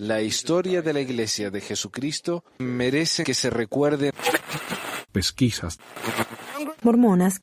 [0.00, 4.12] La historia de la Iglesia de Jesucristo merece que se recuerde.
[5.12, 5.78] Pesquisas.
[6.80, 7.42] Mormonas.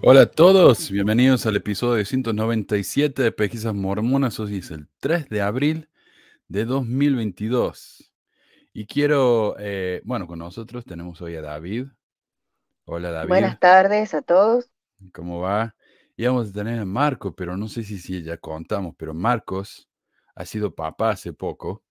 [0.00, 4.40] Hola a todos, bienvenidos al episodio 197 de Pesquisas Mormonas.
[4.40, 5.90] Hoy es el 3 de abril
[6.48, 8.13] de 2022.
[8.76, 11.86] Y quiero, eh, bueno, con nosotros tenemos hoy a David.
[12.84, 13.28] Hola David.
[13.28, 14.68] Buenas tardes a todos.
[15.12, 15.76] ¿Cómo va?
[16.16, 19.88] Y vamos a tener a Marco, pero no sé si, si ya contamos, pero Marcos
[20.34, 21.84] ha sido papá hace poco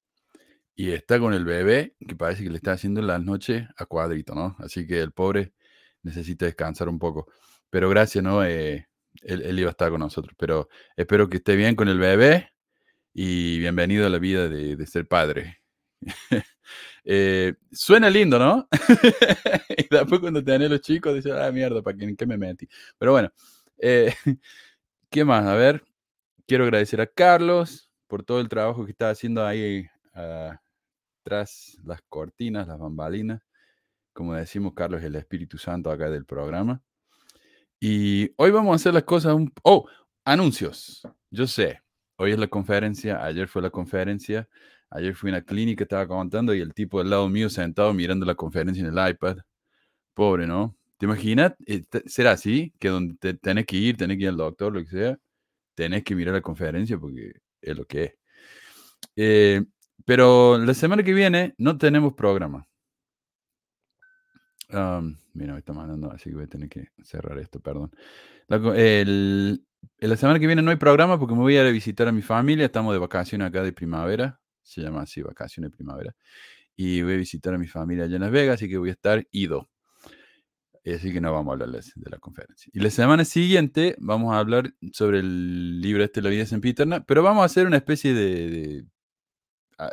[0.76, 4.36] y está con el bebé que parece que le está haciendo la noche a cuadrito,
[4.36, 4.58] ¿no?
[4.60, 5.54] Así que el pobre
[6.02, 7.28] necesita descansar un poco.
[7.70, 8.44] Pero gracias, ¿no?
[8.44, 8.90] Eh,
[9.22, 10.36] él, iba a estar con nosotros.
[10.38, 12.50] Pero espero que esté bien con el bebé
[13.14, 15.63] y bienvenido a la vida de, ser padre.
[17.06, 18.66] Eh, suena lindo, ¿no?
[19.78, 22.66] y después cuando tenés los chicos, dices, ah, mierda, ¿para qué, qué me metí?
[22.98, 23.30] Pero bueno,
[23.78, 24.14] eh,
[25.10, 25.46] ¿qué más?
[25.46, 25.84] A ver,
[26.48, 30.56] quiero agradecer a Carlos por todo el trabajo que está haciendo ahí uh,
[31.24, 33.42] tras las cortinas, las bambalinas.
[34.14, 36.82] Como decimos, Carlos es el Espíritu Santo acá del programa.
[37.80, 39.52] Y hoy vamos a hacer las cosas un...
[39.64, 39.90] Oh,
[40.24, 41.02] anuncios.
[41.32, 41.82] Yo sé,
[42.16, 44.48] hoy es la conferencia, ayer fue la conferencia,
[44.94, 48.26] ayer fui a una clínica, estaba contando y el tipo del lado mío sentado mirando
[48.26, 49.38] la conferencia en el iPad.
[50.14, 50.76] Pobre, ¿no?
[50.98, 51.54] ¿Te imaginas?
[51.66, 52.74] Eh, ¿Será así?
[52.80, 55.20] Que donde tenés que ir, tenés que ir al doctor, lo que sea,
[55.76, 58.14] tenés que mirar la conferencia porque es lo que es.
[59.16, 59.64] Eh,
[60.06, 62.68] pero la semana que viene no tenemos programa
[65.34, 67.92] mira, me está mandando, así que voy a tener que cerrar esto, perdón.
[68.48, 72.22] La, la semana que viene no hay programa porque me voy a visitar a mi
[72.22, 72.66] familia.
[72.66, 74.40] Estamos de vacaciones acá de primavera.
[74.64, 76.16] Se llama así, vacaciones de primavera.
[76.76, 78.94] Y voy a visitar a mi familia allá en Las Vegas, así que voy a
[78.94, 79.70] estar ido.
[80.86, 82.70] Así que no vamos a hablar de la conferencia.
[82.74, 87.06] Y la semana siguiente vamos a hablar sobre el libro este, La vida en Piterna,
[87.06, 88.86] pero vamos a hacer una especie de, de
[89.78, 89.92] ah,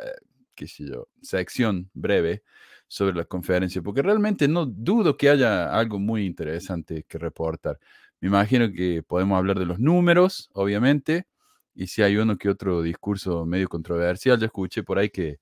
[0.53, 2.43] qué sé yo, sección breve
[2.87, 7.79] sobre la conferencia, porque realmente no dudo que haya algo muy interesante que reportar.
[8.19, 11.25] Me imagino que podemos hablar de los números, obviamente,
[11.73, 15.39] y si hay uno que otro discurso medio controversial, yo escuché por ahí que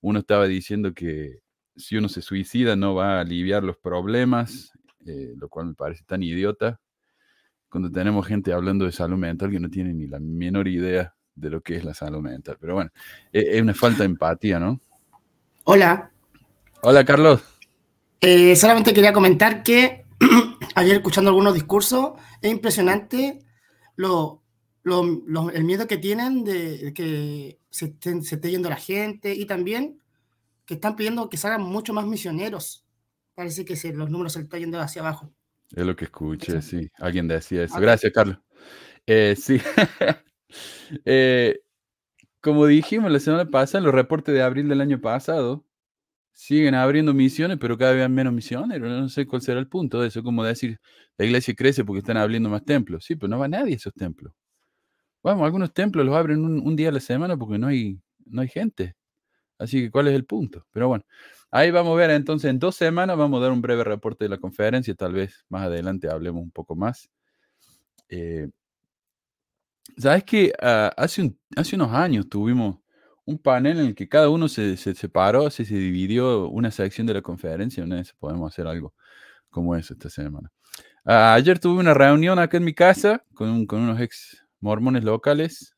[0.00, 1.40] uno estaba diciendo que
[1.76, 4.72] si uno se suicida no va a aliviar los problemas,
[5.06, 6.80] eh, lo cual me parece tan idiota,
[7.68, 11.50] cuando tenemos gente hablando de salud mental que no tiene ni la menor idea de
[11.50, 12.56] lo que es la salud mental.
[12.60, 12.90] Pero bueno,
[13.32, 14.80] e-, es una falta de empatía, ¿no?
[15.64, 16.10] Hola.
[16.82, 17.42] Hola, Carlos.
[18.20, 20.04] Eh, solamente quería comentar que
[20.74, 23.40] ayer escuchando algunos discursos, es impresionante
[23.96, 24.42] lo,
[24.84, 30.00] el miedo que tienen de que se, esté yendo la gente y también
[30.64, 32.84] que están pidiendo que salgan mucho más misioneros.
[33.34, 35.32] Parece que los números se están yendo hacia abajo.
[35.70, 36.90] Es lo que escuché, sí.
[36.98, 37.78] Alguien decía eso.
[37.80, 38.38] Gracias, Carlos.
[39.06, 39.60] Eh, sí.
[41.04, 41.60] Eh,
[42.40, 45.64] como dijimos la semana pasada, en los reportes de abril del año pasado,
[46.32, 48.80] siguen abriendo misiones, pero cada vez menos misiones.
[48.80, 50.24] No sé cuál será el punto de eso.
[50.24, 50.80] Como decir,
[51.18, 53.04] la iglesia crece porque están abriendo más templos.
[53.04, 54.32] Sí, pero no va nadie a esos templos.
[55.22, 58.48] Vamos, algunos templos los abren un, día a la semana porque no hay, no hay
[58.48, 58.96] gente.
[59.58, 60.66] Así que, ¿cuál es el punto?
[60.72, 61.04] Pero bueno,
[61.50, 62.10] ahí vamos a ver.
[62.10, 64.94] Entonces, en dos semanas vamos a dar un breve reporte de la conferencia.
[64.94, 67.10] Tal vez más adelante hablemos un poco más.
[68.08, 68.48] Eh,
[69.96, 72.78] Sabes que ah, hace, hace unos años tuvimos
[73.24, 77.14] un panel en el que cada uno se, separó, se, se dividió una sección de
[77.14, 77.84] la conferencia.
[77.86, 78.94] No sé podemos hacer algo
[79.50, 80.50] como eso esta semana.
[81.04, 85.74] Ah, ayer tuve una reunión acá en mi casa con, con unos ex mormones locales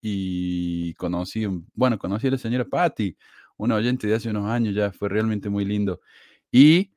[0.00, 3.16] y conocí, bueno, conocí a la señora Patty,
[3.56, 6.00] una oyente de hace unos años ya, fue realmente muy lindo.
[6.50, 6.92] Y,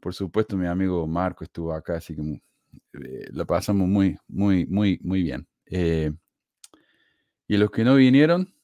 [0.00, 2.42] por supuesto, mi amigo Marco estuvo acá, así que
[2.92, 5.46] eh, la pasamos muy, muy, muy, muy bien.
[5.66, 6.12] Eh,
[7.46, 8.54] y los que no vinieron,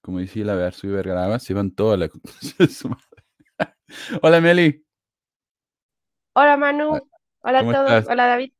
[0.00, 2.10] como decía la Verso y Vergara, se van toda la.
[4.22, 4.84] Hola, Meli.
[6.34, 6.94] Hola, Manu.
[6.94, 7.02] Ah,
[7.40, 8.06] Hola a todos.
[8.08, 8.52] Hola, David.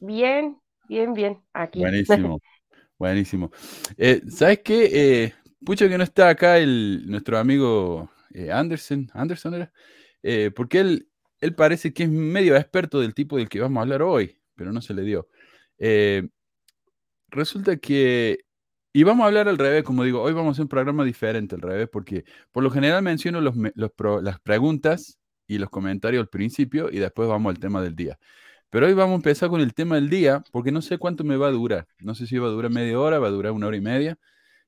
[0.00, 1.38] Bien, bien, bien.
[1.52, 1.80] Aquí.
[1.80, 2.40] Buenísimo.
[2.98, 3.50] Buenísimo.
[3.96, 4.90] Eh, ¿Sabes qué?
[4.92, 9.08] Eh, pucho que no está acá el, nuestro amigo eh, Anderson.
[9.14, 9.72] Anderson era.
[10.54, 11.08] porque él,
[11.40, 14.72] él parece que es medio experto del tipo del que vamos a hablar hoy, pero
[14.72, 15.28] no se le dio.
[17.30, 18.40] resulta que
[18.92, 21.54] y vamos a hablar al revés, como digo, hoy vamos a hacer un programa diferente
[21.54, 26.90] al revés, porque por lo general menciono los, las preguntas y los comentarios al principio
[26.90, 28.18] y después vamos al tema del día.
[28.70, 31.36] Pero hoy vamos a empezar con el tema del día, porque no sé cuánto me
[31.36, 31.86] va a durar.
[32.00, 34.18] No sé si va a durar media hora, va a durar una hora y media,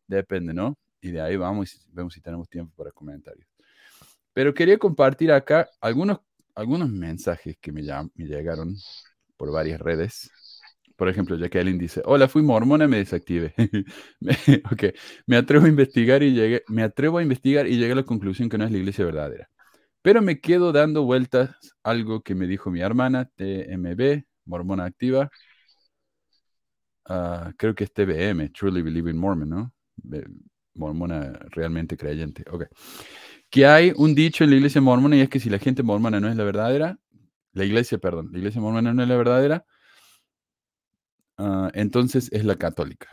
[0.07, 0.79] depende, ¿no?
[1.03, 3.47] Y de ahí vamos y vemos si tenemos tiempo para comentarios.
[4.33, 6.21] Pero quería compartir acá algunos,
[6.55, 7.83] algunos mensajes que me,
[8.17, 8.75] llegaron
[9.37, 10.31] por varias redes.
[10.97, 13.55] Por ejemplo, Jacqueline dice, hola, fui mormona, me desactivé.
[14.21, 14.39] me,
[15.27, 18.49] me atrevo a investigar y llegué, me atrevo a investigar y llegué a la conclusión
[18.49, 19.51] que no es la iglesia verdadera.
[20.03, 21.51] Pero me quedo dando vueltas
[21.83, 25.31] algo que me dijo mi hermana, TMB, mormona activa.
[27.05, 29.75] Ah, creo que es TBM, Truly Believing Mormon, ¿no?
[30.75, 32.45] Mormona realmente creyente.
[32.51, 32.65] Ok.
[33.51, 36.21] Que hay un dicho en la iglesia mormona y es que si la gente mormona
[36.21, 36.99] no es la verdadera,
[37.53, 39.67] la iglesia, perdón, la iglesia mormona no es la verdadera,
[41.37, 43.09] ah, entonces es la católica.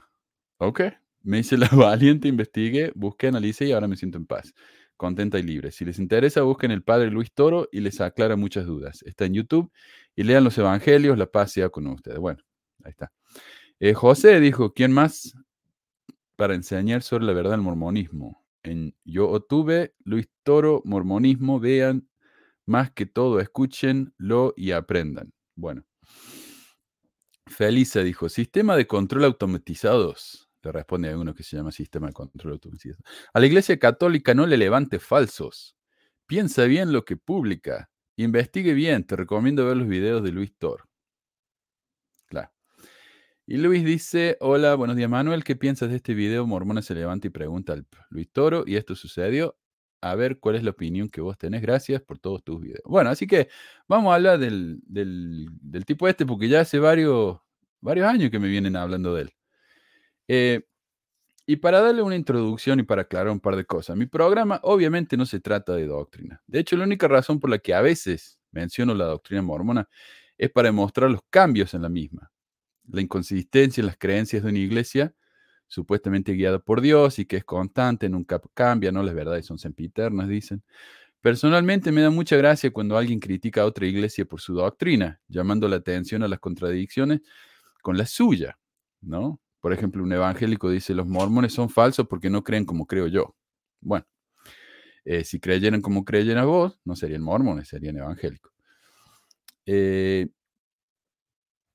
[0.58, 0.82] Ok.
[1.24, 4.54] Me hice la valiente, investigué, busqué, analicé y ahora me siento en paz
[4.98, 5.72] contenta y libre.
[5.72, 9.04] Si les interesa, busquen el Padre Luis Toro y les aclara muchas dudas.
[9.04, 9.72] Está en YouTube
[10.16, 12.20] y lean los Evangelios, la paz sea con ustedes.
[12.20, 12.42] Bueno,
[12.84, 13.12] ahí está.
[13.80, 15.34] Eh, José dijo, ¿quién más
[16.36, 18.44] para enseñar sobre la verdad del mormonismo?
[18.64, 22.10] En Yo tuve Luis Toro, mormonismo, vean
[22.66, 25.32] más que todo, escúchenlo y aprendan.
[25.56, 25.86] Bueno.
[27.46, 32.54] Felisa dijo, sistema de control automatizados responde a uno que se llama sistema de control
[32.54, 33.04] automatizado.
[33.34, 35.76] A la Iglesia Católica no le levante falsos.
[36.26, 37.90] Piensa bien lo que publica.
[38.18, 39.06] Investigue bien.
[39.06, 40.88] Te recomiendo ver los videos de Luis Thor.
[42.28, 42.52] Claro.
[43.46, 46.46] Y Luis dice, hola, buenos días Manuel, ¿qué piensas de este video?
[46.46, 49.58] Mormona se levanta y pregunta al Luis Toro, y esto sucedió.
[50.02, 51.62] A ver cuál es la opinión que vos tenés.
[51.62, 52.84] Gracias por todos tus videos.
[52.86, 53.50] Bueno, así que
[53.88, 57.40] vamos a hablar del, del tipo este, porque ya hace varios,
[57.82, 59.34] varios años que me vienen hablando de él.
[60.28, 60.62] Eh,
[61.46, 65.18] y para darle una introducción y para aclarar un par de cosas, mi programa obviamente
[65.18, 66.42] no se trata de doctrina.
[66.48, 69.88] De hecho, la única razón por la que a veces menciono la doctrina mormona
[70.38, 72.32] es para demostrar los cambios en la misma,
[72.92, 75.14] la inconsistencia en las creencias de una iglesia
[75.68, 80.28] supuestamente guiada por Dios y que es constante, nunca cambia, no las verdades son sempiternas,
[80.30, 80.64] dicen.
[81.22, 85.68] Personalmente me da mucha gracia cuando alguien critica a otra iglesia por su doctrina, llamando
[85.68, 87.22] la atención a las contradicciones
[87.82, 88.58] con la suya,
[89.02, 89.40] ¿no?
[89.68, 93.36] Por ejemplo, un evangélico dice, los mormones son falsos porque no creen como creo yo.
[93.82, 94.06] Bueno,
[95.04, 98.54] eh, si creyeran como creyen a vos, no serían mormones, serían evangélicos.
[99.66, 100.30] Eh,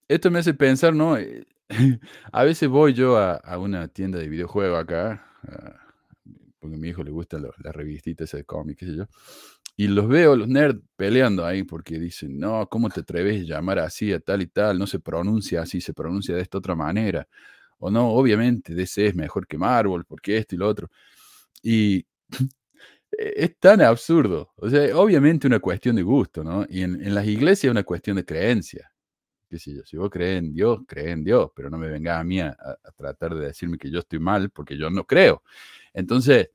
[0.08, 1.18] esto me hace pensar, ¿no?
[1.18, 1.44] Eh,
[2.32, 5.30] a veces voy yo a, una tienda de videojuegos acá,
[6.60, 9.04] porque a mi hijo le gustan las revistitas de cómics, qué sé yo,
[9.76, 13.80] y los veo, los nerds, peleando ahí porque dicen, no, ¿cómo te atreves a llamar
[13.80, 14.78] así a tal y tal?
[14.78, 17.28] No se pronuncia así, se pronuncia de esta otra manera
[17.84, 20.88] o no, obviamente DC es mejor que Marvel, porque esto y lo otro.
[21.64, 22.06] Y
[23.10, 24.52] es tan absurdo.
[24.54, 26.64] O sea, obviamente una cuestión de gusto, ¿no?
[26.68, 28.88] Y en, las iglesias es una cuestión de creencia.
[29.50, 29.84] ¿Qué sé yo?
[29.84, 32.56] Si vos en Dios, crees en Dios, pero no me venga a mí a,
[32.96, 35.42] tratar de decirme que yo estoy mal porque yo no creo.
[35.92, 36.50] Entonces,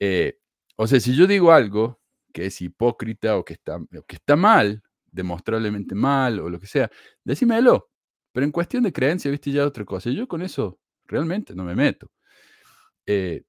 [0.00, 0.36] eh,
[0.74, 2.00] o sea, si yo digo algo
[2.32, 4.82] que es hipócrita o que está, o que está mal,
[5.12, 6.90] demostrablemente mal o lo que sea,
[7.22, 7.91] decímelo.
[8.32, 10.10] Pero en cuestión de creencia, viste ya otra cosa.
[10.10, 12.10] Y yo con eso realmente no me meto.
[13.06, 13.42] Eh,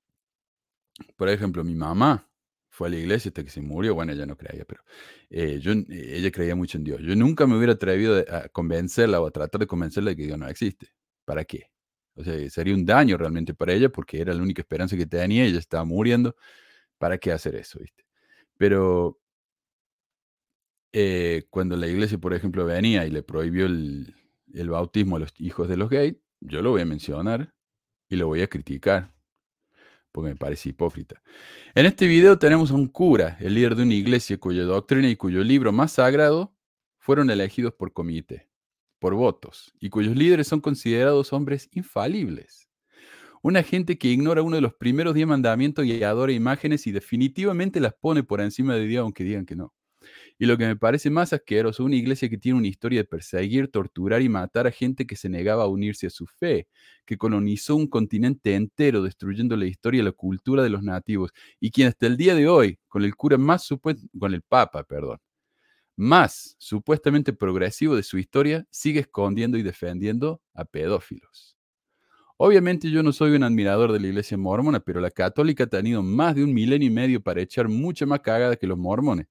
[1.15, 2.29] por ejemplo, mi mamá
[2.69, 3.95] fue a la iglesia hasta que se murió.
[3.95, 4.83] Bueno, ella no creía, pero
[5.29, 7.01] eh, yo, ella creía mucho en Dios.
[7.01, 10.37] Yo nunca me hubiera atrevido a convencerla o a tratar de convencerla de que Dios
[10.37, 10.87] no existe.
[11.25, 11.69] ¿Para qué?
[12.15, 15.45] O sea, sería un daño realmente para ella porque era la única esperanza que tenía.
[15.45, 16.35] Ella estaba muriendo.
[16.97, 17.79] ¿Para qué hacer eso?
[17.79, 18.05] ¿viste?
[18.57, 19.19] Pero
[20.93, 24.15] eh, cuando la iglesia, por ejemplo, venía y le prohibió el,
[24.53, 27.53] el bautismo a los hijos de los gays, yo lo voy a mencionar
[28.09, 29.13] y lo voy a criticar,
[30.11, 31.21] porque me parece hipócrita.
[31.75, 35.15] En este video tenemos a un cura, el líder de una iglesia cuya doctrina y
[35.15, 36.55] cuyo libro más sagrado
[36.99, 38.49] fueron elegidos por comité,
[38.99, 42.69] por votos, y cuyos líderes son considerados hombres infalibles.
[43.41, 47.81] Una gente que ignora uno de los primeros diez mandamientos y adora imágenes y definitivamente
[47.81, 49.73] las pone por encima de Dios aunque digan que no.
[50.43, 53.69] Y lo que me parece más asqueroso, una iglesia que tiene una historia de perseguir,
[53.69, 56.67] torturar y matar a gente que se negaba a unirse a su fe,
[57.05, 61.31] que colonizó un continente entero destruyendo la historia y la cultura de los nativos,
[61.61, 63.69] y quien hasta el día de hoy, con el cura más
[64.19, 65.19] con el papa, perdón,
[65.95, 71.55] más supuestamente progresivo de su historia, sigue escondiendo y defendiendo a pedófilos.
[72.37, 76.03] Obviamente yo no soy un admirador de la iglesia mormona, pero la católica ha tenido
[76.03, 79.27] más de un milenio y medio para echar mucha más cagada que los mormones.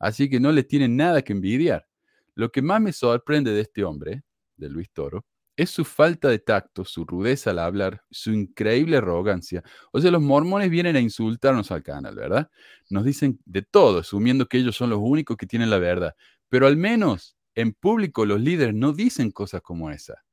[0.00, 1.86] Así que no le tienen nada que envidiar.
[2.34, 4.22] Lo que más me sorprende de este hombre,
[4.56, 5.26] de Luis Toro,
[5.56, 9.62] es su falta de tacto, su rudeza al hablar, su increíble arrogancia.
[9.92, 12.50] O sea, los mormones vienen a insultarnos al canal, ¿verdad?
[12.88, 16.14] Nos dicen de todo, asumiendo que ellos son los únicos que tienen la verdad.
[16.48, 20.24] Pero al menos en público los líderes no dicen cosas como esa.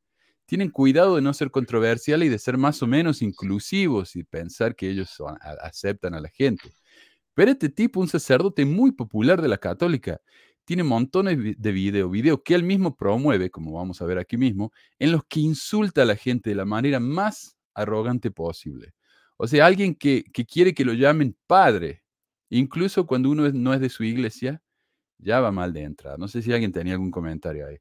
[0.45, 4.77] Tienen cuidado de no ser controversiales y de ser más o menos inclusivos y pensar
[4.77, 5.17] que ellos
[5.61, 6.71] aceptan a la gente
[7.37, 10.19] Pero este tipo, un sacerdote muy popular de la católica,
[10.65, 14.71] tiene montones de videos, videos que él mismo promueve, como vamos a ver aquí mismo,
[14.97, 18.95] en los que insulta a la gente de la manera más arrogante posible.
[19.37, 22.01] O sea, alguien que, quiere que lo llamen padre,
[22.49, 24.59] incluso cuando uno no es de su iglesia,
[25.19, 26.17] ya va mal de entrada.
[26.17, 27.77] No sé si alguien tenía algún comentario ahí.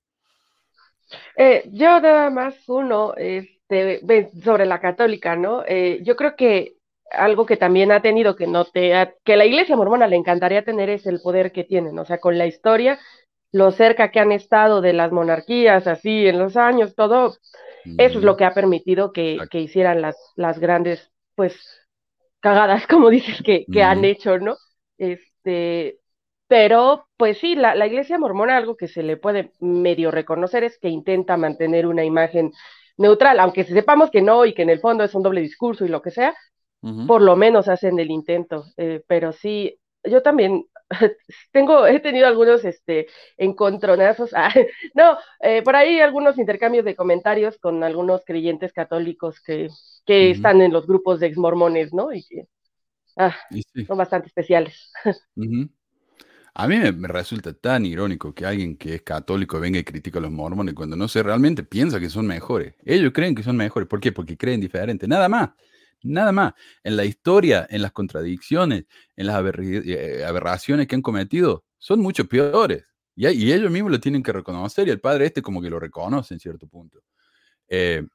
[1.34, 4.02] Eh, yo nada más uno este,
[4.44, 5.64] sobre la católica, ¿no?
[5.66, 6.75] Eh, yo creo que
[7.12, 10.90] algo que también ha tenido que no te que la iglesia mormona le encantaría tener
[10.90, 12.98] es el poder que tienen, o sea, con la historia,
[13.52, 17.36] lo cerca que han estado de las monarquías, así en los años, todo,
[17.98, 21.58] eso es lo que ha permitido que, que hicieran las, las grandes, pues,
[22.40, 24.56] cagadas, como dices, que, que han hecho, ¿no?
[24.98, 25.98] Este,
[26.48, 30.78] pero, pues sí, la, la iglesia mormona, algo que se le puede medio reconocer es
[30.78, 32.52] que intenta mantener una imagen
[32.98, 35.88] neutral, aunque sepamos que no y que en el fondo es un doble discurso y
[35.88, 36.34] lo que sea,
[37.06, 40.66] por lo menos hacen el intento, eh, pero sí, yo también
[41.52, 44.52] tengo, he tenido algunos este, encontronazos, ah,
[44.94, 49.68] no, eh, por ahí algunos intercambios de comentarios con algunos creyentes católicos que,
[50.04, 52.12] que están en los grupos de exmormones, ¿no?
[52.12, 52.46] Y que
[53.16, 53.34] ah,
[53.86, 54.92] son bastante especiales.
[56.58, 60.22] A mí me, resulta tan irónico que alguien que es católico venga y critique a
[60.22, 62.74] los mormones cuando no se realmente piensa que son mejores.
[62.82, 63.86] Ellos creen que son mejores.
[63.86, 64.10] ¿Por qué?
[64.10, 65.06] Porque creen diferente.
[65.06, 65.50] Nada más.
[66.02, 66.54] Nada más.
[66.84, 68.84] En la historia, en las contradicciones,
[69.16, 72.84] en las eh, aberraciones que han cometido, son mucho peores.
[73.14, 76.34] Y, ellos mismos lo tienen que reconocer y el padre este como que lo reconoce
[76.34, 77.00] en cierto punto.
[77.68, 78.06] Eh,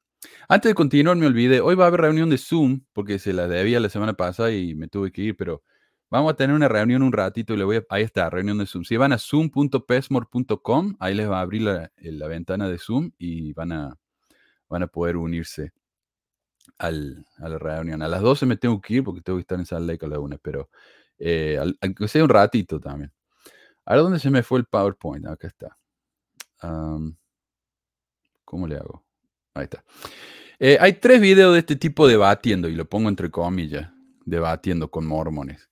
[0.48, 3.48] antes de continuar, me olvidé, hoy va a haber reunión de Zoom, porque se la
[3.48, 5.64] debía la semana pasada y me tuve que ir, pero
[6.12, 8.68] vamos a tener una reunión un ratito y le voy a, ahí está, reunión de
[8.68, 8.84] Zoom.
[8.84, 13.54] Si van a zoom.pesmore.com, ahí les va a abrir la, la, ventana de Zoom y
[13.54, 13.98] van a,
[14.70, 15.72] van a poder unirse
[16.78, 18.02] al, a la reunión.
[18.02, 20.10] A las 12 me tengo que ir porque tengo que estar en Salt Lake a
[20.10, 20.70] la una, pero
[21.20, 23.12] eh, aunque sea un ratito también.
[23.86, 25.26] Ahora, ¿dónde se me fue el PowerPoint?
[25.28, 25.78] Acá está.
[28.46, 29.04] ¿Cómo le hago?
[29.54, 29.84] Ahí está.
[30.60, 33.92] Eh, hay tres videos de este tipo debatiendo, y lo pongo entre comillas,
[34.26, 35.70] debatiendo con mormones.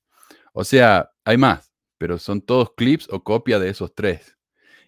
[0.54, 4.38] O sea, hay más, pero son todos clips o copia de esos tres.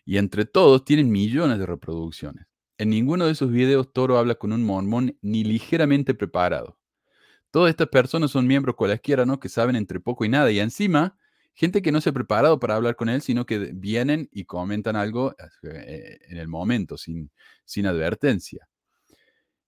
[0.06, 2.48] Y entre todos tienen millones de reproducciones.
[2.82, 6.80] En ninguno de esos videos Toro habla con un mormón ni ligeramente preparado.
[7.52, 9.40] Todas estas personas son miembros cualesquiera, ¿no?
[9.40, 10.50] Que saben entre poco y nada.
[10.50, 11.16] Y encima,
[11.54, 14.96] gente que no se ha preparado para hablar con él, sino que vienen y comentan
[14.96, 17.30] algo eh, en el momento, sin,
[17.66, 18.68] sin advertencia.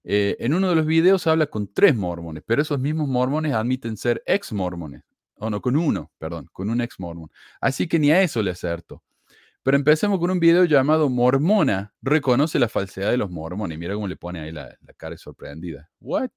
[0.03, 3.95] Eh, en uno de los videos habla con tres mormones, pero esos mismos mormones admiten
[3.95, 5.03] ser ex mormones.
[5.35, 7.29] O no, con uno, perdón, con un ex mormón.
[7.61, 9.03] Así que ni a eso le acerto.
[9.63, 13.79] Pero empecemos con un video llamado Mormona reconoce la falsedad de los mormones.
[13.79, 15.89] Mira cómo le pone ahí la, cara sorprendida.
[16.01, 16.31] ¿What?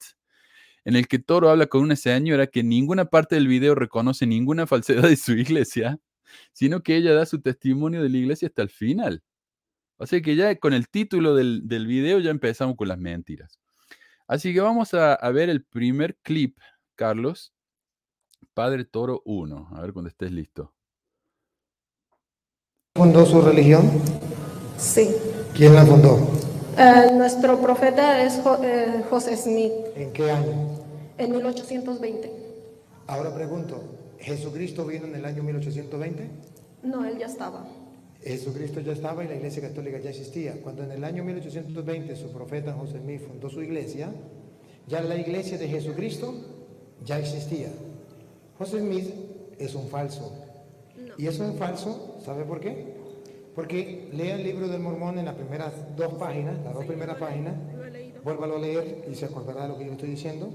[0.84, 4.68] En el que Toro habla con una señora que ninguna parte del video reconoce ninguna
[4.68, 5.98] falsedad de su iglesia,
[6.52, 9.24] sino que ella da su testimonio de la iglesia hasta el final.
[9.96, 13.58] O sea que ya con el título del, video ya empezamos con las mentiras.
[14.28, 16.58] Así que vamos a, a ver el primer clip,
[16.94, 17.52] Carlos.
[18.54, 19.70] Padre Toro 1.
[19.72, 20.75] A ver cuando estés listo
[22.96, 23.90] fundó su religión?
[24.78, 25.14] Sí.
[25.54, 26.18] ¿Quién la fundó?
[26.78, 29.72] Eh, nuestro profeta es eh, José Smith.
[29.94, 30.70] ¿En qué año?
[31.18, 32.32] En 1820.
[33.06, 33.82] Ahora pregunto,
[34.18, 36.28] ¿Jesucristo vino en el año 1820?
[36.82, 37.66] No, él ya estaba.
[38.22, 40.54] Jesucristo ya estaba y la iglesia católica ya existía.
[40.62, 44.10] Cuando en el año 1820 su profeta José Smith fundó su iglesia,
[44.88, 46.34] ya la iglesia de Jesucristo
[47.04, 47.68] ya existía.
[48.58, 49.10] José Smith
[49.58, 50.32] es un falso.
[51.18, 52.92] Y eso es falso, ¿sabe por qué?
[53.54, 57.54] Porque lea el libro del mormón en las primeras dos páginas, las dos primeras páginas,
[58.24, 60.50] vuélvalo a leer y se acordará de lo que yo estoy diciendo.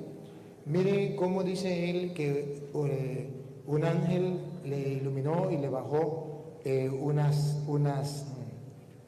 [0.65, 3.29] Mire cómo dice él que eh,
[3.65, 8.27] un ángel le iluminó y le bajó eh, unas, unas,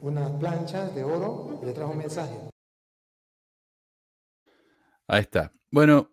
[0.00, 2.34] unas planchas de oro y le trajo un mensaje.
[5.06, 5.52] Ahí está.
[5.70, 6.10] Bueno,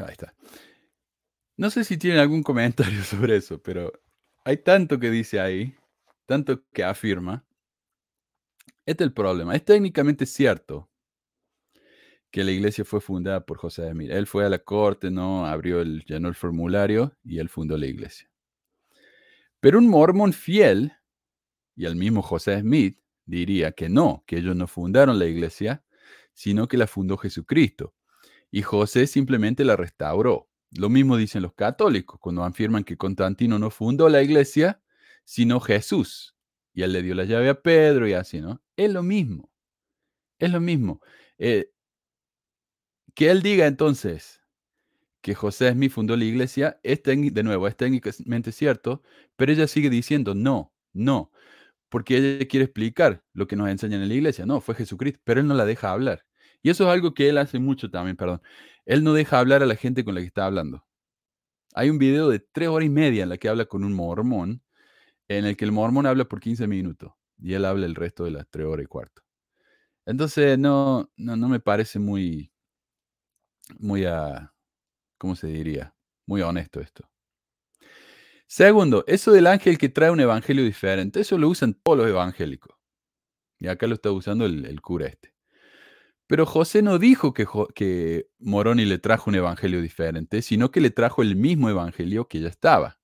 [0.00, 0.34] ahí está.
[1.56, 3.92] No sé si tienen algún comentario sobre eso, pero
[4.44, 5.74] hay tanto que dice ahí,
[6.26, 7.44] tanto que afirma.
[8.84, 9.54] Este es el problema.
[9.54, 10.88] Es técnicamente cierto
[12.30, 14.10] que la iglesia fue fundada por José de.
[14.10, 17.86] Él fue a la corte, no abrió el, llenó el formulario y él fundó la
[17.86, 18.28] iglesia.
[19.60, 20.92] Pero un mormón fiel,
[21.76, 25.84] y el mismo José Smith, diría que no, que ellos no fundaron la iglesia,
[26.32, 27.94] sino que la fundó Jesucristo.
[28.50, 30.48] Y José simplemente la restauró.
[30.76, 34.80] Lo mismo dicen los católicos cuando afirman que Constantino no fundó la iglesia,
[35.24, 36.34] sino Jesús.
[36.74, 38.62] Y él le dio la llave a Pedro y así, ¿no?
[38.76, 39.50] Es lo mismo.
[40.38, 41.00] Es lo mismo.
[41.38, 41.70] Eh,
[43.14, 44.40] que él diga entonces
[45.20, 49.02] que José Smith fundó la iglesia, es de nuevo, es técnicamente cierto,
[49.36, 51.30] pero ella sigue diciendo no, no,
[51.88, 54.46] porque ella quiere explicar lo que nos enseñan en la iglesia.
[54.46, 56.24] No, fue Jesucristo, pero él no la deja hablar.
[56.62, 58.42] Y eso es algo que él hace mucho también, perdón.
[58.84, 60.84] Él no deja hablar a la gente con la que está hablando.
[61.74, 64.62] Hay un video de tres horas y media en la que habla con un mormón,
[65.28, 68.32] en el que el mormón habla por 15 minutos y él habla el resto de
[68.32, 69.22] las tres horas y cuarto.
[70.06, 72.52] Entonces, no, no, no me parece muy,
[73.78, 74.52] muy a,
[75.18, 75.94] ¿cómo se diría?
[76.26, 77.08] Muy honesto esto.
[78.46, 82.76] Segundo, eso del ángel que trae un evangelio diferente, eso lo usan todos los evangélicos.
[83.58, 85.31] Y acá lo está usando el, cura este.
[86.32, 90.88] Pero José no dijo que, que Moroni le trajo un evangelio diferente, sino que le
[90.88, 92.98] trajo el mismo evangelio que ya estaba.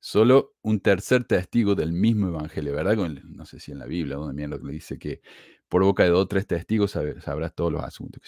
[0.00, 2.96] Solo un tercer testigo del mismo evangelio, ¿verdad?
[2.96, 5.20] No sé si en la Biblia, donde lo le dice que
[5.68, 8.20] por boca de dos o tres testigos sabrás todos los asuntos.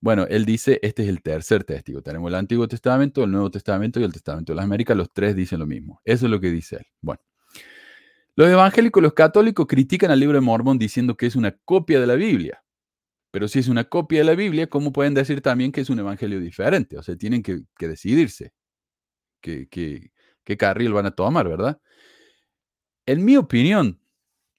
[0.00, 2.02] Bueno, él dice, este es el tercer testigo.
[2.02, 4.96] Tenemos el Antiguo Testamento, el Nuevo Testamento y el Testamento de las Américas.
[4.96, 6.00] Los tres dicen lo mismo.
[6.04, 6.86] Eso es lo que dice él.
[7.00, 7.20] Bueno.
[8.34, 12.08] Los evangélicos, los católicos critican al libro de Mormón diciendo que es una copia de
[12.08, 12.60] la Biblia.
[13.30, 15.98] Pero si es una copia de la Biblia, ¿cómo pueden decir también que es un
[15.98, 16.98] evangelio diferente?
[16.98, 18.52] O sea, tienen que, decidirse.
[19.40, 21.80] que, qué carril van a tomar, ¿verdad?
[23.06, 24.00] En mi opinión,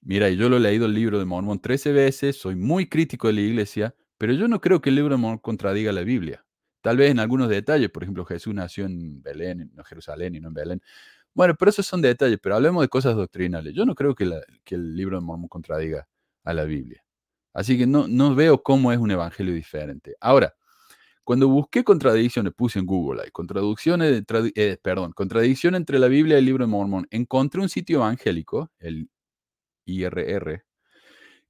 [0.00, 3.34] mira, yo lo he leído el libro de Mormón 13 veces, soy muy crítico de
[3.34, 6.44] la iglesia, pero yo no creo que el libro de Mormón contradiga la Biblia.
[6.80, 10.48] Tal vez en algunos detalles, por ejemplo, Jesús nació en Belén, en Jerusalén y no
[10.48, 10.82] en Belén.
[11.34, 13.74] Bueno, pero esos son detalles, pero hablemos de cosas doctrinales.
[13.74, 14.28] Yo no creo que,
[14.64, 16.08] que el libro de Mormón contradiga
[16.44, 17.04] a la Biblia.
[17.52, 20.14] Así que no, no veo cómo es un evangelio diferente.
[20.20, 20.54] Ahora,
[21.24, 26.38] cuando busqué contradicciones, puse en Google ahí, contradicciones, eh, perdón, contradicción entre la Biblia y
[26.40, 29.08] el libro de Mormón, encontré un sitio evangélico, el
[29.84, 30.64] IRR,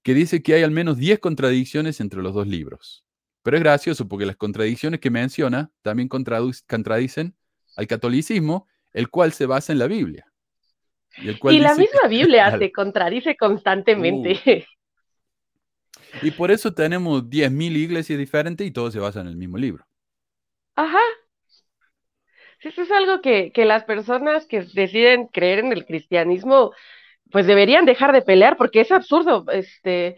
[0.03, 3.05] que dice que hay al menos 10 contradicciones entre los dos libros.
[3.43, 7.35] Pero es gracioso porque las contradicciones que menciona también contradicen
[7.77, 10.27] al catolicismo, el cual se basa en la Biblia.
[11.17, 14.41] Y, la misma Biblia se contradice constantemente.
[14.47, 14.80] Uh.
[16.23, 19.85] Y por eso tenemos 10.000 iglesias diferentes y todos se basan en el mismo libro.
[20.77, 20.99] Ajá.
[22.61, 26.73] eso es algo que, que las personas que deciden creer en el cristianismo,
[27.31, 29.45] pues deberían dejar de pelear porque es absurdo.
[29.53, 30.17] Este,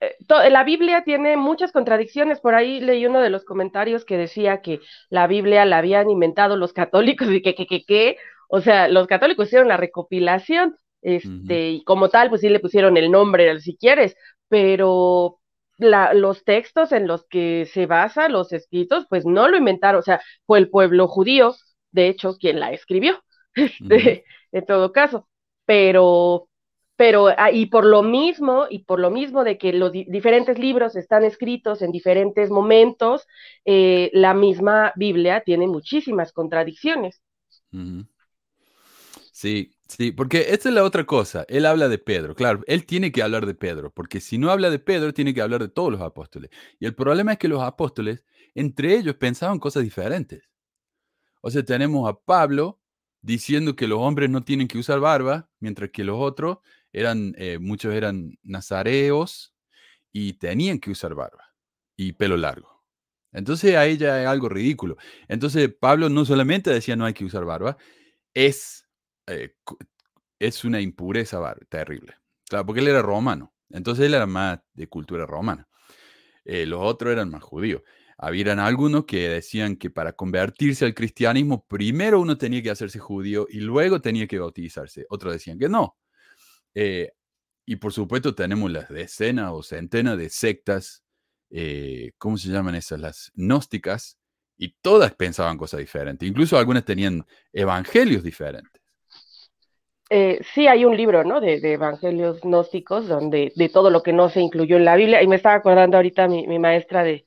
[0.00, 2.40] eh, la Biblia tiene muchas contradicciones.
[2.40, 6.56] Por ahí leí uno de los comentarios que decía que la Biblia la habían inventado
[6.56, 8.16] los católicos y que, que, que, que,
[8.48, 12.96] o sea, los católicos hicieron la recopilación, este, y como tal, pues sí le pusieron
[12.96, 14.16] el nombre, si quieres,
[14.48, 15.38] pero
[15.78, 20.20] los textos en los que se basan los escritos, pues no lo inventaron, o sea,
[20.46, 21.54] fue el pueblo judío,
[21.92, 23.22] de hecho, quien la escribió,
[23.54, 25.28] este, en todo caso,
[25.64, 26.48] pero,
[26.96, 30.96] pero, ah, y por lo mismo, y por lo mismo de que los diferentes libros
[30.96, 33.26] están escritos en diferentes momentos,
[33.64, 37.22] eh, la misma Biblia tiene muchísimas contradicciones.
[39.32, 41.44] Sí, Sí, porque esta es la otra cosa.
[41.48, 42.34] Él habla de Pedro.
[42.34, 45.40] Claro, él tiene que hablar de Pedro, porque si no habla de Pedro, tiene que
[45.40, 46.50] hablar de todos los apóstoles.
[46.78, 48.22] Y el problema es que los apóstoles,
[48.54, 50.42] entre ellos, pensaban cosas diferentes.
[51.40, 52.80] O sea, tenemos a Pablo
[53.22, 56.58] diciendo que los hombres no tienen que usar barba, mientras que los otros
[56.92, 59.54] eran, eh, muchos eran nazareos
[60.12, 61.54] y tenían que usar barba
[61.96, 62.84] y pelo largo.
[63.32, 64.96] Entonces a ella es algo ridículo.
[65.28, 67.76] Entonces Pablo no solamente decía no hay que usar barba,
[68.34, 68.87] es
[69.28, 69.54] eh,
[70.38, 72.14] es una impureza terrible.
[72.48, 73.52] Claro, porque él era romano.
[73.70, 75.68] Entonces él era más de cultura romana.
[76.44, 77.82] Eh, los otros eran más judíos.
[78.16, 83.46] Habían algunos que decían que para convertirse al cristianismo, primero uno tenía que hacerse judío
[83.48, 85.06] y luego tenía que bautizarse.
[85.10, 85.96] Otros decían que no.
[86.74, 87.12] Eh,
[87.66, 91.04] y por supuesto tenemos las decenas o centenas de sectas,
[92.18, 93.00] ¿cómo se llaman esas?
[93.00, 94.18] Las gnósticas,
[94.58, 96.28] y todas pensaban cosas diferentes.
[96.28, 98.77] Incluso algunas tenían evangelios diferentes.
[100.10, 101.40] Eh, sí hay un libro, ¿no?
[101.40, 105.28] De, evangelios gnósticos, donde de todo lo que no se incluyó en la Biblia, y
[105.28, 107.26] me estaba acordando ahorita mi, mi maestra de,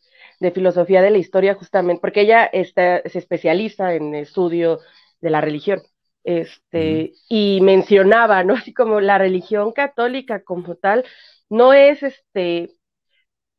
[0.53, 4.79] filosofía de la historia, justamente, porque ella está, se especializa en estudio
[5.21, 5.81] de la religión,
[6.23, 8.55] este, y mencionaba, ¿no?
[8.55, 11.05] Así como la religión católica como tal,
[11.49, 12.71] no es este,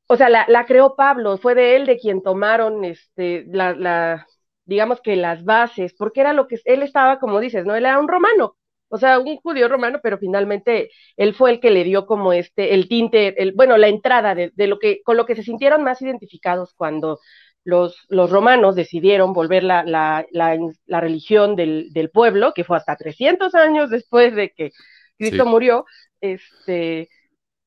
[0.09, 4.27] o sea, la, la creó Pablo, fue de él de quien tomaron este, la, la,
[4.65, 7.75] digamos que las bases, porque era lo que él estaba, como dices, ¿no?
[7.75, 8.57] Él era un romano,
[8.93, 12.75] o sea, un judío romano, pero finalmente él fue el que le dio como este,
[12.75, 16.03] el tinte, el, bueno, la entrada de, lo que, con lo que se sintieron más
[16.03, 17.19] identificados cuando
[17.65, 22.97] los, los romanos decidieron volver la, la, la, religión del, del, pueblo, que fue hasta
[22.97, 24.73] 300 años después de que
[25.17, 25.87] Cristo murió,
[26.21, 27.09] este,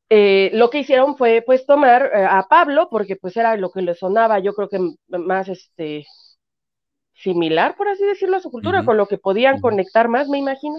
[0.10, 3.82] eh, lo que hicieron fue pues tomar eh, a Pablo, porque pues era lo que
[3.82, 6.06] le sonaba, yo creo que más este
[7.16, 10.76] similar, por así decirlo, a su cultura, con lo que podían conectar más, me imagino.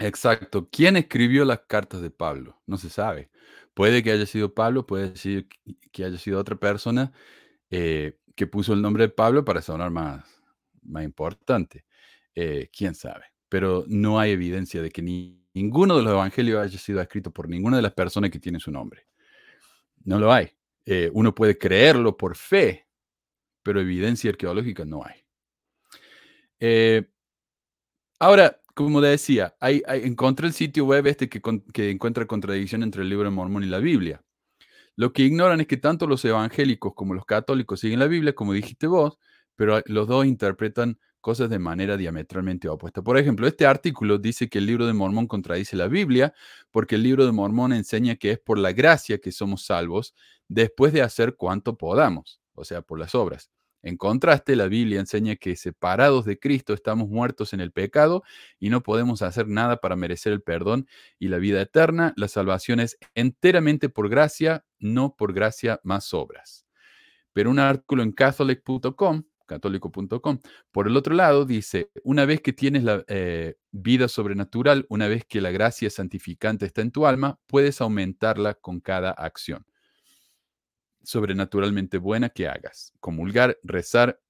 [0.00, 0.68] Exacto.
[0.70, 2.58] ¿Quién escribió las cartas de Pablo?
[2.66, 3.30] No se sabe.
[3.74, 5.48] Puede que haya sido Pablo, puede decir
[5.92, 7.12] que haya sido otra persona
[7.70, 10.24] eh, que puso el nombre de Pablo para sonar más,
[10.82, 11.84] más importante.
[12.72, 13.24] ¿Quién sabe?
[13.50, 17.48] Pero no hay evidencia de que ni ninguno de los evangelios haya sido escrito por
[17.50, 19.06] ninguna de las personas que tienen su nombre.
[20.04, 20.50] No lo hay.
[20.86, 22.86] Eh, uno puede creerlo por fe,
[23.62, 25.22] pero evidencia arqueológica no hay.
[26.60, 27.02] Eh,
[28.18, 31.40] ahora, como decía, hay, encontré el sitio web este que,
[31.72, 34.22] que encuentra contradicción entre el libro de Mormón y la Biblia.
[34.96, 38.52] Lo que ignoran es que tanto los evangélicos como los católicos siguen la Biblia, como
[38.52, 39.18] dijiste vos,
[39.56, 43.02] pero los dos interpretan cosas de manera diametralmente opuesta.
[43.02, 46.34] Por ejemplo, este artículo dice que el libro de Mormón contradice la Biblia
[46.70, 50.14] porque el libro de Mormón enseña que es por la gracia que somos salvos
[50.48, 53.50] después de hacer cuanto podamos, o sea, por las obras.
[53.82, 58.22] En contraste, la Biblia enseña que separados de Cristo estamos muertos en el pecado
[58.58, 60.86] y no podemos hacer nada para merecer el perdón
[61.18, 62.12] y la vida eterna.
[62.16, 66.66] La salvación es enteramente por gracia, no por gracia más obras.
[67.32, 70.38] Pero un artículo en catholic.com católico.com.
[70.70, 75.24] Por el otro lado, dice, una vez que tienes la eh, vida sobrenatural, una vez
[75.24, 79.66] que la gracia santificante está en tu alma, puedes aumentarla con cada acción
[81.02, 82.92] sobrenaturalmente buena que hagas.
[83.00, 84.20] Comulgar, rezar,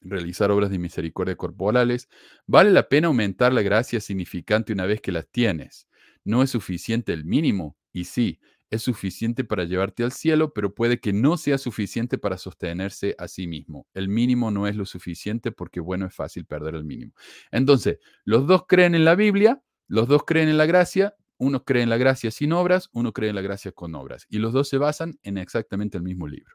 [0.00, 2.08] realizar obras de misericordia corporales.
[2.46, 5.88] Vale la pena aumentar la gracia significante una vez que las tienes.
[6.24, 7.76] No es suficiente el mínimo.
[7.92, 12.36] Y sí, es suficiente para llevarte al cielo, pero puede que no sea suficiente para
[12.36, 13.86] sostenerse a sí mismo.
[13.94, 17.12] El mínimo no es lo suficiente porque, bueno, es fácil perder el mínimo.
[17.50, 21.82] Entonces, los dos creen en la Biblia, los dos creen en la gracia, uno cree
[21.82, 24.68] en la gracia sin obras, uno cree en la gracia con obras, y los dos
[24.68, 26.54] se basan en exactamente el mismo libro.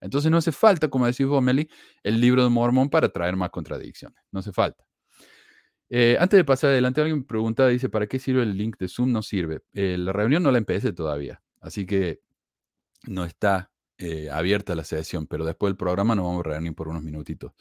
[0.00, 1.42] Entonces no hace falta, como decís vos,
[2.02, 4.18] el libro de Mormón para traer más contradicciones.
[4.30, 4.84] No hace falta.
[5.88, 8.88] Eh, antes de pasar adelante, alguien me pregunta, dice, ¿para qué sirve el link de
[8.88, 9.12] Zoom?
[9.12, 9.60] No sirve.
[9.72, 12.20] Eh, la reunión no la empecé todavía, así que
[13.06, 16.88] no está eh, abierta la sesión, pero después del programa nos vamos a reunir por
[16.88, 17.52] unos minutitos.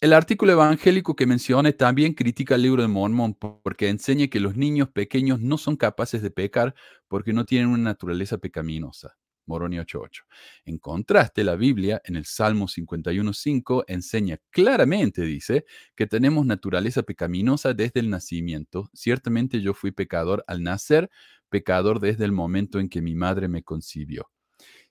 [0.00, 4.56] El artículo evangélico que mencioné también critica el libro de Mormón porque enseña que los
[4.56, 6.74] niños pequeños no son capaces de pecar
[7.08, 9.16] porque no tienen una naturaleza pecaminosa.
[9.46, 10.22] Moroni 8.8.
[10.64, 17.72] En contraste, la Biblia en el Salmo 51.5 enseña claramente, dice, que tenemos naturaleza pecaminosa
[17.72, 18.90] desde el nacimiento.
[18.92, 21.10] Ciertamente yo fui pecador al nacer,
[21.48, 24.28] pecador desde el momento en que mi madre me concibió.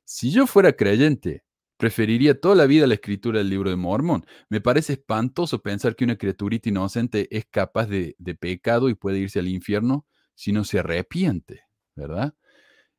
[0.06, 1.44] Si yo fuera creyente,
[1.78, 4.26] preferiría toda la vida la escritura del libro de Mormón.
[4.50, 9.40] Me parece espantoso pensar que una criaturita inocente es capaz de, pecado y puede irse
[9.40, 11.64] al infierno si no se arrepiente,
[11.96, 12.34] ¿verdad?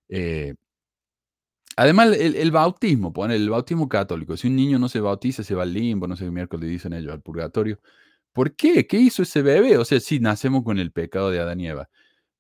[0.09, 0.55] Eh,
[1.79, 4.37] Además, el, bautismo, pone el bautismo católico.
[4.37, 6.95] Si un niño no se bautiza, se va al limbo, no sé qué miércoles dicen
[6.95, 7.79] ellos, al purgatorio.
[8.33, 8.87] ¿Por qué?
[8.87, 9.79] ¿Qué hizo ese bebé?
[9.79, 11.91] O sea, sí, nacemos con el pecado de Adán y Eva.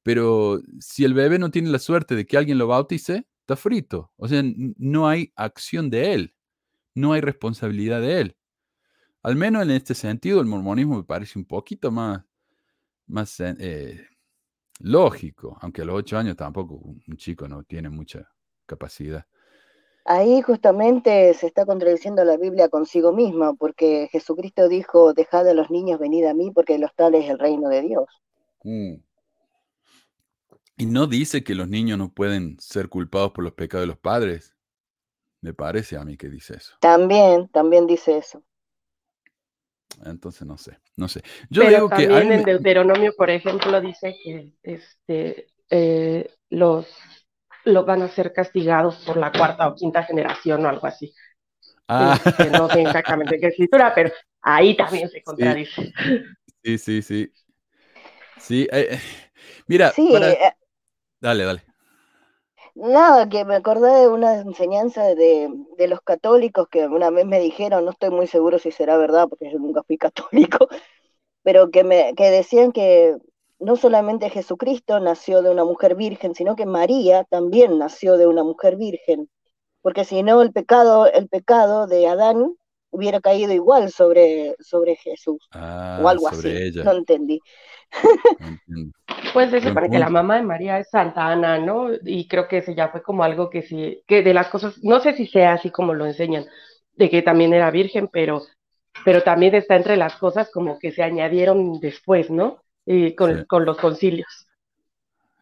[0.02, 4.10] Pero si el bebé no tiene la suerte de que alguien lo bautice, está frito.
[4.16, 4.42] O sea,
[4.76, 6.34] no hay acción de él.
[6.94, 8.36] No hay responsabilidad de él.
[9.22, 12.24] Al menos en este sentido, el mormonismo me parece un poquito más,
[13.06, 14.04] más eh,
[14.80, 15.56] lógico.
[15.60, 18.28] Aunque a los ocho años tampoco un chico no tiene mucha
[18.66, 19.24] capacidad.
[20.04, 25.70] Ahí justamente se está contradiciendo la Biblia consigo misma, porque Jesucristo dijo, dejad a los
[25.70, 28.06] niños venir a mí, porque los tales es el reino de Dios.
[28.62, 28.94] Mm.
[30.76, 33.98] Y no dice que los niños no pueden ser culpados por los pecados de los
[33.98, 34.54] padres.
[35.40, 36.76] Me parece a mí que dice eso.
[36.80, 38.42] También, también dice eso.
[40.04, 41.22] Entonces no sé, no sé.
[41.48, 46.86] Yo Pero también en Deuteronomio, por ejemplo, dice que este, eh, los
[47.66, 51.12] lo van a ser castigados por la cuarta o quinta generación o algo así.
[51.88, 52.18] Ah.
[52.24, 55.92] Este, no sé exactamente qué escritura, pero ahí también se contradice.
[56.62, 57.32] Sí, sí, sí.
[58.38, 59.00] Sí, eh, eh,
[59.66, 60.52] mira, eh,
[61.20, 61.62] dale, dale.
[62.74, 65.48] Nada, que me acordé de una enseñanza de,
[65.78, 69.28] de, los católicos que una vez me dijeron, no estoy muy seguro si será verdad
[69.28, 70.68] porque yo nunca fui católico,
[71.42, 73.16] pero que, me, que decían que
[73.58, 78.44] no solamente Jesucristo nació de una mujer virgen, sino que María también nació de una
[78.44, 79.30] mujer virgen,
[79.80, 82.56] porque si no el pecado, el pecado de Adán
[82.90, 86.72] hubiera caído igual sobre, sobre Jesús o ah, algo así.
[86.84, 87.40] No entendí.
[89.32, 91.88] Pues se supone que la mamá de María es Santa Ana, ¿no?
[92.04, 95.00] Y creo que ese ya fue como algo que sí, que de las cosas, no
[95.00, 96.46] sé si sea así como lo enseñan,
[96.94, 98.42] de que también era virgen, pero,
[99.04, 102.62] pero también está entre las cosas como que se añadieron después, ¿no?
[102.86, 104.46] y con, los concilios.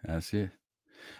[0.02, 0.50] Así es.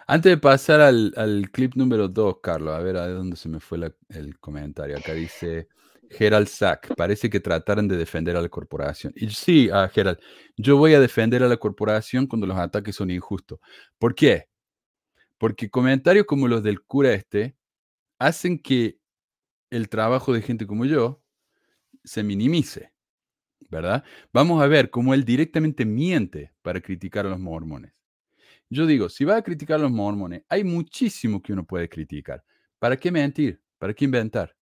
[0.07, 3.59] Antes de pasar al, al clip número 2, Carlos, a ver a dónde se me
[3.59, 4.97] fue la- el comentario.
[4.97, 5.69] Acá dice
[6.09, 9.13] Gerald Sack, parece que trataran de defender a la corporación.
[9.15, 10.19] Y sí, ah, Gerald,
[10.57, 13.59] yo voy a defender a la corporación cuando los ataques son injustos.
[13.97, 14.47] ¿Por qué?
[15.37, 17.55] Porque comentarios como los del cura este
[18.19, 18.99] hacen que
[19.69, 21.21] el trabajo de gente como yo
[22.03, 22.93] se minimice,
[23.69, 24.03] ¿verdad?
[24.33, 27.93] Vamos a ver cómo él directamente miente para criticar a los mormones.
[28.69, 32.43] Yo digo, si va a criticar a los mormones, hay muchísimo que uno puede criticar.
[32.79, 33.61] ¿Para qué mentir?
[33.77, 34.55] ¿Para qué inventar?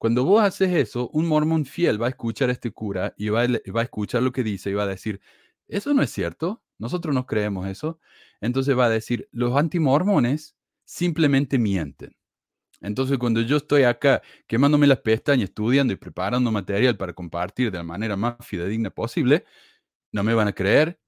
[0.00, 3.42] Cuando vos haces eso, un mormón fiel va a escuchar a este cura y va
[3.42, 5.20] a, escuchar lo que dice y va a decir,
[5.68, 8.00] eso no es cierto, nosotros no creemos eso.
[8.40, 12.16] Entonces va a decir, los antimormones simplemente mienten.
[12.80, 17.76] Entonces, cuando yo estoy acá quemándome las pestañas, estudiando y preparando material para compartir de
[17.76, 19.44] la manera más fidedigna posible,
[20.12, 20.98] no me van a creer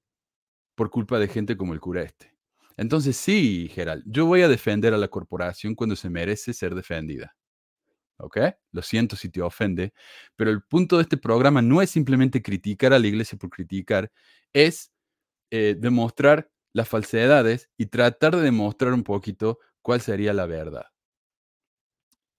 [0.75, 2.31] por culpa de gente como el cura este.
[2.77, 7.35] Entonces, sí, Gerald, yo voy a defender a la corporación cuando se merece ser defendida.
[8.71, 9.93] Lo siento si te ofende,
[10.35, 14.11] pero el punto de este programa no es simplemente criticar a la iglesia por criticar,
[14.53, 14.91] es
[15.51, 20.85] eh, demostrar las falsedades y tratar de demostrar un poquito cuál sería la verdad.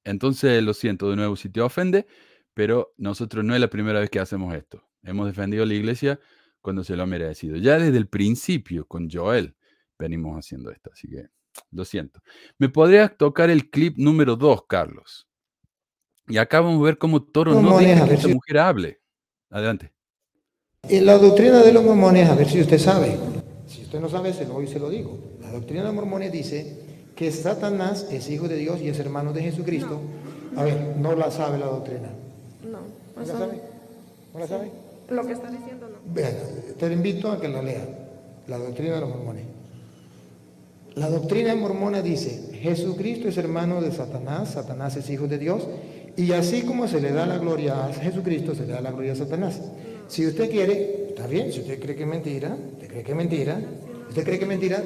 [0.04, 2.06] Entonces, lo siento de nuevo si te ofende,
[2.52, 4.86] pero nosotros no es la primera vez que hacemos esto.
[5.02, 6.20] Hemos defendido a la iglesia
[6.60, 7.56] cuando se lo ha merecido.
[7.56, 9.56] Ya desde el principio, con Joel,
[9.98, 11.26] venimos haciendo esto, así que
[11.70, 12.20] lo siento.
[12.58, 15.28] ¿Me podrías tocar el clip número 2, Carlos?
[16.28, 18.58] Y acá vamos a ver cómo Toro no Mormones, deja a que esta si- mujer
[18.58, 19.00] hable.
[19.50, 19.92] Adelante.
[20.88, 23.16] Y la doctrina de los mormones, a ver si usted sabe.
[23.66, 25.18] Si usted no sabe, se lo, hoy se lo digo.
[25.40, 26.78] La doctrina de los mormones dice
[27.16, 30.00] que Satanás es hijo de Dios y es hermano de Jesucristo.
[30.56, 32.08] A ver, no la sabe la doctrina.
[32.64, 32.78] No,
[33.16, 33.60] ¿No la sabe?
[34.34, 34.70] ¿No la sabe?
[35.10, 36.14] lo que está diciendo no.
[36.14, 36.32] Vean,
[36.78, 37.86] te invito a que la lea.
[38.46, 39.44] La doctrina de los mormones.
[40.96, 45.66] La doctrina mormona dice, Jesucristo es hermano de Satanás, Satanás es hijo de Dios,
[46.16, 49.12] y así como se le da la gloria a Jesucristo, se le da la gloria
[49.12, 49.60] a Satanás.
[50.08, 53.16] Si usted quiere, está bien, si usted cree que es mentira, usted cree que es
[53.16, 53.60] mentira,
[54.08, 54.82] usted cree que es mentira,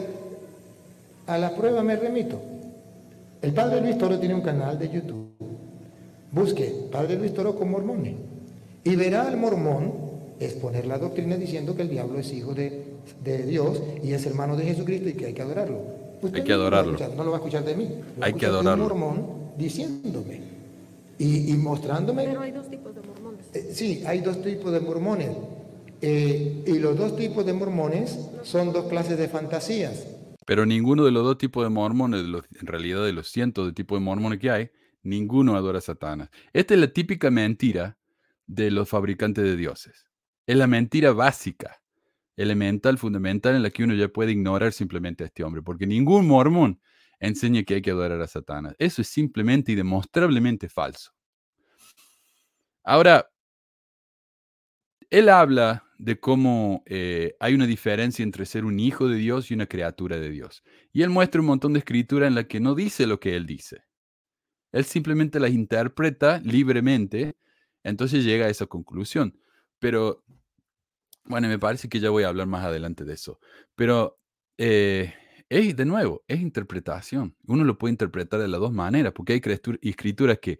[1.27, 2.41] a la prueba me remito.
[3.43, 5.29] El padre Luis Toro tiene un canal de YouTube.
[6.33, 8.14] Busque Padre Luis Toro con mormones
[8.85, 9.93] y verá al mormón
[10.41, 12.85] exponer la doctrina diciendo que el diablo es hijo de,
[13.25, 15.81] de Dios y es hermano de Jesucristo y que hay que adorarlo.
[16.21, 16.99] Usted Hay que adorarlo.
[17.17, 17.88] no lo va a escuchar de mí.
[18.19, 18.85] lo Hay que de adorarlo.
[18.85, 20.58] Un mormón diciéndome
[21.18, 22.24] y, y mostrándome.
[22.24, 23.46] Pero hay dos tipos de mormones.
[23.54, 25.31] Eh, sí, hay dos tipos de mormones.
[26.00, 30.07] Eh, y los dos tipos de mormones son dos clases de fantasías.
[30.46, 33.66] Pero ninguno de los dos tipos de mormones, de los- en realidad de los cientos
[33.66, 34.70] de tipos de mormones que hay,
[35.02, 36.31] ninguno adora a Satanás.
[36.52, 37.98] Esta es la típica mentira
[38.46, 40.07] de los fabricantes de dioses.
[40.46, 41.83] Es la mentira básica,
[42.37, 46.26] elemental, fundamental, en la que uno ya puede ignorar simplemente a este hombre, porque ningún
[46.26, 46.81] mormón
[47.20, 48.74] enseña que hay que adorar a Satanás.
[48.78, 51.12] Eso es simplemente y demostrablemente falso.
[52.85, 53.28] Ahora,
[55.11, 59.54] él habla de cómo eh, hay una diferencia entre ser un hijo de Dios y
[59.54, 60.62] una criatura de Dios.
[60.92, 63.46] Y él muestra un montón de escritura en la que no dice lo que él
[63.46, 63.85] dice.
[64.72, 67.37] Él simplemente las interpreta libremente,
[67.83, 69.40] entonces llega a esa conclusión.
[69.78, 70.24] Pero,
[71.24, 73.40] bueno, me parece que ya voy a hablar más adelante de eso.
[73.74, 74.18] Pero,
[74.59, 75.14] eh,
[75.49, 77.37] es, de nuevo, es interpretación.
[77.47, 80.59] Uno lo puede interpretar de las dos maneras, porque hay escritur- escrituras que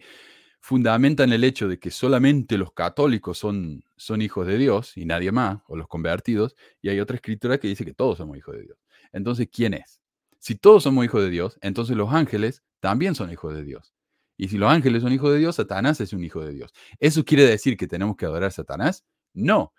[0.61, 5.33] fundamentan el hecho de que solamente los católicos son, son hijos de Dios y nadie
[5.33, 8.62] más, o los convertidos, y hay otra escritura que dice que todos somos hijos de
[8.62, 8.79] Dios.
[9.12, 10.01] Entonces, ¿quién es?
[10.38, 13.94] Si todos somos hijos de Dios, entonces los ángeles también son hijos de Dios.
[14.37, 16.72] Y si los ángeles son hijos de Dios, Satanás es un hijo de Dios.
[17.01, 19.05] ¿Eso quiere decir que tenemos que adorar a Satanás?
[19.35, 19.72] No.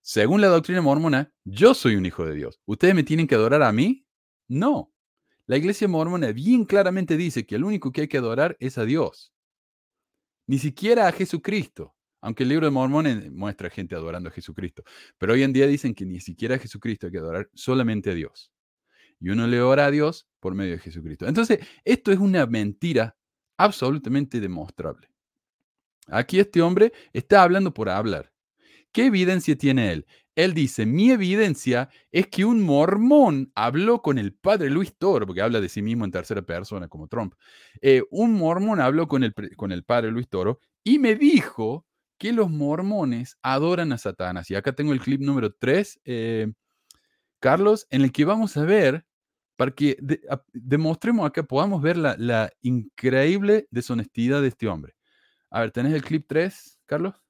[0.00, 2.60] Según la doctrina mormona, yo soy un hijo de Dios.
[2.66, 4.05] ¿Ustedes me tienen que adorar a mí?
[4.48, 4.92] No.
[5.46, 8.84] La iglesia mormona bien claramente dice que el único que hay que adorar es a
[8.84, 9.32] Dios
[10.46, 14.84] ni siquiera a Jesucristo, aunque el libro de Mormones muestra gente adorando a Jesucristo,
[15.18, 18.14] pero hoy en día dicen que ni siquiera a Jesucristo hay que adorar, solamente a
[18.14, 18.52] Dios.
[19.18, 21.26] Y uno le ora a Dios por medio de Jesucristo.
[21.26, 23.16] Entonces, esto es una mentira
[23.56, 25.08] absolutamente demostrable.
[26.08, 28.30] Aquí este hombre está hablando por hablar.
[28.96, 30.06] ¿Qué evidencia tiene él?
[30.34, 35.42] Él dice, mi evidencia es que un mormón habló con el padre Luis Toro, porque
[35.42, 37.34] habla de sí mismo en tercera persona como Trump.
[37.82, 41.84] Eh, un mormón habló con el, con el padre Luis Toro y me dijo
[42.16, 44.50] que los mormones adoran a Satanás.
[44.50, 46.00] Y acá tengo el clip número 3,
[47.38, 49.04] Carlos, en el que vamos a ver,
[49.56, 49.98] para que
[50.54, 54.94] demostremos acá, podamos ver la, la increíble deshonestidad de este hombre.
[55.50, 57.25] A ver, ¿tenés el clip 3, Carlos?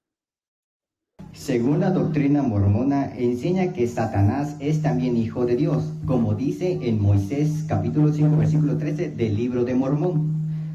[1.36, 7.00] Según la doctrina mormona, enseña que Satanás es también hijo de Dios, como dice en
[7.00, 10.34] Moisés capítulo 5 versículo 13 del libro de Mormón.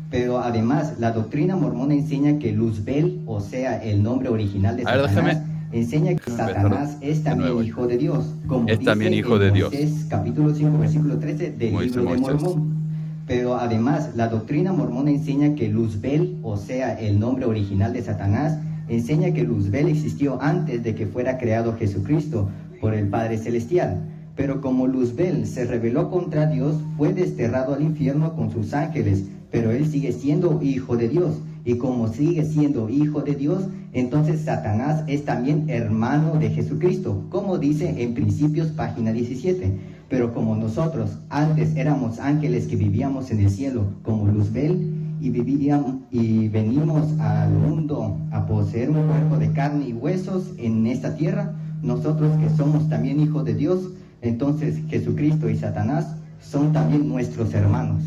[0.10, 5.42] Pero además, la doctrina mormona enseña que Luzbel, o sea, el nombre original de Satanás,
[5.72, 9.52] enseña que Satanás es también hijo de Dios, como es dice también hijo en de
[9.52, 9.74] Dios.
[9.74, 12.42] Moisés capítulo 5 versículo 13 del Moisés, libro de Moisés.
[12.44, 12.82] Mormón.
[13.28, 18.58] Pero además, la doctrina mormona enseña que Luzbel, o sea, el nombre original de Satanás,
[18.88, 24.02] enseña que Luzbel existió antes de que fuera creado Jesucristo por el Padre Celestial.
[24.36, 29.72] Pero como Luzbel se rebeló contra Dios, fue desterrado al infierno con sus ángeles, pero
[29.72, 31.38] él sigue siendo hijo de Dios.
[31.64, 37.60] Y como sigue siendo hijo de Dios, entonces Satanás es también hermano de Jesucristo, como
[37.60, 39.72] dice en Principios página 17.
[40.10, 45.98] Pero como nosotros antes éramos ángeles que vivíamos en el cielo como Luzbel, y vivíamos
[46.10, 51.54] y venimos al mundo a poseer un cuerpo de carne y huesos en esta tierra,
[51.84, 58.02] nosotros que somos también hijos de Dios, entonces Jesucristo y Satanás son también nuestros hermanos.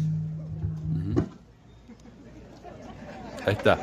[3.46, 3.78] Ahí está.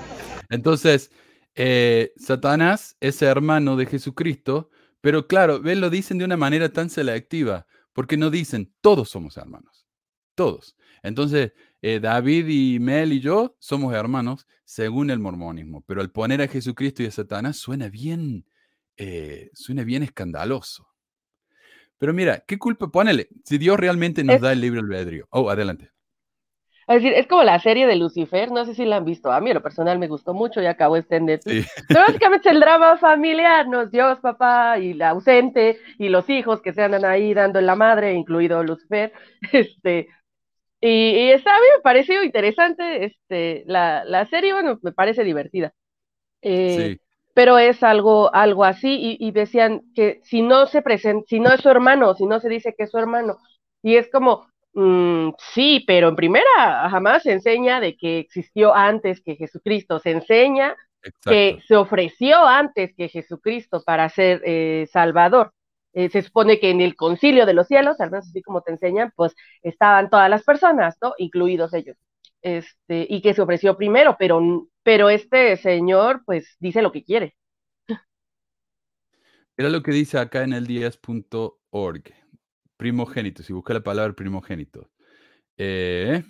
[0.50, 1.10] Entonces,
[1.56, 6.90] eh, Satanás es hermano de Jesucristo, pero claro, ven, lo dicen de una manera tan
[6.90, 9.88] selectiva, porque no dicen todos somos hermanos,
[10.36, 10.76] todos.
[11.02, 16.42] Entonces, eh, David y Mel y yo somos hermanos según el mormonismo, pero al poner
[16.42, 18.46] a Jesucristo y a Satanás suena bien,
[18.98, 20.88] eh, suena bien escandaloso.
[21.98, 22.90] Pero mira, ¿qué culpa?
[22.90, 25.28] Ponele, si Dios realmente nos Es- da el libre albedrío.
[25.30, 25.92] Oh, adelante.
[26.88, 29.32] Es decir, es como la serie de Lucifer, no sé si la han visto.
[29.32, 31.62] A mí, en lo personal, me gustó mucho y acabó este Netflix.
[31.64, 31.66] Sí.
[31.92, 33.86] Pero básicamente es el drama familiar, ¿no?
[33.86, 37.76] Dios, papá y la ausente y los hijos que se andan ahí dando en la
[37.76, 39.14] madre, incluido Lucifer.
[39.54, 40.10] Este,
[40.82, 45.24] y, y está, a mí me pareció interesante este, la, la serie, bueno, me parece
[45.24, 45.74] divertida.
[46.42, 47.02] Eh, Sí.
[47.34, 51.52] pero es algo, algo así, y, y decían que si no se presenta, si no
[51.54, 53.38] es su hermano, si no se dice que es su hermano,
[53.84, 59.22] y es como, mm, sí, pero en primera jamás se enseña de que existió antes
[59.22, 60.76] que Jesucristo, se enseña
[61.26, 65.54] que se ofreció antes que Jesucristo para ser eh, Salvador.
[65.94, 68.72] Eh, se supone que en el concilio de los cielos, al menos así como te
[68.72, 71.14] enseñan, pues estaban todas las personas, ¿no?
[71.18, 71.98] Incluidos ellos.
[72.42, 77.36] Este, y que se ofreció primero, pero, pero este señor, pues, dice lo que quiere.
[79.58, 82.04] Era lo que dice acá en el 10.org.
[82.78, 84.90] Primogénito, si busca la palabra primogénito.
[85.58, 86.24] Eh,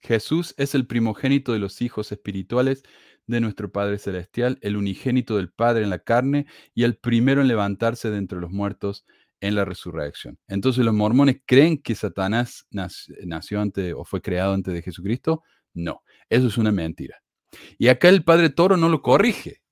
[0.00, 2.82] Jesús es el primogénito de los hijos espirituales
[3.26, 7.48] de nuestro Padre Celestial, el unigénito del Padre en la carne y el primero en
[7.48, 9.04] levantarse de entre los muertos
[9.40, 10.38] en la resurrección.
[10.48, 15.42] Entonces, ¿los mormones creen que Satanás nac- nació antes o fue creado antes de Jesucristo?
[15.74, 17.22] No, eso es una mentira.
[17.78, 19.62] Y acá el Padre Toro no lo corrige.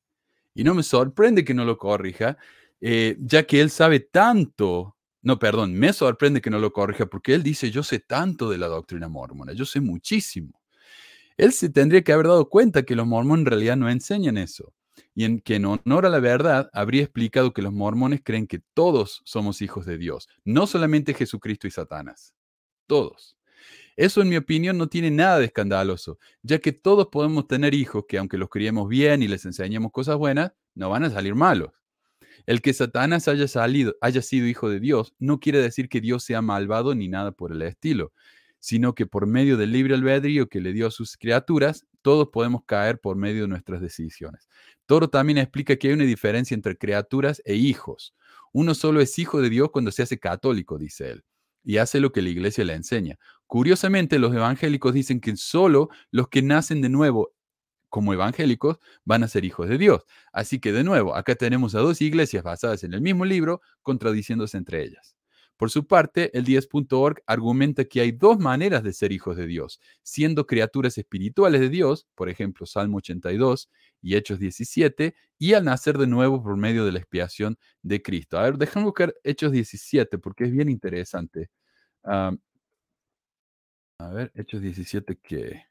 [0.54, 2.36] Y no me sorprende que no lo corrija,
[2.80, 7.34] eh, ya que él sabe tanto, no, perdón, me sorprende que no lo corrija, porque
[7.34, 10.59] él dice, yo sé tanto de la doctrina mormona, yo sé muchísimo.
[11.40, 14.74] Él se tendría que haber dado cuenta que los mormones en realidad no enseñan eso.
[15.14, 18.60] Y en que en honor a la verdad habría explicado que los mormones creen que
[18.74, 22.34] todos somos hijos de Dios, no solamente Jesucristo y Satanás,
[22.86, 23.38] todos.
[23.96, 28.04] Eso, en mi opinión, no tiene nada de escandaloso, ya que todos podemos tener hijos
[28.06, 31.70] que, aunque los criemos bien y les enseñemos cosas buenas, no van a salir malos.
[32.44, 36.22] El que Satanás haya, salido, haya sido hijo de Dios no quiere decir que Dios
[36.22, 38.12] sea malvado ni nada por el estilo,
[38.60, 42.62] sino que por medio del libre albedrío que le dio a sus criaturas, todos podemos
[42.66, 44.48] caer por medio de nuestras decisiones.
[44.86, 48.14] Toro también explica que hay una diferencia entre criaturas e hijos.
[48.52, 51.24] Uno solo es hijo de Dios cuando se hace católico, dice él,
[51.64, 53.18] y hace lo que la iglesia le enseña.
[53.46, 57.32] Curiosamente, los evangélicos dicen que solo los que nacen de nuevo
[57.88, 60.04] como evangélicos van a ser hijos de Dios.
[60.32, 64.56] Así que de nuevo, acá tenemos a dos iglesias basadas en el mismo libro, contradiciéndose
[64.56, 65.16] entre ellas.
[65.60, 69.78] Por su parte, el 10.org argumenta que hay dos maneras de ser hijos de Dios,
[70.02, 73.68] siendo criaturas espirituales de Dios, por ejemplo, Salmo 82
[74.00, 78.38] y Hechos 17, y al nacer de nuevo por medio de la expiación de Cristo.
[78.38, 81.50] A ver, déjame buscar Hechos 17 porque es bien interesante.
[82.04, 82.32] A
[84.14, 85.62] ver, Hechos 17 que...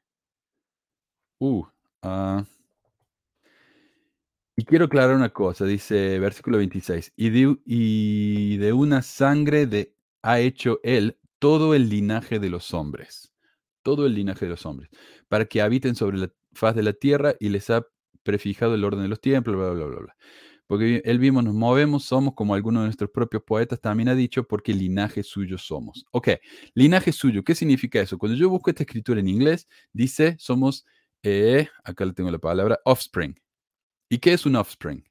[1.40, 1.66] Uh,
[2.04, 2.44] uh,
[4.60, 10.80] y quiero aclarar una cosa, dice versículo 26, y de, una sangre de, ha hecho
[10.82, 13.32] él todo el linaje de los hombres,
[13.82, 14.90] todo el linaje de los hombres,
[15.28, 17.86] para que habiten sobre la faz de la tierra y les ha
[18.22, 20.16] prefijado el orden de los tiempos, bla, bla, bla, bla.
[20.66, 24.46] Porque él mismo nos movemos, somos como algunos de nuestros propios poetas también ha dicho,
[24.46, 26.04] porque linaje suyo somos.
[26.10, 26.28] Ok,
[26.74, 28.18] linaje suyo, ¿qué significa eso?
[28.18, 30.84] Cuando yo busco esta escritura en inglés, dice, somos,
[31.22, 33.34] eh, acá le tengo la palabra, offspring.
[34.10, 35.04] ¿Y qué es un offspring?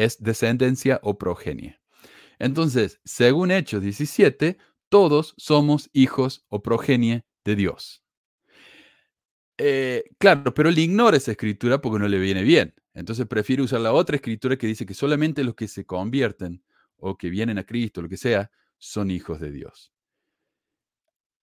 [0.00, 1.78] es descendencia o progenie.
[2.38, 4.56] Entonces, según Hechos 17,
[4.88, 8.02] todos somos hijos o progenie de Dios.
[9.58, 12.74] Eh, claro, pero él ignora esa escritura porque no le viene bien.
[12.94, 16.64] Entonces prefiere usar la otra escritura que dice que solamente los que se convierten
[16.96, 19.92] o que vienen a Cristo, lo que sea, son hijos de Dios.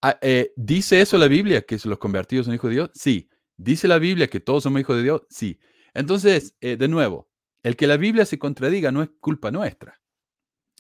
[0.02, 2.90] Ah, eh, ¿Dice eso la Biblia, que los convertidos son hijos de Dios?
[2.96, 3.30] Sí.
[3.56, 5.22] ¿Dice la Biblia que todos somos hijos de Dios?
[5.30, 5.60] Sí.
[5.98, 7.28] Entonces, eh, de nuevo,
[7.64, 10.00] el que la Biblia se contradiga no es culpa nuestra.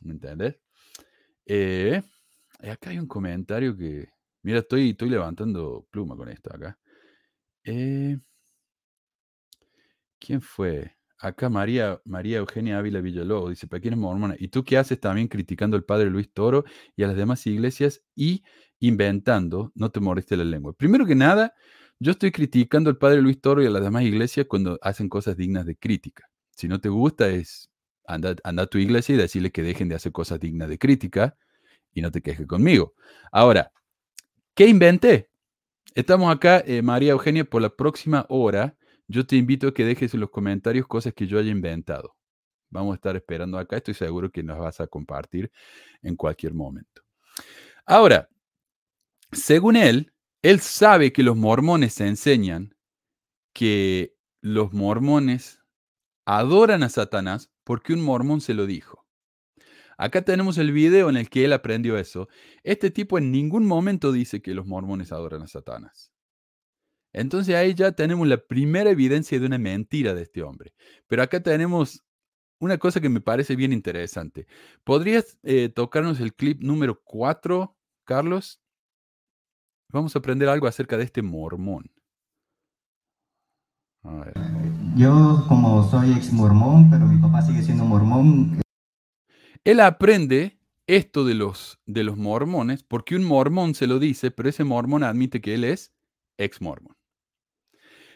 [0.03, 0.59] ¿Me entiendes?
[1.47, 2.03] Eh,
[2.59, 4.09] acá hay un comentario que.
[4.43, 6.77] Mira, estoy, estoy levantando pluma con esto acá.
[7.63, 8.19] Eh,
[10.19, 10.95] ¿Quién fue?
[11.17, 14.35] Acá María, María Eugenia Ávila Villalobos dice, ¿para quién es mormona?
[14.37, 16.63] ¿Y tú qué haces también criticando al padre Luis Toro
[16.95, 18.43] y a las demás iglesias y
[18.79, 19.71] inventando?
[19.73, 20.73] No te moriste la lengua.
[20.73, 21.55] Primero que nada,
[21.99, 25.35] yo estoy criticando al padre Luis Toro y a las demás iglesias cuando hacen cosas
[25.37, 26.29] dignas de crítica.
[26.51, 27.69] Si no te gusta, es
[28.05, 31.35] anda, anda a tu iglesia y decirle que dejen de hacer cosas dignas de crítica
[31.93, 32.93] y no te quejes conmigo.
[33.31, 33.71] Ahora,
[34.53, 35.29] ¿qué inventé?
[35.95, 38.75] Estamos acá, eh, María Eugenia, por la próxima hora.
[39.07, 42.15] Yo te invito a que dejes en los comentarios cosas que yo haya inventado.
[42.69, 43.77] Vamos a estar esperando acá.
[43.77, 45.51] Estoy seguro que nos vas a compartir
[46.01, 47.01] en cualquier momento.
[47.85, 48.29] Ahora,
[49.31, 52.75] según él, él sabe que los mormones enseñan
[53.53, 55.59] que los mormones
[56.25, 59.05] adoran a Satanás porque un mormón se lo dijo.
[59.97, 62.27] Acá tenemos el video en el que él aprendió eso.
[62.63, 66.11] Este tipo en ningún momento dice que los mormones adoran a Satanás.
[67.13, 70.73] Entonces ahí ya tenemos la primera evidencia de una mentira de este hombre.
[71.07, 72.03] Pero acá tenemos
[72.59, 74.47] una cosa que me parece bien interesante.
[74.83, 78.61] ¿Podrías eh, tocarnos el clip número 4, Carlos?
[79.89, 81.89] Vamos a aprender algo acerca de este mormón.
[84.95, 88.61] Yo como soy ex mormón, pero mi papá sigue siendo mormón.
[89.63, 94.49] Él aprende esto de los, de los mormones porque un mormón se lo dice, pero
[94.49, 95.93] ese mormón admite que él es
[96.37, 96.95] ex mormón.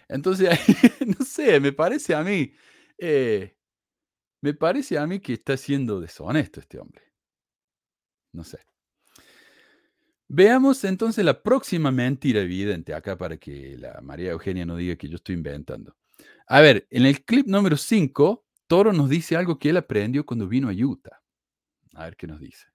[0.07, 0.49] Entonces,
[1.05, 2.53] no sé, me parece a mí,
[2.97, 3.57] eh,
[4.41, 7.03] me parece a mí que está siendo deshonesto este hombre.
[8.34, 8.59] No sé.
[10.34, 15.09] Veamos entonces la próxima mentira evidente acá para que la María Eugenia no diga que
[15.09, 15.93] yo estoy inventando.
[16.47, 20.47] A ver, en el clip número 5, Toro nos dice algo que él aprendió cuando
[20.47, 21.21] vino a Utah.
[21.95, 22.65] A ver qué nos dice.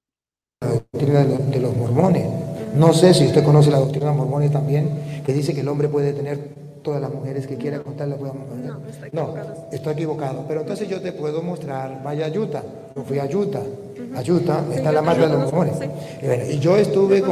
[0.60, 2.26] La doctrina de los mormones.
[2.74, 5.68] No sé si usted conoce la doctrina de los mormones también, que dice que el
[5.68, 6.36] hombre puede tener
[6.84, 8.18] todas las mujeres que quiera contarle.
[8.18, 8.84] No,
[9.14, 9.34] no,
[9.72, 10.44] estoy equivocado.
[10.46, 12.62] Pero entonces yo te puedo mostrar, vaya a Utah.
[12.94, 13.64] Yo fui a Utah.
[14.14, 15.74] A Utah está la marca de los mormones.
[16.50, 17.22] Y, yo estuve,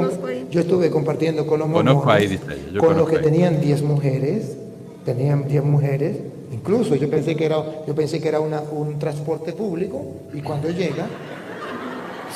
[0.51, 2.41] yo estuve compartiendo con los mormones,
[2.79, 4.57] con los que tenían 10 mujeres,
[5.05, 6.17] tenían 10 mujeres,
[6.53, 10.03] incluso yo pensé que era, yo pensé que era una, un transporte público
[10.33, 11.07] y cuando llega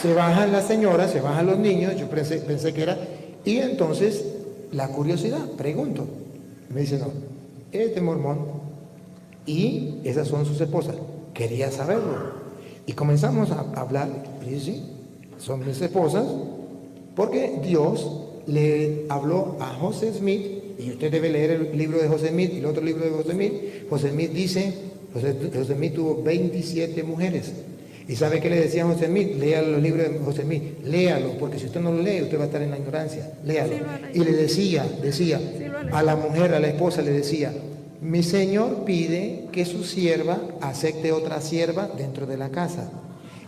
[0.00, 2.96] se bajan las señoras, se bajan los niños, yo pensé, pensé que era,
[3.44, 4.24] y entonces
[4.70, 6.06] la curiosidad, pregunto,
[6.68, 7.06] me dice, no,
[7.72, 8.46] este mormón
[9.46, 10.96] y esas son sus esposas,
[11.34, 12.37] quería saberlo.
[12.88, 14.08] Y comenzamos a hablar,
[14.48, 14.82] sí,
[15.36, 16.24] son mis esposas,
[17.14, 18.08] porque Dios
[18.46, 20.40] le habló a José Smith,
[20.78, 23.32] y usted debe leer el libro de José Smith y el otro libro de José
[23.32, 23.52] Smith.
[23.90, 24.72] José Smith dice,
[25.12, 27.52] José, José Smith tuvo 27 mujeres.
[28.08, 29.36] ¿Y sabe qué le decía José Smith?
[29.38, 32.44] Lea los libros de José Smith, léalo, porque si usted no lo lee, usted va
[32.44, 33.74] a estar en la ignorancia, léalo.
[34.14, 35.38] y le decía, decía,
[35.92, 37.52] a la mujer, a la esposa, le decía,
[38.00, 42.90] mi señor pide que su sierva acepte otra sierva dentro de la casa.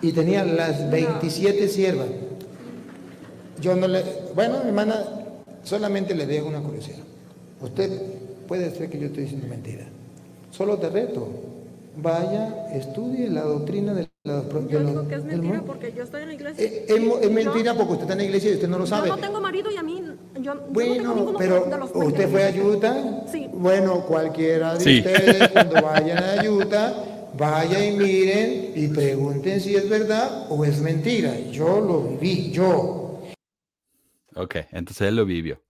[0.03, 2.09] Y tenía las 27 siervas.
[3.61, 4.03] Yo no le,
[4.35, 5.05] bueno, hermana,
[5.63, 7.05] solamente le dejo una curiosidad.
[7.61, 7.91] Usted
[8.49, 9.87] puede ser que yo estoy diciendo mentira.
[10.51, 11.29] Solo te reto,
[12.03, 16.29] vaya, estudie la doctrina de la Yo digo que es mentira porque yo estoy en
[16.29, 16.65] la iglesia.
[16.65, 19.09] Eh, es, mentira porque usted está en la iglesia y usted no lo sabe.
[19.09, 20.03] Yo no tengo marido y a mí.
[20.41, 23.27] Yo, bueno, no tengo pero de los ¿usted fue a Utah?
[23.31, 23.49] Sí.
[23.53, 26.95] Bueno, cualquiera de ustedes cuando vayan a Utah,
[27.37, 31.39] vaya y miren y pregunten si es verdad o es mentira.
[31.51, 33.21] Yo lo viví, yo.
[34.37, 35.61] Ok, entonces él lo vivió.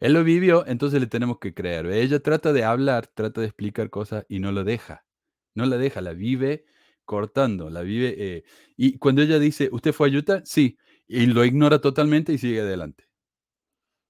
[0.00, 1.86] Él lo vivió, entonces le tenemos que creer.
[1.86, 5.04] Ella trata de hablar, trata de explicar cosas y no lo deja.
[5.54, 6.64] No la deja, la vive
[7.04, 8.14] cortando, la vive.
[8.18, 8.44] Eh,
[8.76, 10.42] y cuando ella dice, ¿usted fue a Utah?
[10.44, 10.78] Sí.
[11.08, 13.04] Y lo ignora totalmente y sigue adelante.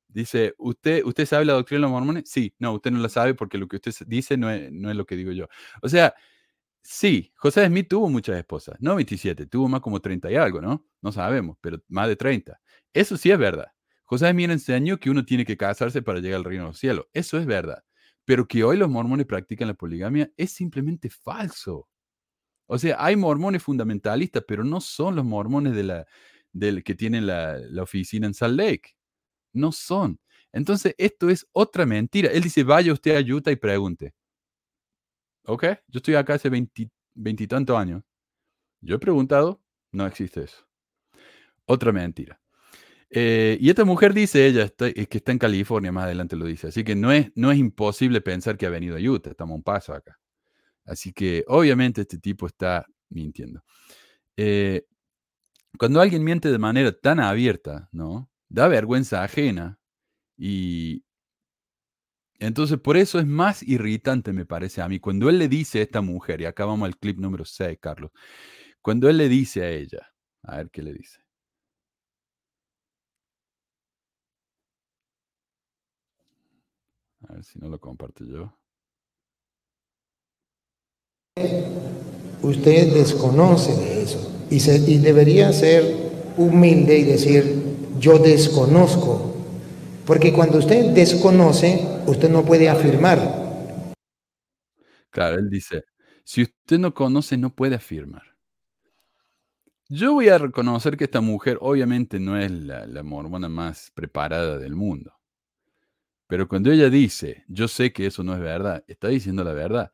[0.08, 2.28] Dice, ¿usted, ¿usted sabe la doctrina de los mormones?
[2.28, 2.52] Sí.
[2.58, 5.06] No, usted no la sabe porque lo que usted dice no es, no es lo
[5.06, 5.46] que digo yo.
[5.82, 6.14] O sea,
[6.82, 10.86] sí, José Smith tuvo muchas esposas, no 27, tuvo más como 30 y algo, ¿no?
[11.02, 12.60] No sabemos, pero más de 30.
[12.94, 13.68] Eso sí es verdad.
[14.04, 17.06] José Smith enseñó que uno tiene que casarse para llegar al reino de los cielos.
[17.14, 17.84] Eso es verdad.
[18.30, 21.88] Pero que hoy los mormones practican la poligamia es simplemente falso.
[22.68, 26.06] O sea, hay mormones fundamentalistas, pero no son los mormones de la,
[26.52, 28.94] del que tienen la, la oficina en Salt Lake.
[29.52, 30.20] No son.
[30.52, 32.30] Entonces, esto es otra mentira.
[32.30, 34.14] Él dice, vaya usted a Utah y pregunte.
[35.46, 35.64] ¿Ok?
[35.88, 36.50] Yo estoy acá hace
[37.14, 38.04] veintitantos años.
[38.80, 39.60] Yo he preguntado,
[39.90, 40.64] no existe eso.
[41.66, 42.40] Otra mentira.
[43.10, 46.68] Eh, y esta mujer dice, ella es que está en California, más adelante lo dice.
[46.68, 49.62] Así que no es, no es imposible pensar que ha venido a Utah, estamos un
[49.62, 50.18] paso acá.
[50.84, 53.62] Así que obviamente este tipo está mintiendo.
[54.36, 54.86] Eh,
[55.78, 58.30] cuando alguien miente de manera tan abierta, ¿no?
[58.48, 59.78] Da vergüenza ajena
[60.36, 61.04] y
[62.40, 65.82] entonces por eso es más irritante, me parece a mí, cuando él le dice a
[65.82, 68.10] esta mujer, y acá vamos al clip número 6, Carlos,
[68.82, 71.19] cuando él le dice a ella, a ver qué le dice.
[77.28, 78.52] A ver si no lo comparto yo.
[82.42, 84.56] Usted desconoce de eso y,
[84.90, 87.62] y debería ser humilde y decir,
[87.98, 89.34] yo desconozco.
[90.06, 93.18] Porque cuando usted desconoce, usted no puede afirmar.
[95.10, 95.84] Claro, él dice,
[96.24, 98.22] si usted no conoce, no puede afirmar.
[99.88, 104.56] Yo voy a reconocer que esta mujer obviamente no es la, la mormona más preparada
[104.58, 105.19] del mundo.
[106.30, 109.92] Pero cuando ella dice, yo sé que eso no es verdad, está diciendo la verdad.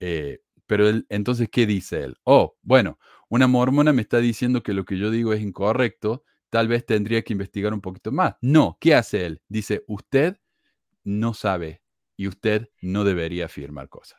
[0.00, 2.16] Eh, pero él, entonces, ¿qué dice él?
[2.24, 2.98] Oh, bueno,
[3.28, 7.20] una mormona me está diciendo que lo que yo digo es incorrecto, tal vez tendría
[7.20, 8.36] que investigar un poquito más.
[8.40, 9.42] No, ¿qué hace él?
[9.48, 10.38] Dice, usted
[11.04, 11.82] no sabe
[12.16, 14.18] y usted no debería afirmar cosas.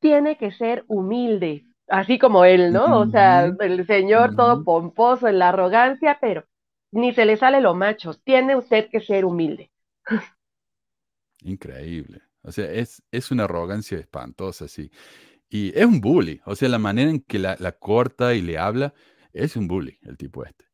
[0.00, 3.00] Tiene que ser humilde, así como él, ¿no?
[3.00, 6.44] O sea, el señor todo pomposo en la arrogancia, pero
[6.92, 8.12] ni se le sale lo macho.
[8.22, 9.70] Tiene usted que ser humilde.
[11.42, 12.22] Increíble.
[12.42, 14.90] O sea, es, es una arrogancia espantosa, sí.
[15.48, 16.40] Y es un bully.
[16.46, 18.94] O sea, la manera en que la, corta y le habla,
[19.32, 20.64] es un bully el tipo este.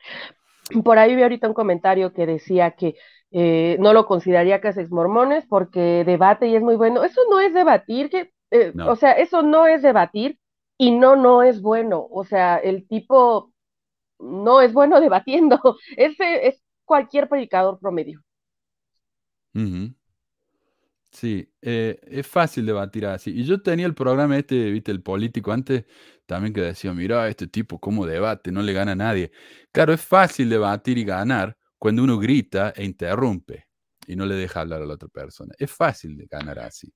[0.84, 2.96] Por ahí vi ahorita un comentario que decía que
[3.30, 7.04] eh, no lo consideraría cases mormones porque debate y es muy bueno.
[7.04, 10.38] Eso no es debatir, que, eh, o sea, eso no es debatir
[10.76, 12.06] y no, no es bueno.
[12.10, 13.52] O sea, el tipo
[14.18, 15.60] no es bueno debatiendo.
[15.96, 18.22] Ese es cualquier predicador promedio.
[21.16, 23.30] Sí, eh, es fácil debatir así.
[23.30, 25.84] Y yo tenía el programa este, viste, el político antes,
[26.26, 29.32] también que decía, mira, este tipo cómo debate, no le gana a nadie.
[29.72, 33.64] Claro, es fácil debatir y ganar cuando uno grita e interrumpe
[34.06, 35.54] y no le deja hablar a la otra persona.
[35.58, 36.92] Es fácil de ganar así.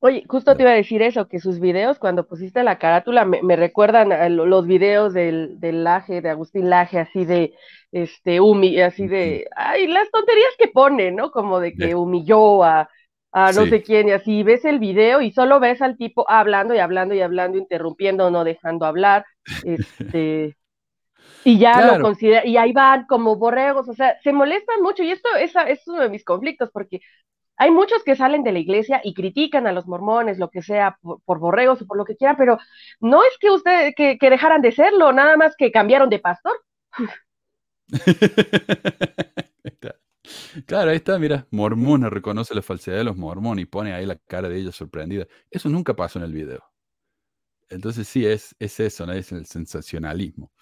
[0.00, 3.56] Oye, justo te iba a decir eso, que sus videos, cuando pusiste la carátula, me,
[3.56, 7.52] recuerdan a los videos del, del Laje, de Agustín Laje, así de,
[7.90, 11.32] este, humi, así de, ay, las tonterías que pone, ¿no?
[11.32, 12.88] Como de que humilló a,
[13.32, 16.74] a no sé quién y así, ves el video y solo ves al tipo hablando
[16.74, 19.24] y hablando y hablando, interrumpiendo, no dejando hablar,
[19.64, 20.56] este,
[21.44, 25.10] y ya lo considera, y ahí van como borregos, o sea, se molestan mucho y
[25.10, 27.00] esto es, es uno de mis conflictos porque
[27.58, 30.96] hay muchos que salen de la iglesia y critican a los mormones, lo que sea,
[31.02, 32.56] por, borregos o por lo que quieran, pero
[33.00, 36.52] no es que usted, que, que dejaran de serlo, nada más que cambiaron de pastor.
[40.66, 44.16] claro, ahí está, mira, Mormona reconoce la falsedad de los mormones y pone ahí la
[44.16, 45.26] cara de ella sorprendida.
[45.50, 46.62] Eso nunca pasó en el video.
[47.68, 49.12] Entonces sí, es, es eso, ¿no?
[49.12, 50.52] es el sensacionalismo.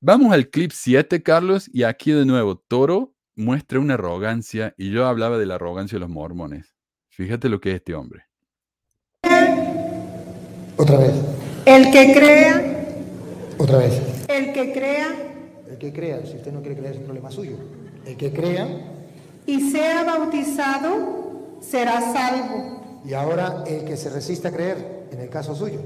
[0.00, 5.06] Vamos al clip 7, Carlos, y aquí de nuevo, Toro muestra una arrogancia, y yo
[5.06, 6.74] hablaba de la arrogancia de los mormones.
[7.08, 8.24] Fíjate lo que es este hombre.
[10.76, 11.12] Otra vez.
[11.64, 12.86] El que crea.
[13.56, 14.02] Otra vez.
[14.28, 15.28] El que crea
[15.68, 17.56] el que crea, si usted no quiere creer es un problema suyo.
[18.06, 18.66] El que crea
[19.46, 23.00] y sea bautizado será salvo.
[23.04, 25.80] Y ahora el que se resiste a creer, en el caso suyo.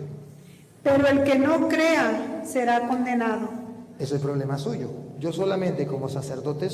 [0.82, 3.50] Pero el que no crea será condenado.
[3.98, 4.88] Eso es problema suyo.
[5.22, 6.68] Yo solamente como sacerdote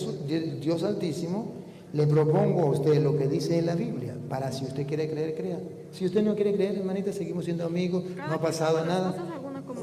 [0.59, 1.53] Dios Altísimo
[1.93, 5.35] le propongo a usted lo que dice en la Biblia, para si usted quiere creer,
[5.35, 5.59] crea.
[5.93, 9.15] Si usted no quiere creer, hermanita, seguimos siendo amigos, no ha pasado nada.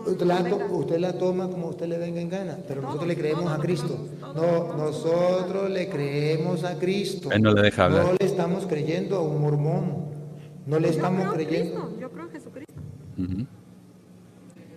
[0.07, 0.41] Usted la,
[0.71, 3.99] usted la, toma como usted le venga en gana, pero nosotros le creemos a Cristo.
[4.33, 7.29] No, nosotros le creemos a Cristo.
[7.39, 8.05] no le deja hablar.
[8.05, 10.05] No le estamos creyendo a un mormón.
[10.65, 11.95] No le estamos creyendo.
[11.99, 12.73] Yo creo en Jesucristo.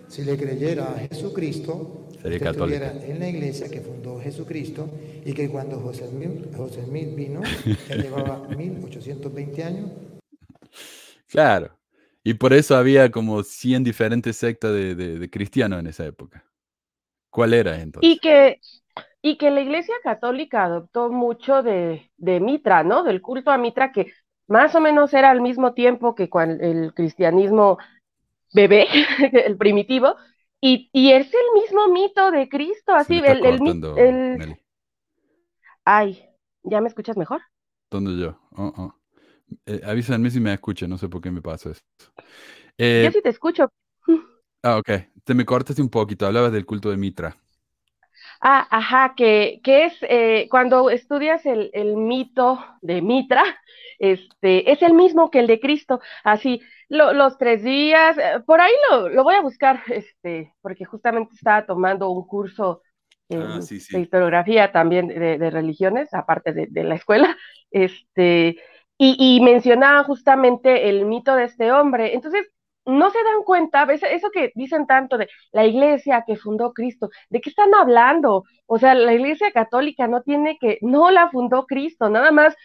[0.09, 4.89] Si le creyera a Jesucristo, Sería estuviera en la iglesia que fundó Jesucristo
[5.23, 7.41] y que cuando José Smith, José Smith vino,
[7.89, 9.89] él llevaba 1820 años.
[11.27, 11.77] Claro.
[12.23, 16.43] Y por eso había como 100 diferentes sectas de, cristianos en esa época.
[17.29, 18.11] ¿Cuál era entonces?
[18.11, 18.59] Y que,
[19.21, 23.03] y que la Iglesia Católica adoptó mucho de, de Mitra, ¿no?
[23.03, 24.11] Del culto a Mitra, que
[24.47, 27.77] más o menos era al mismo tiempo que cuando el cristianismo
[28.53, 28.87] bebé,
[29.45, 30.15] el primitivo,
[30.61, 33.59] y, y, es el mismo mito de Cristo, así, el, el,
[33.97, 34.57] el,
[35.85, 36.23] Ay,
[36.63, 37.41] ¿ya me escuchas mejor?
[37.89, 38.39] ¿Dónde yo?
[38.55, 38.95] Oh, oh.
[39.65, 42.05] Eh, avísame si me escucha, no sé por qué me pasa esto.
[42.17, 42.23] yo
[42.77, 43.71] eh, sí te escucho.
[44.61, 44.89] Ah, ok.
[45.23, 47.37] Te me cortaste un poquito, hablabas del culto de Mitra.
[48.41, 53.43] Ah, ajá, que, que es eh, cuando estudias el, el, mito de Mitra,
[53.99, 58.73] este, es el mismo que el de Cristo, así, los tres días, eh, por ahí
[58.89, 62.81] lo, lo, voy a buscar, este, porque justamente estaba tomando un curso
[63.31, 67.37] ah, de historiografía también de, de religiones, aparte de, de, la escuela,
[67.71, 68.57] este,
[68.97, 72.47] y, y mencionaba justamente el mito de este hombre, entonces
[72.85, 77.41] no se dan cuenta, eso que dicen tanto de la iglesia que fundó Cristo, ¿de
[77.41, 78.43] qué están hablando?
[78.65, 82.55] O sea, la iglesia católica no tiene que, no la fundó Cristo, nada más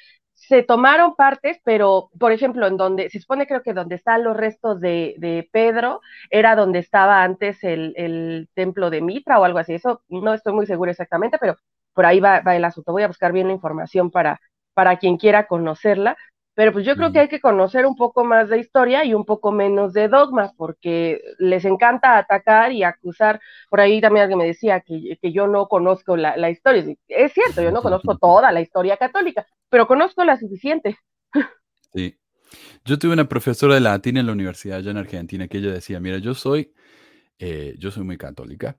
[0.49, 4.37] se tomaron partes, pero, por ejemplo, en donde, se supone creo que donde están los
[4.37, 9.59] restos de, de Pedro, era donde estaba antes el, el, templo de Mitra o algo
[9.59, 11.57] así, eso no estoy muy segura exactamente, pero
[11.95, 12.93] por ahí va, va el asunto.
[12.93, 14.41] Voy a buscar bien la información para,
[14.75, 16.17] para quien quiera conocerla,
[16.55, 19.25] pero pues yo creo que hay que conocer un poco más de historia y un
[19.25, 23.41] poco menos de dogmas, porque les encanta atacar y acusar.
[23.69, 26.85] Por ahí también alguien me decía que, que yo no conozco la, la, historia.
[27.09, 30.97] Es cierto, yo no conozco toda la historia católica, pero conozco la suficiente.
[31.93, 32.17] Sí.
[32.85, 35.99] Yo tuve una profesora de latín en la universidad allá en Argentina que ella decía,
[35.99, 36.73] mira, yo soy,
[37.39, 38.79] eh, yo soy muy católica,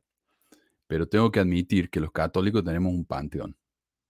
[0.88, 3.58] pero tengo que admitir que los católicos tenemos un panteón,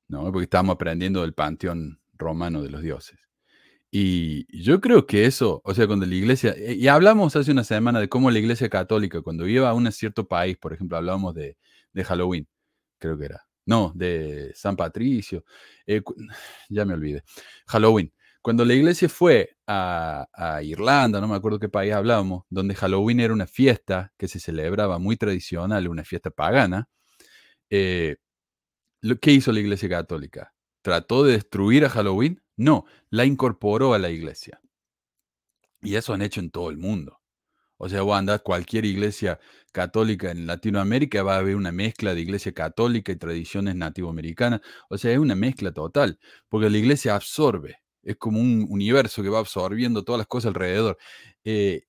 [0.08, 0.32] ¿no?
[0.32, 3.25] Porque estamos aprendiendo del panteón romano de los dioses.
[3.98, 7.64] Y yo creo que eso, o sea, cuando la iglesia, eh, y hablamos hace una
[7.64, 11.34] semana de cómo la iglesia católica, cuando iba a un cierto país, por ejemplo, hablábamos
[11.34, 11.58] de,
[11.94, 12.46] de Halloween,
[13.00, 15.46] creo que era, no, de San Patricio,
[15.88, 16.02] eh,
[16.70, 17.24] ya me olvidé,
[17.68, 18.12] Halloween.
[18.42, 23.22] Cuando la iglesia fue a, a, Irlanda, no me acuerdo qué país hablábamos, donde Halloween
[23.22, 26.90] era una fiesta que se celebraba muy tradicional, una fiesta pagana,
[27.70, 28.18] eh,
[29.22, 30.55] ¿qué hizo la iglesia católica?
[30.86, 32.44] ¿Trató de destruir a Halloween?
[32.58, 34.62] No, la incorporó a la iglesia.
[35.82, 37.24] Y eso han hecho en todo el mundo.
[37.78, 39.40] O sea, vos andás cualquier iglesia
[39.72, 44.62] católica en Latinoamérica, va a haber una mezcla de iglesia católica y tradiciones nativoamericanas.
[44.88, 46.20] O sea, es una mezcla total,
[46.50, 47.80] porque la iglesia absorbe.
[48.04, 51.00] Es como un universo que va absorbiendo todas las cosas alrededor.
[51.44, 51.82] Eh,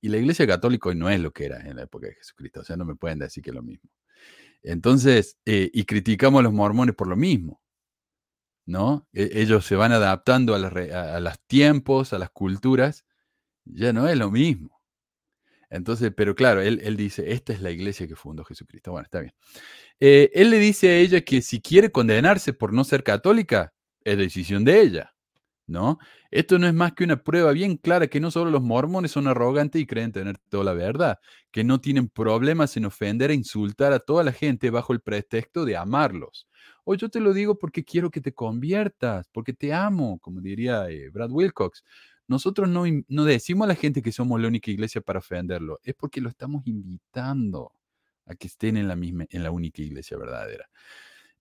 [0.00, 2.60] y la iglesia católica hoy no es lo que era en la época de Jesucristo.
[2.60, 3.90] O sea, no me pueden decir que es lo mismo.
[4.62, 7.60] Entonces, eh, y criticamos a los mormones por lo mismo.
[8.66, 9.08] ¿No?
[9.12, 13.04] E, ellos se van adaptando a, los tiempos, a las culturas,
[13.64, 14.82] ya no es lo mismo.
[15.70, 18.92] Entonces, pero claro, él, dice, esta es la iglesia que fundó Jesucristo.
[18.92, 19.34] Bueno, está bien.
[20.00, 23.72] Eh, él le dice a ella que si quiere condenarse por no ser católica,
[24.04, 25.14] es decisión de ella,
[25.66, 25.98] ¿no?
[26.30, 29.26] Esto no es más que una prueba bien clara que no solo los mormones son
[29.26, 31.18] arrogantes y creen tener toda la verdad,
[31.50, 35.64] que no tienen problemas en ofender e insultar a toda la gente bajo el pretexto
[35.64, 36.46] de amarlos.
[36.84, 40.88] O yo te lo digo porque quiero que te conviertas, porque te amo, como diría
[40.88, 41.84] eh, Brad Wilcox.
[42.28, 45.94] Nosotros no, no decimos a la gente que somos la única iglesia para ofenderlo, es
[45.94, 47.72] porque lo estamos invitando
[48.26, 50.68] a que estén en la misma, en la única iglesia verdadera.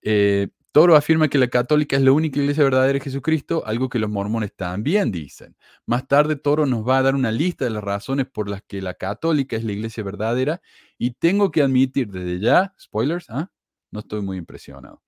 [0.02, 3.98] Eh, Toro afirma que la católica es la única iglesia verdadera de Jesucristo, algo que
[3.98, 5.56] los mormones también dicen.
[5.86, 8.82] Más tarde, Toro nos va a dar una lista de las razones por las que
[8.82, 10.62] la católica es la iglesia verdadera
[10.98, 13.50] y tengo que admitir desde ya, spoilers, ¿ah?
[13.90, 15.02] no estoy muy impresionado.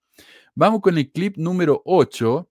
[0.59, 2.49] Vamos con el clip número 8.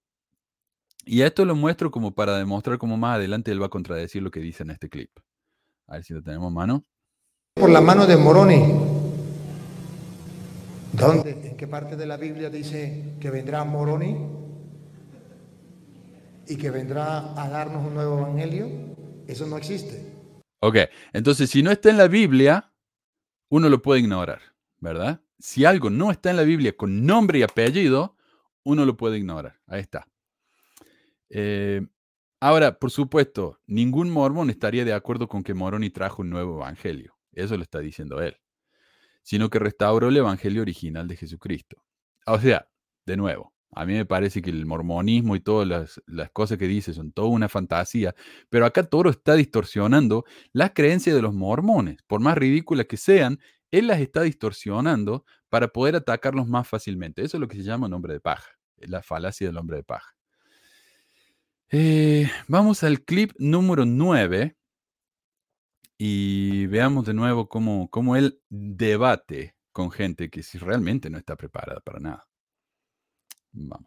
[1.07, 4.31] Y esto lo muestro como para demostrar cómo más adelante él va a contradecir lo
[4.31, 5.11] que dice en este clip.
[5.89, 6.85] A ver si lo tenemos mano.
[7.55, 8.63] Por la mano de Moroni.
[10.93, 11.31] ¿Dónde?
[11.33, 14.17] ¿En qué parte de la Biblia dice que vendrá Moroni?
[16.47, 18.69] Y que vendrá a darnos un nuevo evangelio.
[19.27, 20.15] Eso no existe.
[20.61, 20.77] Ok,
[21.13, 22.73] entonces si no está en la Biblia,
[23.49, 24.43] uno lo puede ignorar,
[24.79, 25.21] ¿verdad?
[25.39, 28.17] Si algo no está en la Biblia con nombre y apellido,
[28.65, 29.61] uno lo puede ignorar.
[29.67, 30.09] Ahí está.
[31.31, 31.87] Eh,
[32.41, 37.17] ahora, por supuesto, ningún mormón estaría de acuerdo con que Moroni trajo un nuevo evangelio.
[37.33, 38.37] Eso lo está diciendo él.
[39.23, 41.83] Sino que restauró el evangelio original de Jesucristo.
[42.27, 42.69] O sea,
[43.05, 46.95] de nuevo, a mí me parece que el mormonismo y todas las, cosas que dice
[46.95, 48.15] son toda una fantasía,
[48.49, 53.39] pero acá Toro está distorsionando las creencias de los mormones, por más ridículas que sean,
[53.71, 57.23] él las está distorsionando para poder atacarlos más fácilmente.
[57.23, 60.17] Eso es lo que se llama nombre de paja, la falacia del hombre de paja.
[61.71, 64.57] Eh, vamos al clip número 9
[65.99, 71.37] y veamos de nuevo cómo, cómo él debate con gente que si realmente no está
[71.37, 72.29] preparada para nada.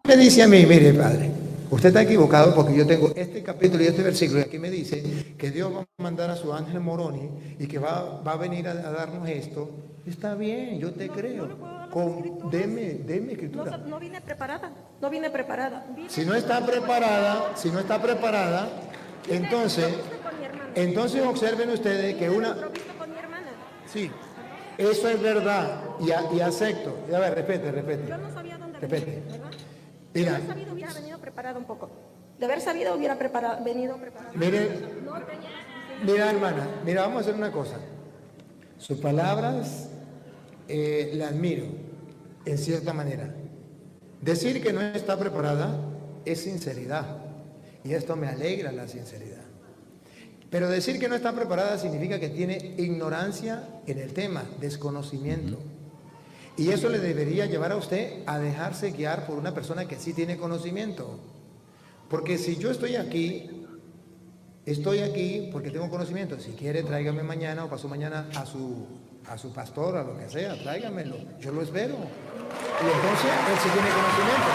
[0.03, 1.31] Me dice a mí, mire padre,
[1.71, 5.35] Usted está equivocado porque yo tengo este capítulo y este versículo y aquí me dice
[5.37, 8.67] que Dios va a mandar a su ángel Moroni y que va, va a venir
[8.67, 9.69] a, a darnos esto.
[10.07, 11.47] Está bien, yo te creo.
[11.91, 13.77] Con, deme, deme escritura.
[13.77, 15.85] No, no vine preparada, no vine preparada.
[15.95, 18.67] Vine- Si no está preparada, si no está preparada,
[19.29, 19.85] entonces,
[20.73, 22.55] entonces observen ustedes que una...
[23.91, 24.09] Sí,
[24.77, 26.95] eso es verdad y, a- y acepto.
[27.11, 28.07] Y A ver, respete, respete.
[28.09, 29.07] Yo no sabía dónde ¿verdad?
[30.13, 31.89] De Mira, haber sabido hubiera venido preparada un poco.
[32.39, 34.31] De haber sabido hubiera preparado, venido preparada.
[34.33, 34.69] mire,
[35.03, 35.49] No tenía
[36.03, 37.77] mira hermana, mira, vamos a hacer una cosa.
[38.77, 39.89] Sus palabras
[40.67, 41.65] eh, la admiro,
[42.45, 43.33] en cierta manera.
[44.21, 45.79] Decir que no está preparada
[46.25, 47.17] es sinceridad.
[47.83, 49.43] Y esto me alegra la sinceridad.
[50.49, 55.59] Pero decir que no está preparada significa que tiene ignorancia en el tema, desconocimiento.
[56.59, 60.11] Y eso le debería llevar a usted a dejarse guiar por una persona que sí
[60.11, 61.17] tiene conocimiento.
[62.09, 63.49] Porque si yo estoy aquí,
[64.65, 66.37] estoy aquí porque tengo conocimiento.
[66.37, 68.85] Si quiere, tráigame mañana o paso mañana a su,
[69.29, 71.15] a su pastor, a lo que sea, tráigamelo.
[71.39, 71.93] Yo lo espero.
[71.93, 74.49] Y entonces él sí tiene conocimiento.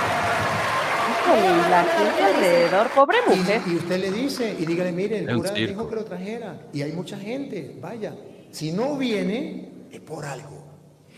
[1.08, 3.62] Híjole, y la gente alrededor, pobre mujer.
[3.66, 6.60] Y, y usted le dice, y dígale, mire, el cura dijo que lo trajera.
[6.70, 8.14] Y hay mucha gente, vaya.
[8.50, 10.63] Si no viene, es por algo.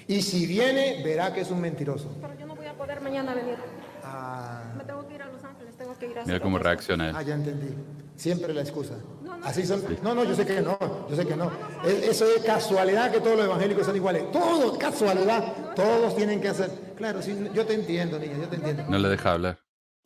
[0.09, 2.16] Y si viene, verá que es un mentiroso.
[2.20, 3.57] Pero yo no voy a poder mañana venir.
[4.04, 7.11] Ah, Me tengo que ir a Los Ángeles, tengo que ir a Mira cómo reacciona
[7.11, 7.16] él.
[7.16, 7.74] ah, ya entendí.
[8.16, 8.94] Siempre la excusa.
[9.42, 9.82] Así son.
[10.02, 10.78] No, no, yo sé que no.
[11.11, 11.50] Yo sé que no.
[11.84, 14.30] Es- eso es casualidad que todos los evangélicos son iguales.
[14.32, 15.74] Todos, casualidad.
[15.74, 16.70] Todos tienen que hacer.
[16.96, 18.84] Claro, sí, yo te entiendo, niña, yo te entiendo.
[18.88, 19.59] No le deja hablar.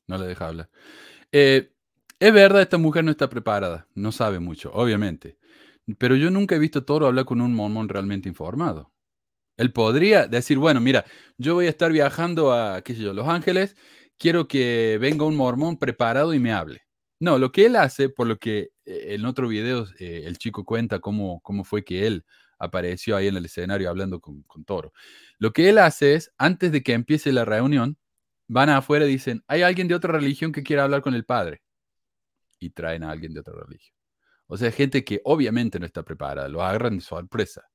[0.09, 0.69] No le deja hablar.
[1.31, 1.73] Eh,
[2.19, 3.87] es verdad, esta mujer no está preparada.
[3.95, 5.39] No sabe mucho, obviamente.
[5.99, 8.91] Pero yo nunca he visto a Toro hablar con un mormón realmente informado.
[9.61, 11.05] Él podría decir, bueno, mira,
[11.37, 13.77] yo voy a estar viajando a, qué sé yo, Los Ángeles,
[14.19, 16.81] quiero que venga un mormón preparado y me hable.
[17.21, 20.65] No, lo que él hace, por lo que eh, en otro video eh, el chico
[20.65, 22.25] cuenta cómo, cómo fue que él
[22.59, 24.95] apareció ahí en el escenario hablando con, con Toro.
[25.39, 27.99] Lo que él hace es, antes de que empiece la reunión,
[28.49, 31.61] van afuera y dicen, hay alguien de otra religión que quiera hablar con el padre.
[32.59, 33.95] Y traen a alguien de otra religión.
[34.47, 37.70] O sea, gente que obviamente no está preparada, lo agarran de sorpresa.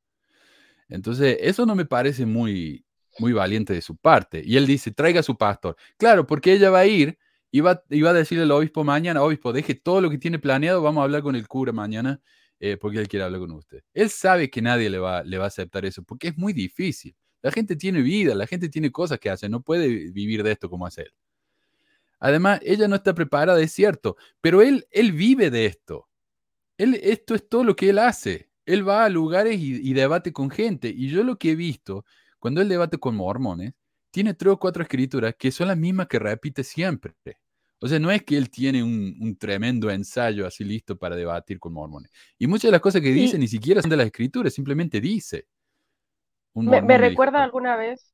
[0.89, 2.85] Entonces, eso no me parece muy,
[3.19, 4.41] muy valiente de su parte.
[4.45, 5.75] Y él dice, traiga a su pastor.
[5.97, 7.17] Claro, porque ella va a ir
[7.51, 10.39] y va, y va a decirle al obispo mañana, obispo, deje todo lo que tiene
[10.39, 12.21] planeado, vamos a hablar con el cura mañana,
[12.59, 13.81] eh, porque él quiere hablar con usted.
[13.93, 17.15] Él sabe que nadie le va, le va a aceptar eso, porque es muy difícil.
[17.41, 20.69] La gente tiene vida, la gente tiene cosas que hace, no puede vivir de esto
[20.69, 21.11] como hace él.
[22.19, 26.07] Además, ella no está preparada, es cierto, pero él, él vive de esto.
[26.77, 28.49] Él, esto es todo lo que él hace.
[28.65, 30.89] Él va a lugares y, y debate con gente.
[30.89, 32.05] Y yo lo que he visto,
[32.39, 33.73] cuando él debate con mormones,
[34.11, 37.13] tiene tres o cuatro escrituras que son las mismas que repite siempre.
[37.79, 41.59] O sea, no es que él tiene un, un tremendo ensayo así listo para debatir
[41.59, 42.11] con mormones.
[42.39, 43.13] Y muchas de las cosas que Sí.
[43.13, 45.47] dice ni siquiera son de las escrituras, simplemente dice.
[46.55, 48.13] Un Me, recuerda alguna vez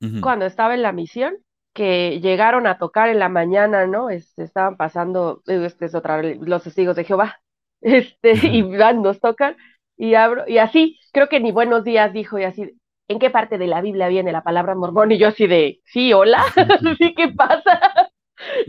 [0.00, 1.36] "Ujú, cuando estaba en la misión
[1.74, 4.10] que llegaron a tocar en la mañana, ¿no?
[4.10, 7.40] Este, estaban pasando, eh, este es otra, los testigos de Jehová,
[7.80, 9.56] este, y van, nos tocan,
[9.96, 12.78] y abro, y así, creo que ni buenos días dijo, y así,
[13.08, 15.12] ¿en qué parte de la Biblia viene la palabra mormón?
[15.12, 16.44] Y yo así de, sí, hola,
[16.98, 17.80] sí, ¿qué pasa?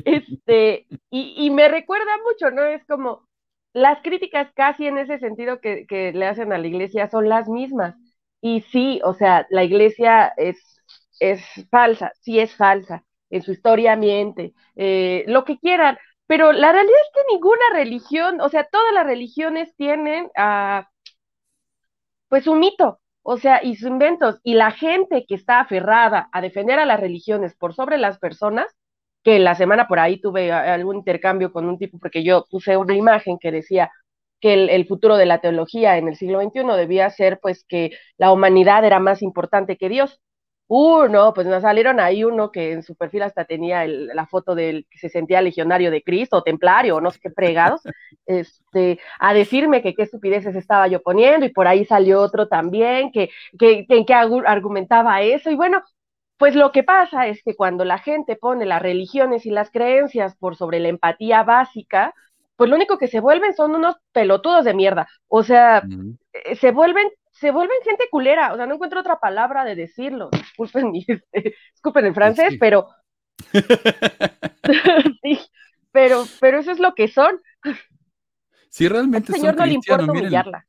[0.05, 2.63] Este, y, y me recuerda mucho, ¿no?
[2.63, 3.27] Es como,
[3.73, 7.47] las críticas casi en ese sentido que, que le hacen a la iglesia son las
[7.49, 7.95] mismas.
[8.41, 10.57] Y sí, o sea, la iglesia es,
[11.19, 15.97] es falsa, sí es falsa, en su historia miente, eh, lo que quieran,
[16.31, 20.87] pero la realidad es que ninguna religión, o sea, todas las religiones tienen ah,
[22.29, 26.41] pues un mito, o sea, y sus inventos, y la gente que está aferrada a
[26.41, 28.67] defender a las religiones por sobre las personas,
[29.23, 32.77] que la semana por ahí tuve a- algún intercambio con un tipo, porque yo puse
[32.77, 33.91] una imagen que decía
[34.39, 37.91] que el, el futuro de la teología en el siglo XXI debía ser pues que
[38.17, 40.19] la humanidad era más importante que Dios.
[40.73, 44.25] Uh, no, pues nos salieron ahí uno que en su perfil hasta tenía el- la
[44.25, 47.81] foto del que se sentía legionario de Cristo, o templario, o no sé qué fregados,
[48.25, 53.11] este, a decirme que qué estupideces estaba yo poniendo, y por ahí salió otro también
[53.11, 55.83] que, que, que, que argumentaba eso, y bueno,
[56.37, 60.35] pues lo que pasa es que cuando la gente pone las religiones y las creencias
[60.37, 62.13] por sobre la empatía básica,
[62.55, 65.07] pues lo único que se vuelven son unos pelotudos de mierda.
[65.27, 66.17] O sea, ujú".
[66.33, 67.07] eh, se vuelven,
[67.41, 68.53] se vuelven gente culera.
[68.53, 70.29] O sea, no encuentro otra palabra de decirlo.
[70.31, 72.57] Disculpen, mi- este, disculpen el francés, sí.
[72.59, 72.87] pero
[75.23, 75.39] sí,
[75.91, 77.39] pero, pero eso es lo que son.
[78.69, 80.67] Si Al realmente Señor son no le importa miren, humillarla.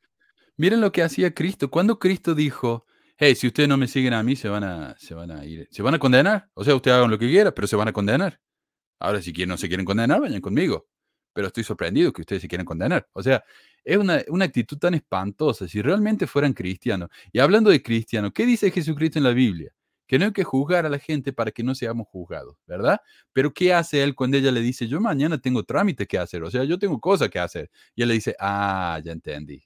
[0.57, 1.71] miren lo que hacía Cristo.
[1.71, 5.15] Cuando Cristo dijo, hey, si ustedes no me siguen a mí, se van a, se
[5.15, 6.49] van a ir, se van a condenar.
[6.55, 8.41] O sea, ustedes hagan lo que quieran, pero se van a condenar.
[9.01, 10.89] Ahora, si quieren, no se quieren condenar, vayan conmigo.
[11.33, 13.09] Pero estoy sorprendido que ustedes se quieren condenar.
[13.13, 13.45] O sea,
[13.85, 15.67] es una, una actitud tan espantosa.
[15.69, 19.73] Si realmente fueran cristianos, y hablando de cristianos, ¿qué dice Jesucristo en la Biblia?
[20.07, 23.01] Que no hay que juzgar a la gente para que no seamos juzgados, ¿verdad?
[23.33, 26.43] Pero ¿qué hace él cuando ella le dice, yo mañana tengo trámite que hacer?
[26.43, 27.71] O sea, yo tengo cosas que hacer.
[27.95, 29.65] Y él le dice, ah, ya entendí.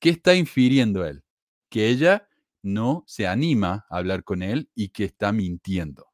[0.00, 1.22] ¿Qué está infiriendo él?
[1.70, 2.28] Que ella
[2.62, 6.08] no se anima a hablar con él y que está mintiendo.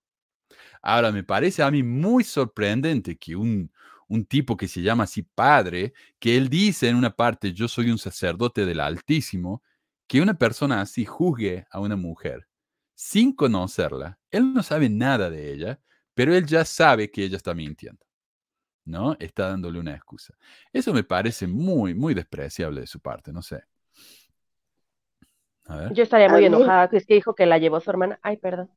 [0.82, 3.70] Ahora, me parece a mí muy sorprendente que un,
[4.10, 7.90] un tipo que se llama así padre, que él dice en una parte, yo soy
[7.90, 9.62] un sacerdote del Altísimo,
[10.08, 12.48] que una persona así juzgue a una mujer
[12.94, 14.18] sin conocerla.
[14.30, 15.80] Él no sabe nada de ella,
[16.12, 18.04] pero él ya sabe que ella está mintiendo.
[18.84, 19.16] ¿No?
[19.20, 20.34] Está dándole una excusa.
[20.72, 23.62] Eso me parece muy, muy despreciable de su parte, no sé.
[25.92, 28.18] Yo estaría muy enojada, que es que dijo que la llevó su hermana.
[28.22, 28.70] Ay, perdón.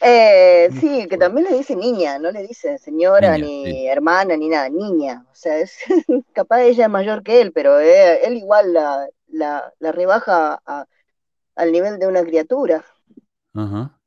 [0.00, 4.68] Eh, sí, que también le dice niña, no le dice señora, ni hermana, ni nada,
[4.68, 5.24] niña.
[5.30, 5.78] O sea, es
[6.32, 10.60] capaz ella es mayor que él, pero eh, él igual la, la, la rebaja
[11.56, 12.84] al nivel de una criatura.
[13.54, 14.00] Ajá.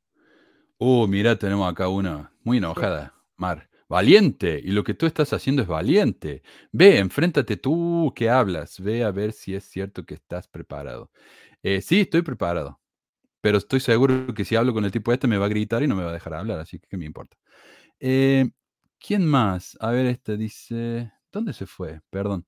[0.78, 3.68] Oh, mira, tenemos acá una muy enojada, Mar.
[3.88, 6.42] Valiente, y lo que tú estás haciendo es valiente.
[6.72, 11.10] Ve, enfréntate tú que hablas, ve a ver si es cierto que estás preparado.
[11.62, 12.79] Eh, sí, estoy preparado,
[13.40, 15.86] pero estoy seguro que si hablo con el tipo este me va a gritar y
[15.88, 17.36] no me va a dejar hablar, así que ¿qué me importa?
[18.00, 18.50] Eh,
[18.98, 19.76] ¿Quién más?
[19.80, 22.00] A ver, este dice, ¿dónde se fue?
[22.10, 22.46] Perdón.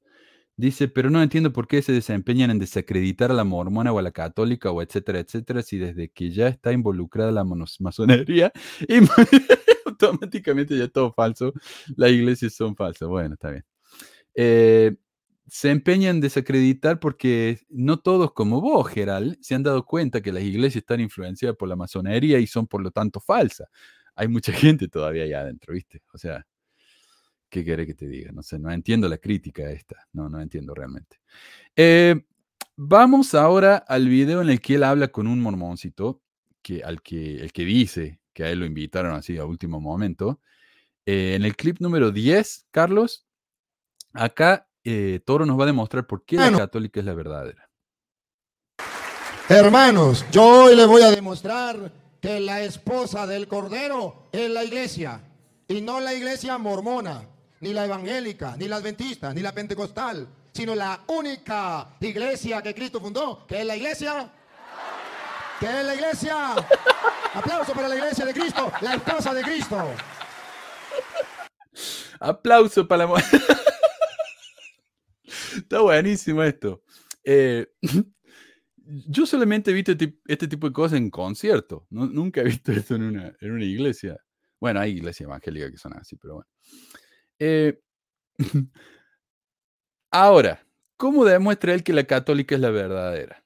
[0.56, 4.02] Dice, pero no entiendo por qué se desempeñan en desacreditar a la mormona o a
[4.02, 7.44] la católica o etcétera, etcétera, si desde que ya está involucrada la
[7.80, 8.52] masonería
[8.88, 8.98] y
[9.86, 11.52] automáticamente ya todo falso,
[11.96, 13.08] las iglesias son falsas.
[13.08, 13.64] Bueno, está bien.
[14.34, 14.96] Eh,
[15.52, 20.32] se empeñan en desacreditar porque no todos como vos, Gerald, se han dado cuenta que
[20.32, 23.68] las iglesias están influenciadas por la masonería y son por lo tanto falsas.
[24.14, 26.00] Hay mucha gente todavía allá adentro, ¿viste?
[26.14, 26.46] O sea,
[27.50, 28.32] ¿qué quiere que te diga?
[28.32, 31.20] No sé, no entiendo la crítica esta, no, no entiendo realmente.
[31.76, 32.24] Eh,
[32.74, 36.22] vamos ahora al video en el que él habla con un mormoncito,
[36.62, 40.40] que, al que, el que dice que a él lo invitaron así a último momento.
[41.04, 43.26] Eh, en el clip número 10, Carlos,
[44.14, 47.68] acá eh, Toro nos va a demostrar por qué la católica es la verdadera.
[49.48, 55.20] Hermanos, yo hoy les voy a demostrar que la esposa del Cordero es la iglesia
[55.68, 57.22] y no la iglesia mormona,
[57.60, 63.00] ni la evangélica, ni la adventista, ni la pentecostal, sino la única iglesia que Cristo
[63.00, 64.30] fundó, que es la iglesia
[65.62, 66.34] ¿Qué es la iglesia?
[67.34, 69.94] Aplauso para la iglesia de Cristo, la esposa de Cristo.
[72.18, 73.22] Aplauso para la
[75.72, 76.82] Está buenísimo esto.
[77.24, 77.66] Eh,
[78.76, 79.92] yo solamente he visto
[80.26, 81.86] este tipo de cosas en concierto.
[81.88, 84.18] nunca he visto esto en una, en una iglesia.
[84.60, 86.50] Bueno, hay iglesias evangélicas que son así, pero bueno.
[87.38, 87.80] Eh,
[90.10, 90.62] ahora,
[90.98, 93.42] ¿cómo demuestra él que la católica es la verdadera?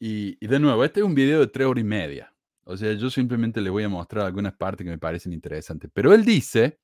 [0.00, 2.34] Y, de nuevo, este es un video de tres horas y media.
[2.64, 5.90] O sea, yo simplemente le voy a mostrar algunas partes que me parecen interesantes.
[5.92, 6.80] Pero él dice,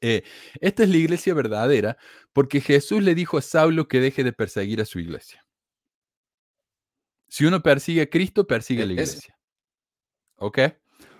[0.00, 0.22] eh,
[0.60, 1.96] esta es la iglesia verdadera
[2.32, 5.44] porque Jesús le dijo a Saulo que deje de perseguir a su iglesia.
[7.28, 9.36] Si uno persigue a Cristo, persigue a la iglesia.
[10.36, 10.58] ¿Ok?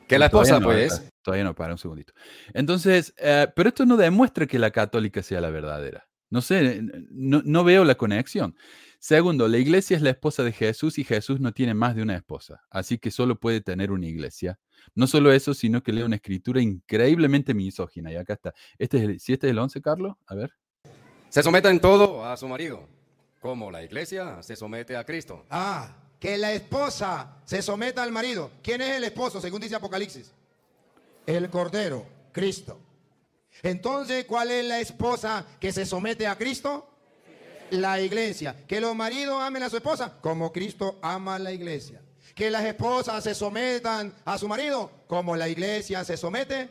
[0.09, 1.11] Que la esposa, pues.
[1.23, 2.13] Todavía no, para un segundito.
[2.53, 6.07] Entonces, eh, pero esto no demuestra que la católica sea la verdadera.
[6.31, 8.57] No sé, no, no veo la conexión.
[9.05, 12.17] Segundo, la iglesia es la esposa de Jesús y Jesús no tiene más de una
[12.17, 14.59] esposa, así que solo puede tener una iglesia.
[14.95, 18.11] No solo eso, sino que lee una escritura increíblemente misógina.
[18.11, 18.55] Y acá está.
[18.79, 20.17] Este es el, ¿Si este es el 11, Carlos?
[20.25, 20.55] A ver.
[21.29, 22.89] Se someta en todo a su marido,
[23.41, 25.45] como la iglesia se somete a Cristo.
[25.51, 28.53] Ah, que la esposa se someta al marido.
[28.63, 30.33] ¿Quién es el esposo, según dice Apocalipsis?
[31.27, 32.81] El Cordero, Cristo.
[33.63, 36.94] Entonces, ¿cuál es la esposa que se somete a Cristo?
[37.75, 38.57] La iglesia.
[38.67, 42.01] Que los maridos amen a su esposa como Cristo ama a la iglesia.
[42.35, 46.69] Que las esposas se sometan a su marido como la iglesia se somete.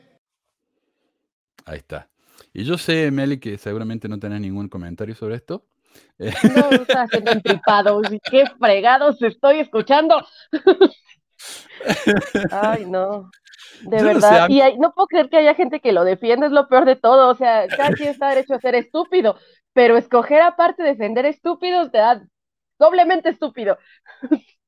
[1.65, 2.09] Ahí está.
[2.53, 5.65] Y yo sé, Meli, que seguramente no tenés ningún comentario sobre esto.
[6.19, 8.01] No, está haciendo entripado.
[8.29, 10.25] Qué fregados estoy escuchando.
[12.51, 13.29] Ay, no.
[13.81, 14.47] De verdad.
[14.49, 17.29] y no puedo creer que haya gente que lo defiende, es lo peor de todo.
[17.29, 19.37] O sea, cada quien está derecho a ser estúpido
[19.73, 22.23] pero escoger aparte defender estúpidos te da
[22.79, 23.77] doblemente estúpido.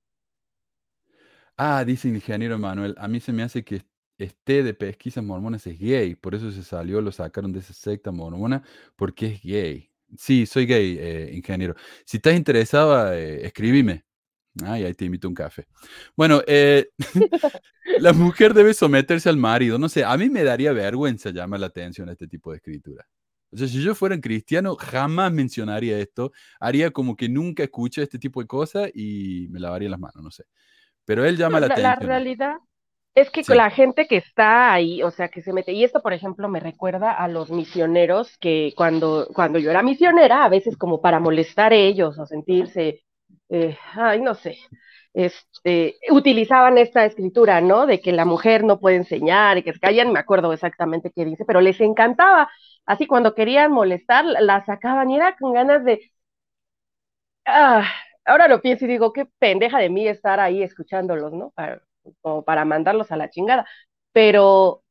[1.57, 3.81] Ah, dice el ingeniero Manuel, a mí se me hace que
[4.17, 8.11] este de pesquisas mormonas es gay, por eso se salió, lo sacaron de esa secta
[8.11, 8.63] mormona,
[8.95, 9.89] porque es gay.
[10.17, 11.75] Sí, soy gay, eh, ingeniero.
[12.05, 14.03] Si estás interesado, eh, escribime.
[14.63, 15.67] Ay, ahí te invito un café.
[16.15, 16.89] Bueno, eh,
[17.99, 19.77] la mujer debe someterse al marido.
[19.77, 23.05] No sé, a mí me daría vergüenza llamar la atención a este tipo de escritura.
[23.55, 26.31] O sea, si yo fuera cristiano, jamás mencionaría esto.
[26.59, 30.31] Haría como que nunca escuché este tipo de cosas y me lavaría las manos, no
[30.31, 30.45] sé.
[31.05, 31.83] Pero él llama la, la, atención.
[31.83, 32.55] la realidad
[33.15, 33.53] es que Sí.
[33.55, 36.59] la gente que está ahí, o sea, que se mete, y esto, por ejemplo, me
[36.59, 41.71] recuerda a los misioneros que cuando, cuando yo era misionera, a veces como para molestar
[41.73, 43.03] a ellos o sentirse,
[43.49, 44.57] eh, ay, no sé,
[45.13, 47.85] este, utilizaban esta escritura, ¿no?
[47.87, 51.23] De que la mujer no puede enseñar y que se callan, me acuerdo exactamente qué
[51.25, 52.49] dice, pero les encantaba.
[52.85, 56.11] Así cuando querían molestar, la- sacaban y era con ganas de,
[57.45, 57.85] ah,
[58.25, 61.51] ahora lo pienso y digo, qué pendeja de mí estar ahí escuchándolos, ¿no?
[61.51, 61.81] Para,
[62.45, 63.65] para mandarlos a la chingada.
[64.11, 64.83] Pero,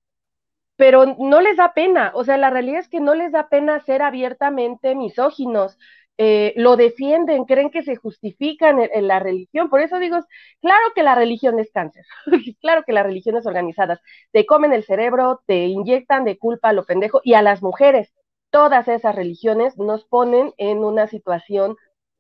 [0.77, 3.81] pero no les da pena, o sea, la realidad es que no les da pena
[3.81, 5.79] ser abiertamente misóginos.
[6.17, 9.69] Eh, lo defienden, creen que se justifican en, en la religión.
[9.69, 10.19] Por eso digo,
[10.61, 12.05] claro que la religión es cáncer,
[12.61, 14.01] claro que las religiones organizadas
[14.33, 18.13] te comen el cerebro, te inyectan de culpa a lo pendejo y a las mujeres.
[18.51, 21.77] Todas esas religiones nos ponen en una situación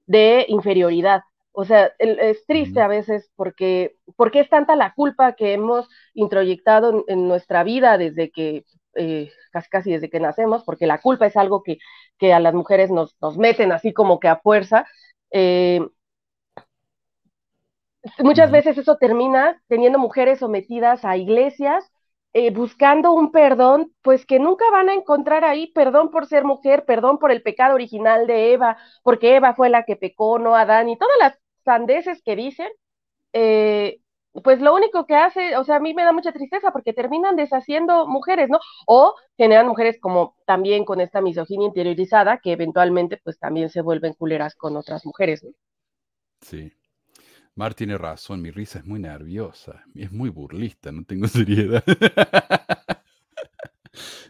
[0.06, 1.22] de inferioridad.
[1.52, 6.90] O sea, es triste a veces porque, porque es tanta la culpa que hemos introyectado
[6.90, 8.64] en, en nuestra vida desde que,
[8.96, 11.78] eh, casi, casi desde que nacemos, porque la culpa es algo que,
[12.18, 14.86] que a las mujeres nos, nos meten así como que a fuerza.
[15.30, 15.80] Eh,
[18.18, 21.90] muchas veces eso termina teniendo mujeres sometidas a iglesias,
[22.32, 26.84] eh, buscando un perdón, pues que nunca van a encontrar ahí perdón por ser mujer,
[26.84, 30.88] perdón por el pecado original de Eva, porque Eva fue la que pecó, no Adán,
[30.88, 32.68] y todas las sandeces que dicen,
[33.32, 34.00] eh,
[34.42, 37.36] pues lo único que hace, o sea, a mí me da mucha tristeza porque terminan
[37.36, 38.58] deshaciendo mujeres, ¿no?
[38.86, 44.14] O generan mujeres como también con esta misoginia interiorizada que eventualmente pues también se vuelven
[44.14, 45.50] culeras con otras mujeres, ¿no?
[46.40, 46.72] Sí.
[47.54, 51.84] Mar tiene razón, mi risa es muy nerviosa, es muy burlista, no tengo seriedad.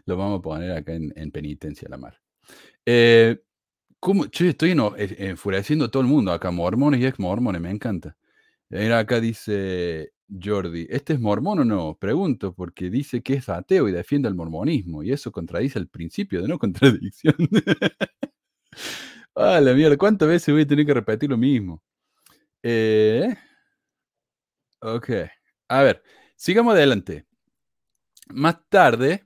[0.07, 2.20] Lo vamos a poner acá en, en penitencia, la Mar.
[2.86, 3.42] Eh,
[4.00, 4.24] ¿cómo?
[4.26, 8.16] Estoy eh, enfureciendo a todo el mundo acá, mormones y ex mormones, me encanta.
[8.75, 11.97] Mira, acá dice Jordi, ¿este es mormón o no?
[11.97, 16.43] Pregunto, porque dice que es ateo y defiende el mormonismo, y eso contradice el principio
[16.43, 17.37] de no contradicción.
[19.35, 21.83] Ah, la mierda, ¿cuántas veces voy a tener que repetir lo mismo?
[22.62, 23.35] Eh,
[24.81, 25.11] ok,
[25.68, 26.03] a ver,
[26.37, 27.27] sigamos adelante.
[28.29, 29.25] Más tarde,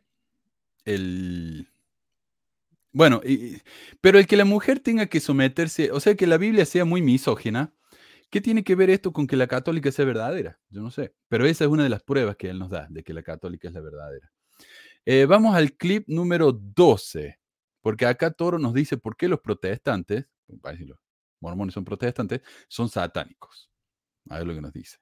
[0.85, 1.69] el...
[2.93, 3.21] Bueno,
[4.01, 7.03] pero el que la mujer tenga que someterse, o sea, que la Biblia sea muy
[7.03, 7.73] misógina,
[8.31, 10.59] ¿qué tiene que ver esto con que la católica sea verdadera?
[10.68, 13.03] Yo no sé, pero esa es una de las pruebas que él nos da de
[13.03, 14.31] que la católica es la verdadera.
[15.05, 17.39] Eh, vamos al clip número 12,
[17.81, 20.99] porque acá Toro nos dice por qué los protestantes, los
[21.41, 23.70] mormones son protestantes, son satánicos.
[24.29, 24.99] A ver lo que nos dice.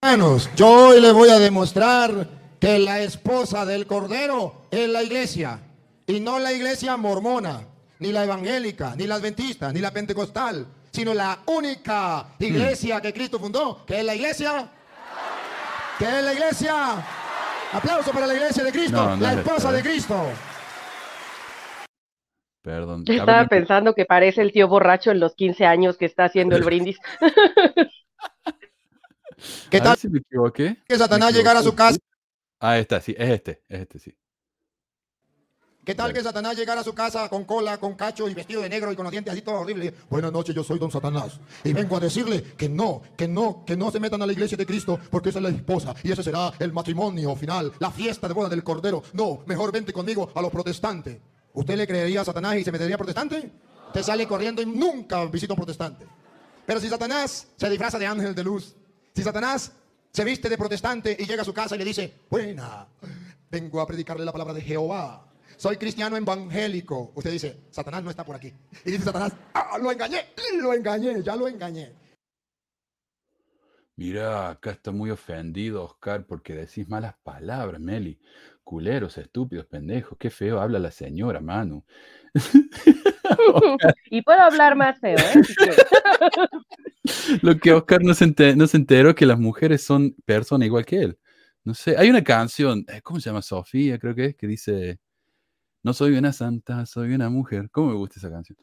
[0.00, 2.28] Hermanos, yo hoy les voy a demostrar
[2.60, 5.60] que la esposa del Cordero es la iglesia.
[6.06, 7.66] Y no la iglesia mormona,
[7.98, 10.66] ni la evangélica, ni la adventista, ni la pentecostal,
[10.98, 14.68] sino la única iglesia que Cristo fundó, que es la iglesia.
[15.96, 16.74] Que es la iglesia.
[17.72, 19.80] Aplauso para la iglesia de Cristo, No, no la es esposa de.
[19.80, 20.26] Cristo.
[22.62, 23.04] Perdón.
[23.04, 26.06] Yo a ver, estaba pensando que parece el tío borracho en los 15 años que
[26.06, 26.98] está haciendo el brindis.
[29.70, 30.82] ¿Qué a tal ver si me equivoqué.
[30.84, 31.98] que Satanás llegara a su casa?
[32.58, 34.18] Ah, está, sí, es este, es este, sí.
[35.88, 38.68] ¿Qué tal que Satanás llegara a su casa con cola, con cacho y vestido de
[38.68, 39.94] negro y con los dientes así todo horrible?
[40.10, 41.40] Buenas noches, yo soy don Satanás.
[41.64, 44.58] Y vengo a decirle que no, que no, que no se metan a la iglesia
[44.58, 48.28] de Cristo porque esa es la esposa y ese será el matrimonio final, la fiesta
[48.28, 49.02] de boda del Cordero.
[49.14, 51.20] No, mejor vente conmigo a los protestantes.
[51.54, 53.50] ¿Usted le creería a Satanás y se metería a protestante?
[53.90, 56.06] Te sale corriendo y nunca visita a un protestante.
[56.66, 58.76] Pero si Satanás se disfraza de ángel de luz,
[59.16, 59.72] si Satanás
[60.12, 62.86] se viste de protestante y llega a su casa y le dice, buena,
[63.50, 65.27] vengo a predicarle la palabra de Jehová.
[65.58, 67.12] Soy cristiano evangélico.
[67.16, 68.52] Usted dice, Satanás no está por aquí.
[68.84, 70.18] Y dice Satanás, ah, lo engañé,
[70.62, 71.92] lo engañé, ya lo engañé.
[73.96, 78.20] Mira, acá está muy ofendido Oscar porque decís malas palabras, Meli.
[78.62, 80.16] Culeros, estúpidos, pendejos.
[80.16, 81.84] Qué feo habla la señora, Manu.
[84.10, 85.42] y puedo hablar más feo, ¿eh?
[87.42, 90.86] Lo que Oscar no se, ente- no se enteró que las mujeres son personas igual
[90.86, 91.18] que él.
[91.64, 93.42] No sé, hay una canción, eh, ¿cómo se llama?
[93.42, 95.00] Sofía, creo que es, que dice,
[95.88, 97.70] no soy una santa, soy una mujer.
[97.70, 98.58] ¿Cómo me gusta esa canción?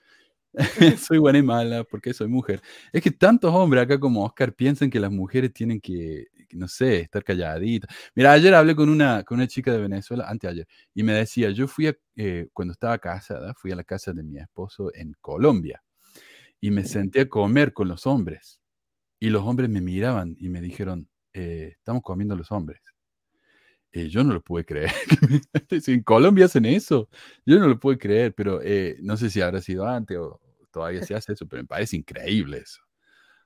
[1.10, 2.62] soy buena y mala porque soy mujer.
[2.94, 7.00] Es que tantos hombres acá como Oscar piensan que las mujeres tienen que, no sé,
[7.02, 7.90] estar calladitas.
[8.14, 11.68] Mira, ayer hablé con una, con una chica de Venezuela, anteayer, y me decía, yo
[11.68, 15.82] fui, a, eh, cuando estaba casada, fui a la casa de mi esposo en Colombia
[16.62, 18.62] y me senté a comer con los hombres.
[19.20, 22.82] y los hombres me miraban y me dijeron, eh, estamos comiendo los hombres.
[23.96, 24.92] Eh, yo no lo pude creer.
[25.82, 27.08] si en Colombia hacen eso,
[27.46, 31.02] yo no lo puedo creer, pero eh, no sé si habrá sido antes o todavía
[31.02, 32.82] se hace eso, pero me parece increíble eso.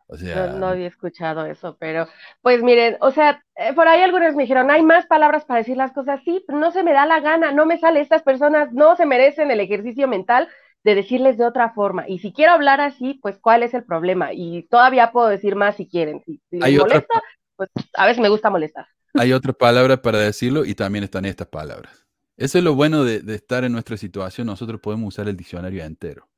[0.08, 2.08] O sea, no, no, había escuchado eso, pero
[2.41, 5.78] pues miren, o sea, eh, por ahí algunos me dijeron, hay más palabras para decir
[5.78, 8.95] las cosas, sí, no se me da la gana, no me sale, estas personas no
[8.95, 10.50] se merecen el ejercicio mental
[10.84, 12.10] de decirles de otra forma.
[12.10, 14.34] Y si quiero hablar así, pues cuál es el problema.
[14.34, 16.24] Y todavía puedo decir más si quieren.
[16.26, 17.22] Si, si les molesta,
[17.56, 18.88] pues a veces me gusta molestar.
[19.14, 22.05] Hay otra palabra para decirlo y también están estas palabras.
[22.38, 24.47] Eso es lo bueno de, estar en nuestra situación.
[24.47, 26.30] Nosotros podemos usar el diccionario entero.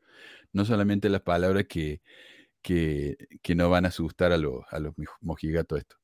[0.52, 2.02] No solamente las palabras que,
[2.62, 5.96] que, que no van a asustar a, los a los mojigatos esto.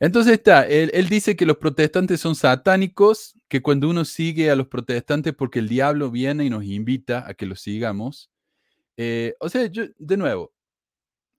[0.00, 4.56] Entonces está, él, él, dice que los protestantes son satánicos, que cuando uno sigue a
[4.56, 8.28] los protestantes porque el diablo viene y nos invita a que los sigamos.
[8.96, 10.52] Eh, o sea, yo, de nuevo,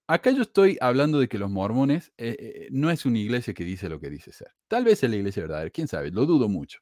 [0.08, 3.64] acá yo estoy hablando de que los mormones eh, eh, no es una iglesia que
[3.64, 4.52] dice lo que dice ser.
[4.68, 6.80] Tal vez es la iglesia verdadera, quién sabe, lo dudo mucho.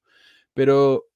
[0.54, 1.08] Pero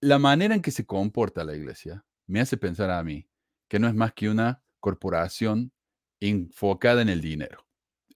[0.00, 3.28] la manera en que se comporta la iglesia me hace pensar a mí
[3.68, 5.72] que no es más que una corporación
[6.20, 7.66] enfocada en el dinero.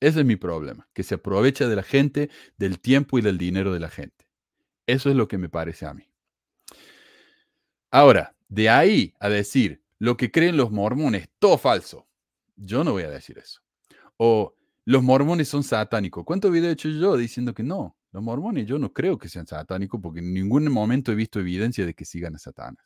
[0.00, 3.72] Ese es mi problema, que se aprovecha de la gente, del tiempo y del dinero
[3.72, 4.26] de la gente.
[4.86, 6.10] Eso es lo que me parece a mí.
[7.90, 12.05] Ahora, de ahí a decir lo que creen los mormones, todo falso.
[12.56, 13.60] Yo no voy a decir eso.
[14.16, 14.54] O
[14.84, 16.24] los mormones son satánicos.
[16.24, 17.96] ¿Cuántos videos he hecho yo diciendo que no?
[18.12, 21.84] Los mormones yo no creo que sean satánicos porque en ningún momento he visto evidencia
[21.84, 22.84] de que sigan a Satanás.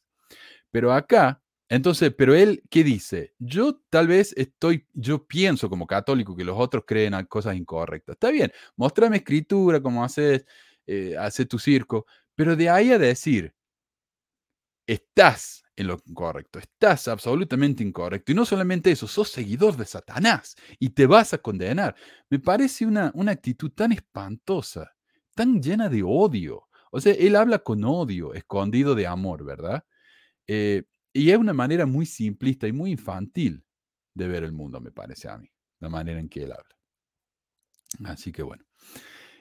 [0.70, 3.32] Pero acá entonces, pero él, ¿qué dice?
[3.38, 8.14] Yo tal vez estoy, yo pienso como católico que los otros creen a cosas incorrectas.
[8.14, 10.44] Está bien, muéstrame escritura, como haces,
[10.88, 13.54] eh, hace tu circo, pero de ahí a decir,
[14.84, 18.32] estás en lo incorrecto, estás absolutamente incorrecto.
[18.32, 21.96] Y no solamente eso, sos seguidor de Satanás y te vas a condenar.
[22.28, 24.94] Me parece una, una actitud tan espantosa,
[25.34, 26.68] tan llena de odio.
[26.92, 29.84] O sea, él habla con odio, escondido de amor, ¿verdad?
[30.46, 33.64] Eh, y es una manera muy simplista y muy infantil
[34.14, 35.48] de ver el mundo, me parece a mí,
[35.80, 38.12] la manera en que él habla.
[38.12, 38.64] Así que bueno.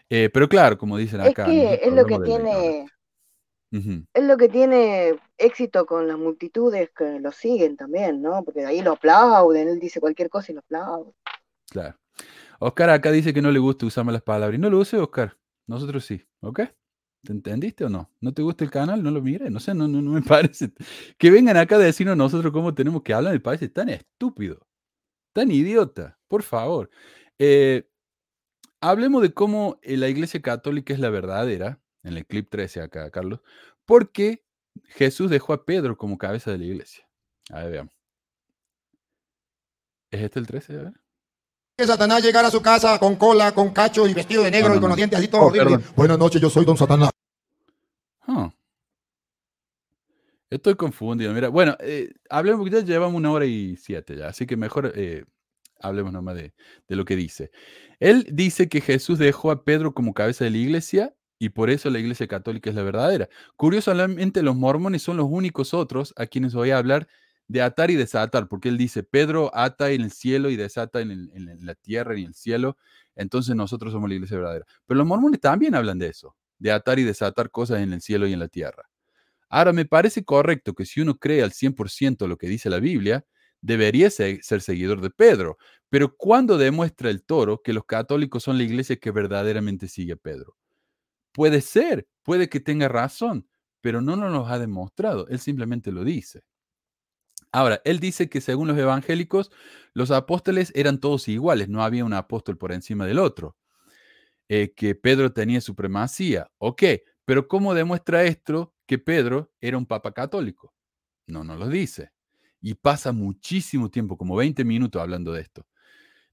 [0.09, 1.45] Eh, pero claro, como dicen acá.
[1.45, 2.85] Es que es lo que tiene.
[3.72, 8.43] Es lo que tiene éxito con las multitudes que lo siguen también, ¿no?
[8.43, 11.13] Porque ahí lo aplauden, él dice cualquier cosa y lo aplauden.
[11.70, 11.97] Claro.
[12.59, 14.57] Oscar acá dice que no le gusta usar malas palabras.
[14.57, 15.38] Y no lo use, Oscar.
[15.67, 16.61] Nosotros sí, ¿ok?
[17.24, 18.09] ¿Te entendiste o no?
[18.22, 19.03] ¿No te gusta el canal?
[19.03, 19.51] No lo mires.
[19.51, 20.72] No sé, no, no, no me parece.
[21.17, 24.67] Que vengan acá a decirnos nosotros cómo tenemos que hablar me parece tan estúpido,
[25.34, 26.17] tan idiota.
[26.28, 26.89] Por favor.
[27.38, 27.88] Eh,
[28.82, 33.09] hablemos de cómo eh, la Iglesia Católica es la verdadera, en el clip 13 acá,
[33.11, 33.41] Carlos,
[33.85, 34.43] porque
[34.85, 37.07] Jesús dejó a Pedro como cabeza de la Iglesia.
[37.51, 37.93] A ver, veamos.
[40.11, 40.73] ¿Es este el 13?
[40.73, 40.93] A ver
[41.79, 44.81] que Satanás llegara a su casa con cola, con cacho y vestido de negro y
[44.81, 45.43] con los dientes así todo.
[45.43, 47.09] Oh, Buenas noches, yo soy Don Satanás.
[50.49, 51.31] Estoy confundido.
[51.31, 54.91] Mira, bueno, eh, hablemos porque ya llevamos una hora y siete ya, así que mejor
[54.95, 55.23] eh,
[55.79, 56.53] hablemos nomás de,
[56.87, 57.51] de lo que dice.
[57.99, 61.89] Él dice que Jesús dejó a Pedro como cabeza de la iglesia y por eso
[61.89, 63.29] la iglesia católica es la verdadera.
[63.55, 67.07] Curiosamente, los mormones son los únicos otros a quienes voy a hablar
[67.47, 71.31] de atar y desatar, porque él dice, Pedro ata en el cielo y desata en,
[71.65, 72.77] la tierra y en el cielo,
[73.15, 74.65] entonces nosotros somos la iglesia verdadera.
[74.85, 78.27] Pero los mormones también hablan de eso, de atar y desatar cosas en el cielo
[78.27, 78.89] y en la tierra.
[79.49, 83.26] Ahora, me parece correcto que si uno cree al 100% lo que dice la Biblia,
[83.61, 85.57] debería ser, ser seguidor de Pedro.
[85.89, 90.18] Pero ¿cuándo demuestra el toro que los católicos son la iglesia que verdaderamente sigue a
[90.18, 90.55] Pedro?
[91.34, 93.47] Puede ser, puede que tenga razón,
[93.81, 96.41] pero no nos lo ha demostrado, él simplemente lo dice.
[97.51, 99.51] Ahora, él dice que según los evangélicos,
[99.93, 103.57] los apóstoles eran todos iguales, no había un apóstol por encima del otro,
[104.49, 106.51] eh, que Pedro tenía supremacía.
[106.60, 106.84] Ok,
[107.26, 110.73] pero ¿cómo demuestra esto que Pedro era un papa católico?
[111.27, 112.11] No nos lo dice.
[112.61, 115.68] Y pasa muchísimo tiempo, como 20 minutos hablando de esto.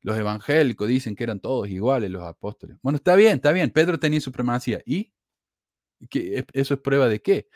[0.06, 2.76] Los evangélicos dicen que eran todos iguales los apóstoles.
[2.80, 4.80] Bueno, está bien, está bien, Pedro tenía supremacía.
[4.86, 5.12] ¿Y?
[6.52, 7.48] ¿Eso es prueba de qué?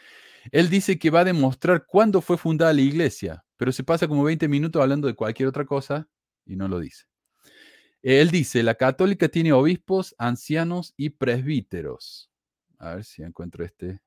[0.50, 4.24] Él dice que va a demostrar cuándo fue fundada la iglesia, pero se pasa como
[4.24, 6.08] 20 minutos hablando de cualquier otra cosa
[6.44, 7.04] y no lo dice.
[8.02, 12.32] Él dice, la católica tiene obispos, ancianos y presbíteros.
[12.80, 14.00] A ver si encuentro este.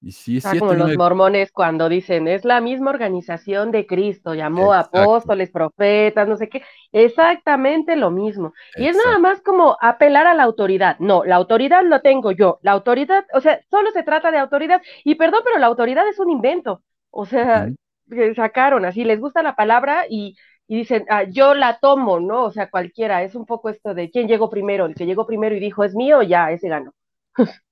[0.00, 4.72] Y si es como los mormones cuando dicen, es la misma organización de Cristo, llamó
[4.72, 6.62] apóstoles, profetas, no sé qué,
[6.92, 8.52] exactamente lo mismo.
[8.76, 10.96] Y es nada más como apelar a la autoridad.
[11.00, 12.60] No, la autoridad lo tengo yo.
[12.62, 14.80] La autoridad, o sea, solo se trata de autoridad.
[15.02, 16.82] Y perdón, pero la autoridad es un invento.
[17.10, 17.68] O sea,
[18.36, 20.36] sacaron así, les gusta la palabra y,
[20.68, 22.44] y dicen, ah, yo la tomo, ¿no?
[22.44, 25.56] O sea, cualquiera, es un poco esto de quién llegó primero, el que llegó primero
[25.56, 26.92] y dijo es mío, ya, ese ganó.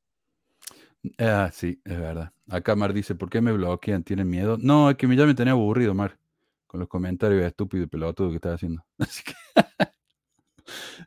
[1.18, 2.32] Ah, sí, es verdad.
[2.48, 4.04] Acá Mar dice, ¿por qué me bloquean?
[4.04, 4.56] ¿Tienen miedo?
[4.60, 6.18] No, es que ya me tenía aburrido, Mar,
[6.66, 8.84] con los comentarios estúpidos y pelotudos que estaba haciendo.
[8.98, 9.34] Así que...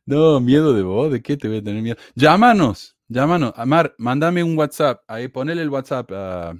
[0.06, 1.98] no, miedo de vos, ¿de qué te voy a tener miedo?
[2.16, 3.54] Llámanos, llámanos.
[3.66, 6.54] Mar, mándame un WhatsApp, ahí ponele el WhatsApp a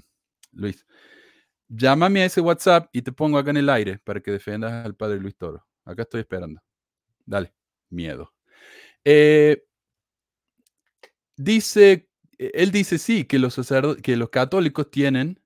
[0.54, 0.86] Luis.
[1.68, 4.96] Llámame a ese WhatsApp y te pongo acá en el aire para que defendas al
[4.96, 5.66] padre Luis Toro.
[5.86, 6.62] Acá estoy esperando.
[7.26, 7.54] Dale,
[7.90, 8.34] miedo.
[9.04, 9.64] Eh,
[11.38, 12.09] dice,
[12.40, 13.60] él dice sí, que los,
[14.02, 15.40] que los católicos tienen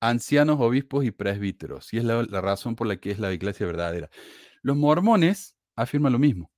[0.00, 4.10] ancianos, obispos y presbíteros, y es la, razón por la que es la iglesia verdadera.
[4.62, 6.50] Los mormones afirman lo mismo.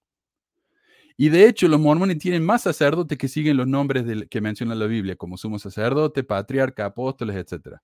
[1.17, 4.87] Y de hecho, los mormones tienen más sacerdotes que siguen los nombres que menciona la
[4.87, 7.77] Biblia, como sumo sacerdote, patriarca, apóstoles, etc.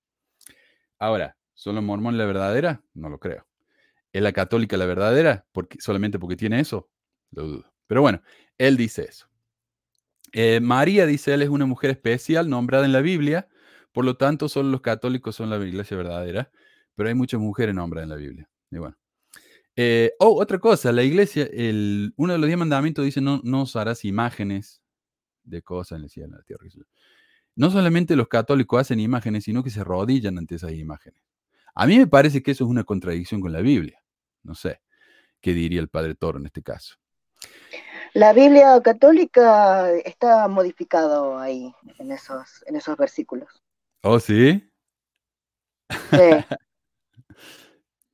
[0.98, 2.82] Ahora, ¿son los mormones la verdadera?
[2.94, 3.46] No lo creo.
[4.12, 5.46] ¿Es la católica la verdadera?
[5.52, 6.88] Porque, solamente porque tiene eso,
[7.30, 7.72] lo dudo.
[7.86, 8.22] Pero bueno,
[8.56, 9.27] él dice eso.
[10.32, 13.48] Eh, María, dice él, es una mujer especial nombrada en la Biblia,
[13.92, 16.50] por lo tanto, solo los católicos son la iglesia verdadera,
[16.94, 18.48] pero hay muchas mujeres nombradas en la Biblia.
[18.70, 18.96] Bueno.
[19.76, 23.64] Eh, oh, otra cosa, la iglesia, el, uno de los diez mandamientos dice, no, no
[23.74, 24.82] harás imágenes
[25.44, 26.66] de cosas en el cielo, en la tierra.
[27.54, 31.22] No solamente los católicos hacen imágenes, sino que se rodillan ante esas imágenes.
[31.74, 34.02] A mí me parece que eso es una contradicción con la Biblia.
[34.42, 34.80] No sé,
[35.40, 36.96] ¿qué diría el padre Toro en este caso?
[38.14, 43.48] La Biblia católica está modificado ahí, en esos, en esos versículos.
[44.02, 44.70] ¿Oh, sí?
[46.10, 46.16] Sí.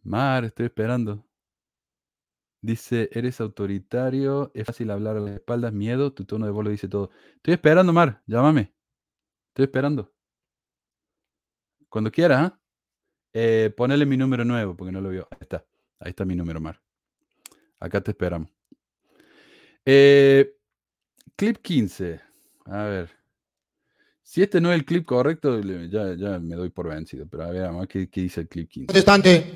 [0.02, 1.24] Mar, estoy esperando.
[2.60, 6.70] Dice, eres autoritario, es fácil hablar a las espaldas, miedo, tu tono de voz lo
[6.70, 7.10] dice todo.
[7.36, 8.74] Estoy esperando, Mar, llámame.
[9.48, 10.12] Estoy esperando.
[11.88, 12.60] Cuando quieras, ¿ah?
[13.34, 13.72] ¿eh?
[13.76, 15.28] ponele mi número nuevo, porque no lo veo.
[15.30, 15.64] Ahí está.
[16.00, 16.80] Ahí está mi número, Mar.
[17.78, 18.50] Acá te esperamos.
[19.84, 20.54] Eh,
[21.36, 22.20] clip 15.
[22.66, 23.10] A ver.
[24.22, 27.26] Si este no es el clip correcto, ya, ya me doy por vencido.
[27.30, 28.86] Pero a ver, vamos, ¿qué, qué dice el clip 15?
[28.86, 29.54] Protestante,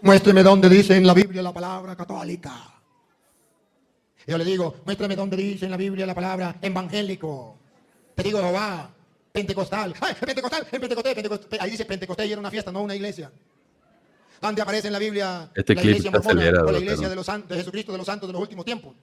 [0.00, 2.68] muéstreme dónde dice en la Biblia la palabra católica.
[4.26, 7.58] Yo le digo, muéstrame dónde dice en la Biblia la palabra evangélico.
[8.14, 8.90] Te digo, Jehová,
[9.32, 9.94] pentecostal.
[10.00, 10.66] ¡Ay, pentecostal!
[10.70, 11.60] En Pentecostés, Pentecostés.
[11.60, 13.30] Ahí dice Pentecostés y era una fiesta, no una iglesia.
[14.40, 17.14] ¿Dónde aparece en la Biblia este la clip iglesia está mormona o la iglesia de,
[17.14, 18.94] los, san- de Jesucristo de los santos de los últimos tiempos?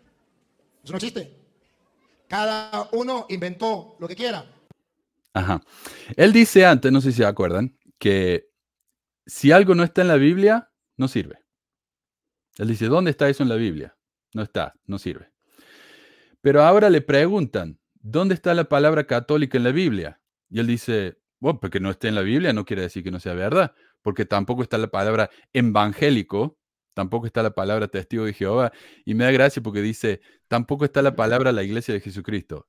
[0.91, 1.35] No existe.
[2.27, 4.45] Cada uno inventó lo que quiera.
[5.33, 5.61] Ajá.
[6.15, 8.49] Él dice antes, no sé si se acuerdan, que
[9.25, 11.39] si algo no está en la Biblia, no sirve.
[12.57, 13.95] Él dice, ¿dónde está eso en la Biblia?
[14.33, 15.31] No está, no sirve.
[16.41, 20.21] Pero ahora le preguntan, ¿dónde está la palabra católica en la Biblia?
[20.49, 23.19] Y él dice, bueno, porque no esté en la Biblia no quiere decir que no
[23.19, 26.58] sea verdad, porque tampoco está la palabra evangélico,
[26.99, 28.73] tampoco está la palabra testigo de Jehová.
[29.05, 30.19] Y me da gracia porque dice,
[30.49, 32.67] tampoco está la palabra la iglesia de Jesucristo.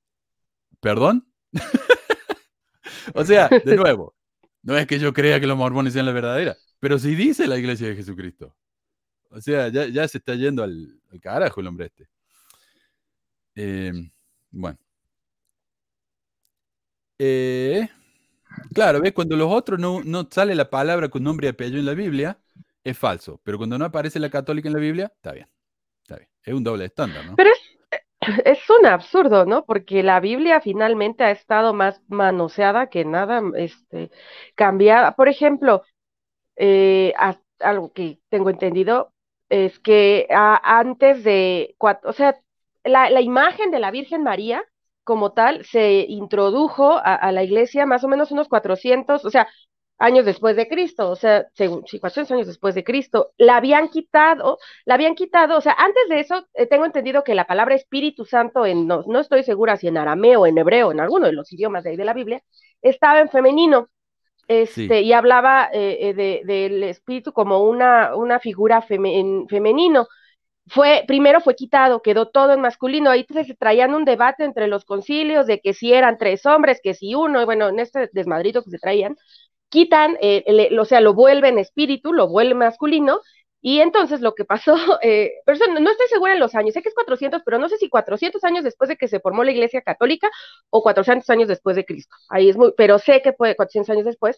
[0.79, 1.27] ¿Perdón?
[3.13, 4.15] o sea, de nuevo,
[4.63, 7.57] no es que yo crea que los mormones sean la verdadera, pero sí dice la
[7.57, 8.55] iglesia de Jesucristo.
[9.31, 12.07] O sea, ya, se está yendo al, al carajo el hombre este.
[13.55, 13.91] Eh,
[14.49, 14.79] bueno.
[17.19, 17.89] Eh,
[18.73, 19.11] claro, ¿ves?
[19.11, 22.39] Cuando los otros no, no sale la palabra con nombre y apellido en la Biblia,
[22.83, 23.39] es falso.
[23.43, 25.47] Pero cuando no aparece la católica en la Biblia, está bien.
[26.03, 26.29] Está bien.
[26.43, 27.35] Es un doble estándar, ¿no?
[27.35, 29.65] Pero es, es un absurdo, ¿no?
[29.65, 34.11] Porque la Biblia finalmente ha estado más manoseada que nada, este,
[34.55, 35.15] cambiada.
[35.15, 35.83] Por ejemplo,
[36.55, 37.13] eh,
[37.59, 39.13] algo que tengo entendido
[39.49, 42.39] es que antes de, cua- o sea,
[42.83, 44.63] la, la imagen de la Virgen María
[45.03, 49.47] como tal se introdujo a, a la iglesia más o menos unos 400, o sea,
[50.01, 53.89] años después de Cristo, o sea, según, sí, 400 años después de Cristo, la habían
[53.89, 57.75] quitado, la habían quitado, o sea, antes de eso, eh, tengo entendido que la palabra
[57.75, 61.33] Espíritu Santo, en, no, no estoy segura si en arameo, en hebreo, en alguno de
[61.33, 62.41] los idiomas de ahí de la Biblia,
[62.81, 63.89] estaba en femenino,
[64.47, 65.01] este, Sí.
[65.01, 70.07] y hablaba eh, eh, de- del espíritu como una, una figura feme- en- femenino.
[70.67, 73.09] Fue, primero fue quitado, quedó todo en masculino.
[73.09, 76.79] Ahí se se traían un debate entre los concilios de que si eran tres hombres,
[76.83, 79.17] que si uno, y bueno, en este desmadrito que se traían,
[79.71, 83.21] quitan, eh, el- o sea, lo vuelven espíritu, lo vuelven masculino,
[83.63, 86.73] y entonces lo que pasó, eh, pero eso no, no estoy segura en los años,
[86.75, 89.43] sé que es 400, pero no sé si 400 años después de que se formó
[89.43, 90.29] la iglesia católica
[90.69, 92.15] o 400 años después de Cristo.
[92.29, 94.37] Ahí es muy, pero sé que fue 400 años después.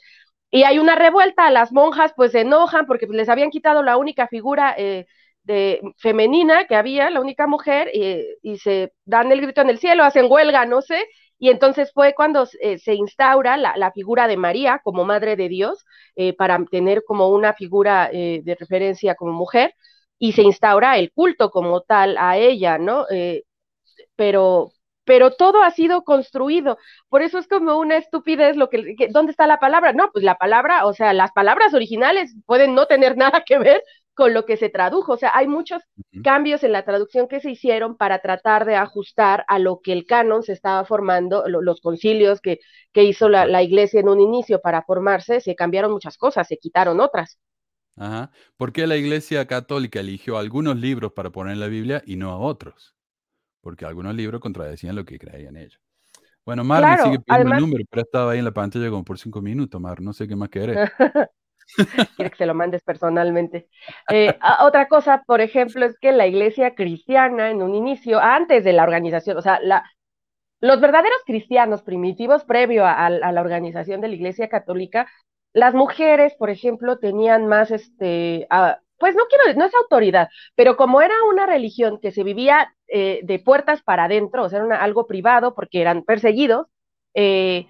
[0.51, 4.27] Y hay una revuelta, las monjas pues se enojan porque les habían quitado la única
[4.27, 5.05] figura eh,
[5.43, 9.79] de, femenina que había, la única mujer, eh, y se dan el grito en el
[9.79, 11.05] cielo, hacen huelga, no sé,
[11.43, 15.49] y entonces fue cuando eh, se instaura la, la, figura de María como Madre de
[15.49, 19.75] Dios, eh, para tener como una figura eh, de referencia como mujer,
[20.17, 23.05] y se instaura el culto como tal a ella, ¿no?
[24.15, 24.71] Pero,
[25.03, 26.77] pero todo ha sido construido.
[27.09, 29.91] Por eso es como una estupidez lo que, ¿dónde está la palabra?
[29.91, 33.83] No, pues la palabra, o sea, las palabras originales pueden no tener nada que ver
[34.13, 35.13] con lo que se tradujo.
[35.13, 35.81] O sea, hay muchos
[36.23, 40.05] cambios en la traducción que se hicieron para tratar de ajustar a lo que el
[40.05, 42.59] canon se estaba formando, los concilios que,
[42.91, 46.57] que hizo la, la, iglesia en un inicio para formarse, se cambiaron muchas cosas, se
[46.57, 47.39] quitaron otras.
[47.95, 48.31] Ajá.
[48.57, 52.31] ¿Por qué la iglesia católica eligió algunos libros para poner en la Biblia y no
[52.31, 52.95] a otros?
[53.61, 55.79] Porque algunos libros contradecían lo que creían ellos.
[56.45, 59.17] Bueno, Mar me sigue pidiendo el número, pero estaba ahí en la pantalla como por
[59.17, 60.01] cinco minutos, Mar.
[60.01, 60.77] No sé qué más querés.
[62.15, 63.67] Quiere que se lo mandes personalmente.
[64.09, 68.73] Eh, otra cosa, por ejemplo, es que la iglesia cristiana en un inicio, antes de
[68.73, 69.59] la organización, o sea,
[70.59, 75.07] los verdaderos cristianos primitivos, previo a, a, la organización de la iglesia católica,
[75.53, 78.47] las mujeres, por ejemplo, tenían más, este,
[78.97, 83.19] pues no quiero, no es autoridad, pero como era una religión que se vivía eh,
[83.23, 86.67] de puertas para adentro, o sea, era algo privado porque eran perseguidos,
[87.13, 87.67] eh,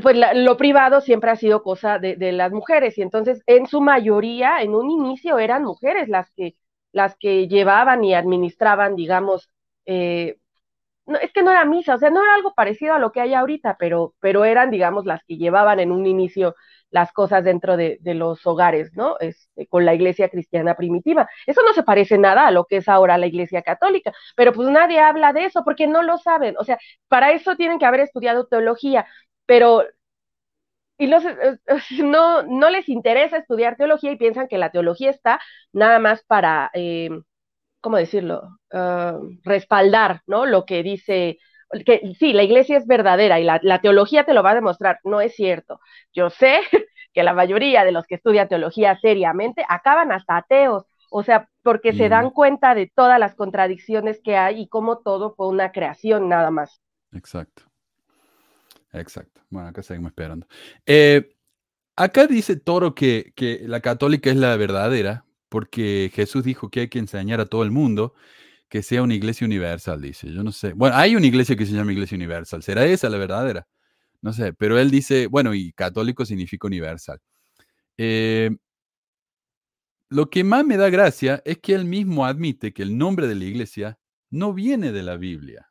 [0.00, 3.80] pues lo privado siempre ha sido cosa de, de, las mujeres y entonces en su
[3.80, 6.56] mayoría, en un inicio eran mujeres las que,
[6.92, 9.50] las que llevaban y administraban, digamos,
[9.86, 10.36] eh,
[11.06, 13.20] no, es que no era misa, o sea, no era algo parecido a lo que
[13.20, 16.54] hay ahorita, pero, pero eran, digamos, las que llevaban en un inicio
[16.90, 19.16] las cosas dentro de, de los hogares, ¿no?
[19.20, 21.28] Este, con la iglesia cristiana primitiva.
[21.46, 24.68] Eso no se parece nada a lo que es ahora la iglesia católica, pero pues
[24.68, 26.56] nadie habla de eso porque no lo saben.
[26.58, 26.78] O sea,
[27.08, 29.06] para eso tienen que haber estudiado teología,
[29.50, 29.82] pero
[30.96, 31.24] y los,
[32.04, 35.40] no, no les interesa estudiar teología y piensan que la teología está
[35.72, 37.10] nada más para, eh,
[37.80, 40.46] ¿cómo decirlo?, uh, respaldar, ¿no?
[40.46, 41.38] Lo que dice,
[41.84, 45.00] que sí, la iglesia es verdadera y la, la, teología te lo va a demostrar.
[45.02, 45.80] No es cierto.
[46.12, 46.60] Yo sé
[47.12, 51.92] que la mayoría de los que estudian teología seriamente acaban hasta ateos, o sea, porque
[51.92, 51.96] mm.
[51.96, 56.28] se dan cuenta de todas las contradicciones que hay y cómo todo fue una creación
[56.28, 56.80] nada más.
[57.12, 57.69] Exacto.
[58.92, 59.42] Exacto.
[59.50, 60.46] Bueno, acá seguimos esperando.
[60.86, 61.36] Eh,
[61.96, 66.88] acá dice Toro que, que la católica es la verdadera, porque Jesús dijo que hay
[66.88, 68.14] que enseñar a todo el mundo
[68.70, 70.32] que sea una iglesia universal, dice.
[70.32, 70.72] Yo no sé.
[70.74, 72.62] Bueno, hay una iglesia que se llama iglesia universal.
[72.62, 73.68] ¿Será esa la verdadera?
[74.22, 77.20] No sé, pero él dice, bueno, y católico significa universal.
[77.98, 78.50] Eh,
[80.08, 83.34] lo que más me da gracia es que él mismo admite que el nombre de
[83.36, 83.98] la iglesia
[84.30, 85.70] no viene de la Biblia.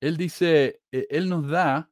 [0.00, 1.90] Él dice, eh, él nos da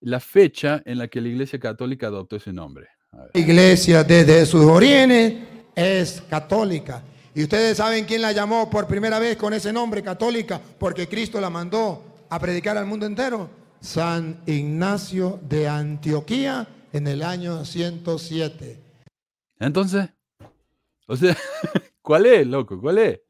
[0.00, 2.88] la fecha en la que la Iglesia Católica adoptó ese nombre.
[3.12, 5.34] La iglesia desde sus orígenes
[5.74, 7.02] es católica.
[7.34, 11.40] Y ustedes saben quién la llamó por primera vez con ese nombre católica, porque Cristo
[11.40, 13.50] la mandó a predicar al mundo entero.
[13.80, 18.78] San Ignacio de Antioquía en el año 107.
[19.58, 20.08] Entonces,
[21.06, 21.36] o sea,
[22.02, 22.80] ¿cuál es, loco?
[22.80, 23.20] ¿Cuál es?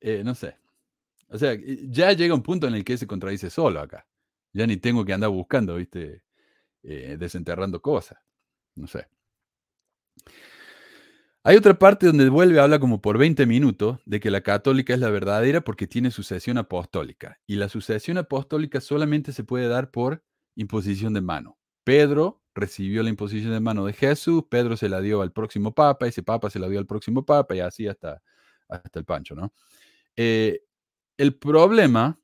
[0.00, 0.56] Eh, no sé.
[1.28, 1.56] O sea,
[1.88, 4.06] ya llega un punto en el que se contradice solo acá.
[4.54, 6.22] Ya ni tengo que andar buscando, ¿viste?
[6.82, 8.18] Eh, desenterrando cosas.
[8.76, 9.06] No sé.
[11.42, 14.94] Hay otra parte donde vuelve a hablar como por 20 minutos de que la católica
[14.94, 17.38] es la verdadera porque tiene sucesión apostólica.
[17.46, 20.24] Y la sucesión apostólica solamente se puede dar por
[20.54, 21.58] imposición de mano.
[21.84, 26.06] Pedro recibió la imposición de mano de Jesús, Pedro se la dio al próximo papa,
[26.06, 28.22] ese papa se la dio al próximo papa y así hasta,
[28.68, 29.52] hasta el pancho, ¿no?
[30.16, 30.62] Eh,
[31.18, 32.18] el problema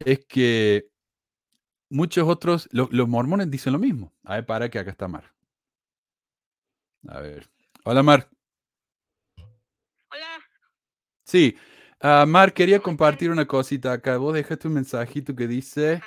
[0.00, 0.88] es que
[1.90, 4.12] muchos otros, los mormones dicen lo mismo.
[4.24, 5.32] A ver, para que acá está Mar.
[7.08, 7.48] A ver.
[7.84, 8.28] Hola, Mar.
[10.10, 10.44] Hola.
[11.24, 11.56] Sí.
[12.02, 14.16] Uh, Mar, quería compartir una cosita acá.
[14.18, 16.00] Vos dejaste un mensajito que dice,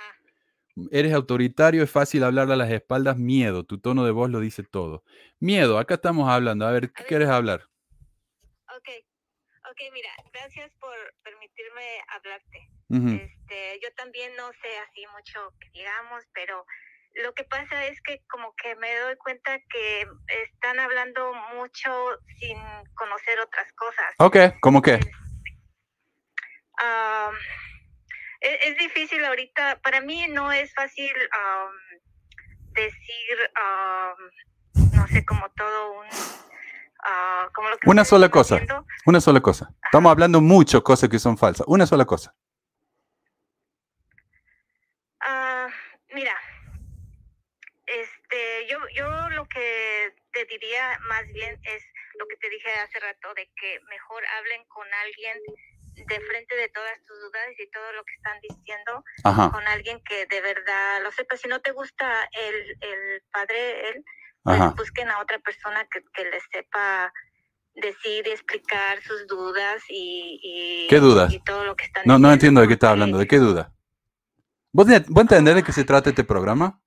[0.90, 3.66] eres autoritario, es fácil hablar a las espaldas, miedo.
[3.66, 5.04] Tu tono de voz lo dice todo.
[5.40, 6.66] Miedo, acá estamos hablando.
[6.66, 7.68] A ver, ¿qué quieres hablar?
[8.78, 9.11] Ok.
[9.72, 10.94] Ok, mira, gracias por
[11.24, 12.70] permitirme hablarte.
[12.90, 16.66] este, yo también no sé así mucho que digamos, pero
[17.14, 20.08] lo que pasa es que como que me doy cuenta que
[20.44, 22.58] están hablando mucho sin
[22.96, 24.14] conocer otras cosas.
[24.18, 24.96] Ok, ¿cómo qué?
[26.84, 27.36] Um,
[28.42, 35.50] es, es, difícil ahorita, para mí no es fácil um, decir, um, no sé, como
[35.52, 36.08] todo un
[37.04, 38.86] Uh, como lo que una sola cosa, haciendo.
[39.06, 39.66] una sola cosa.
[39.66, 39.80] Ajá.
[39.86, 41.66] Estamos hablando mucho cosas que son falsas.
[41.68, 42.34] Una sola cosa.
[45.24, 45.70] Uh,
[46.14, 46.36] mira,
[47.86, 51.84] este, yo, yo lo que te diría más bien es
[52.16, 55.38] lo que te dije hace rato, de que mejor hablen con alguien
[55.96, 59.52] de frente de todas tus dudas y todo lo que están diciendo, Ajá.
[59.52, 61.36] con alguien que de verdad lo sepa.
[61.38, 64.06] Si no te gusta el, el padre, él,
[64.44, 67.12] pues busquen a otra persona que, que les sepa
[67.76, 71.32] decir y explicar sus dudas y, y- ¿Qué dudas?
[71.34, 73.18] y todo lo que están No, no entiendo de qué estás porque- hablando.
[73.18, 73.74] ¿De qué duda?
[74.74, 76.82] ¿Vos, vos entendés de qué se trata este programa?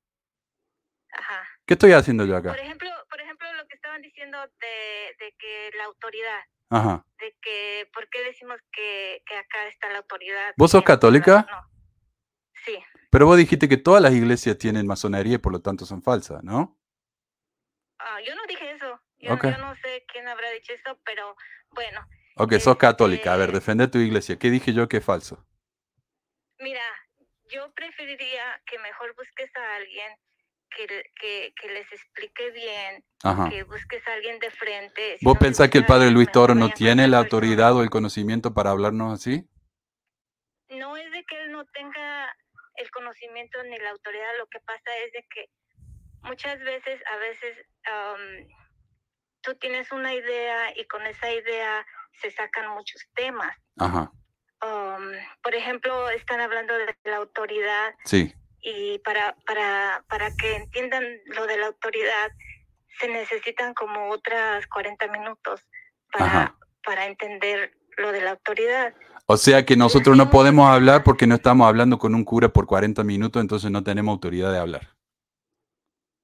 [1.67, 2.51] ¿Qué estoy haciendo yo acá?
[2.51, 7.07] Por ejemplo, por ejemplo, lo que estaban diciendo de, de que la autoridad, Ajá.
[7.19, 10.53] de que, ¿por qué decimos que, que acá está la autoridad?
[10.59, 11.47] ¿Vos sos católica?
[12.67, 12.77] Sí.
[13.11, 16.43] Pero vos dijiste que todas las iglesias tienen masonería y por lo tanto son falsas,
[16.45, 16.79] ¿no?
[18.07, 19.01] Ah, yo no dije eso.
[19.19, 19.45] Yo, Ok.
[19.45, 21.35] yo no sé quién habrá dicho eso, pero
[21.71, 22.07] bueno,
[22.37, 23.33] Ok, sos católica.
[23.33, 24.39] A ver, defende tu iglesia.
[24.39, 25.47] ¿Qué dije yo que es falso?
[26.59, 26.83] mira,
[27.53, 30.13] yo preferiría que mejor busques a alguien
[30.71, 30.87] que,
[31.21, 33.49] que, que les explique bien, Ajá.
[33.51, 35.19] que busques a alguien de frente.
[35.19, 37.19] si ¿Vos no pensás que el padre Luis Toro no tiene la persona.
[37.19, 39.45] autoridad o el conocimiento para hablarnos así?
[40.71, 42.35] no es de que él no tenga
[42.77, 45.47] el conocimiento ni la autoridad, lo que pasa es de que
[46.25, 48.49] muchas veces, a veces, am,
[49.43, 51.87] tú tienes una idea y con esa idea
[52.21, 53.57] se sacan muchos temas.
[53.79, 54.11] Ajá.
[55.43, 58.35] Por ejemplo, están hablando de la autoridad Sí.
[58.61, 62.31] y para, para, para que entiendan lo de la autoridad
[62.99, 65.61] se necesitan como otras 40 minutos
[66.11, 66.59] para, Ajá.
[66.83, 68.95] para entender lo de la autoridad.
[69.27, 72.67] O sea que nosotros no podemos hablar porque no estamos hablando con un cura por
[72.67, 74.95] 40 minutos, entonces no tenemos autoridad de hablar.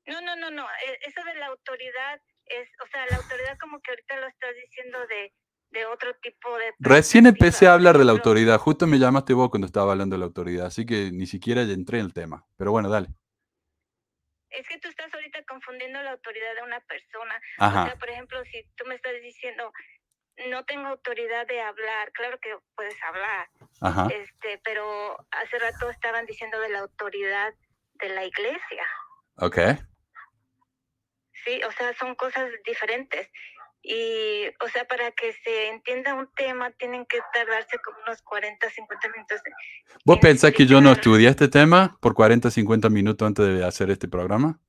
[0.06, 0.64] No, no, no, no.
[0.64, 4.50] e- Eso de la autoridad es, o sea, la autoridad como que ahorita lo estás
[4.56, 5.32] diciendo de,
[5.70, 6.72] de otro tipo de...
[6.78, 8.58] Recién empecé a hablar de la autoridad.
[8.58, 11.74] Justo me llamaste vos cuando estaba hablando de la autoridad, así que ni siquiera ya
[11.74, 12.44] entré en el tema.
[12.56, 13.08] Pero bueno, dale.
[14.50, 17.40] Es que tú estás ahorita confundiendo la autoridad de una persona.
[17.58, 17.82] Ajá.
[17.82, 19.72] O sea, por ejemplo, si tú me estás diciendo,
[20.48, 23.48] no tengo autoridad de hablar, claro que puedes hablar.
[23.80, 24.08] Ajá.
[24.12, 27.54] Este, pero hace rato estaban diciendo de la autoridad
[28.00, 28.84] de la iglesia.
[29.36, 29.58] Ok.
[31.44, 33.28] Sí, o sea, son cosas diferentes.
[33.82, 38.68] Y, o sea, para que se entienda un tema, tienen que tardarse como unos 40,
[38.68, 39.40] 50 minutos.
[40.04, 43.90] ¿Vos pensás que yo no estudié este tema por 40, 50 minutos antes de hacer
[43.90, 44.60] este programa?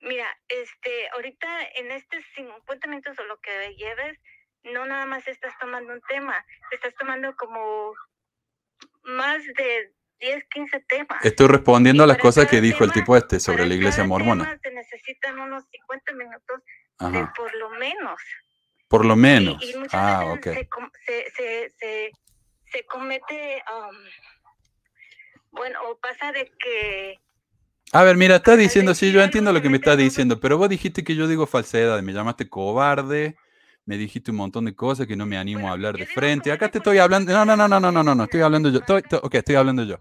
[0.00, 4.18] Mira, este, ahorita en estos 50 minutos o lo que lleves,
[4.64, 7.94] no nada más estás tomando un tema, estás tomando como
[9.04, 11.24] más de 10, 15 temas.
[11.24, 14.58] Estoy respondiendo a las cosas que dijo el tipo este sobre la iglesia mormona.
[14.62, 16.62] Se necesitan unos 50 minutos
[17.36, 18.20] por lo menos.
[18.88, 19.62] Por lo menos.
[19.92, 20.68] Ah, veces ok.
[21.06, 22.12] Se, se, se,
[22.72, 23.96] se comete, um,
[25.52, 27.18] bueno, o pasa de que...
[27.92, 30.68] A ver, mira, está diciendo, sí, yo entiendo lo que me estás diciendo, pero vos
[30.68, 33.36] dijiste que yo digo falsedad, me llamaste cobarde,
[33.84, 36.52] me dijiste un montón de cosas que no me animo a hablar de frente.
[36.52, 37.32] Acá te estoy hablando.
[37.32, 38.24] No, no, no, no, no, no, no.
[38.24, 38.78] Estoy hablando yo.
[38.78, 39.98] Estoy, estoy, ok, estoy hablando yo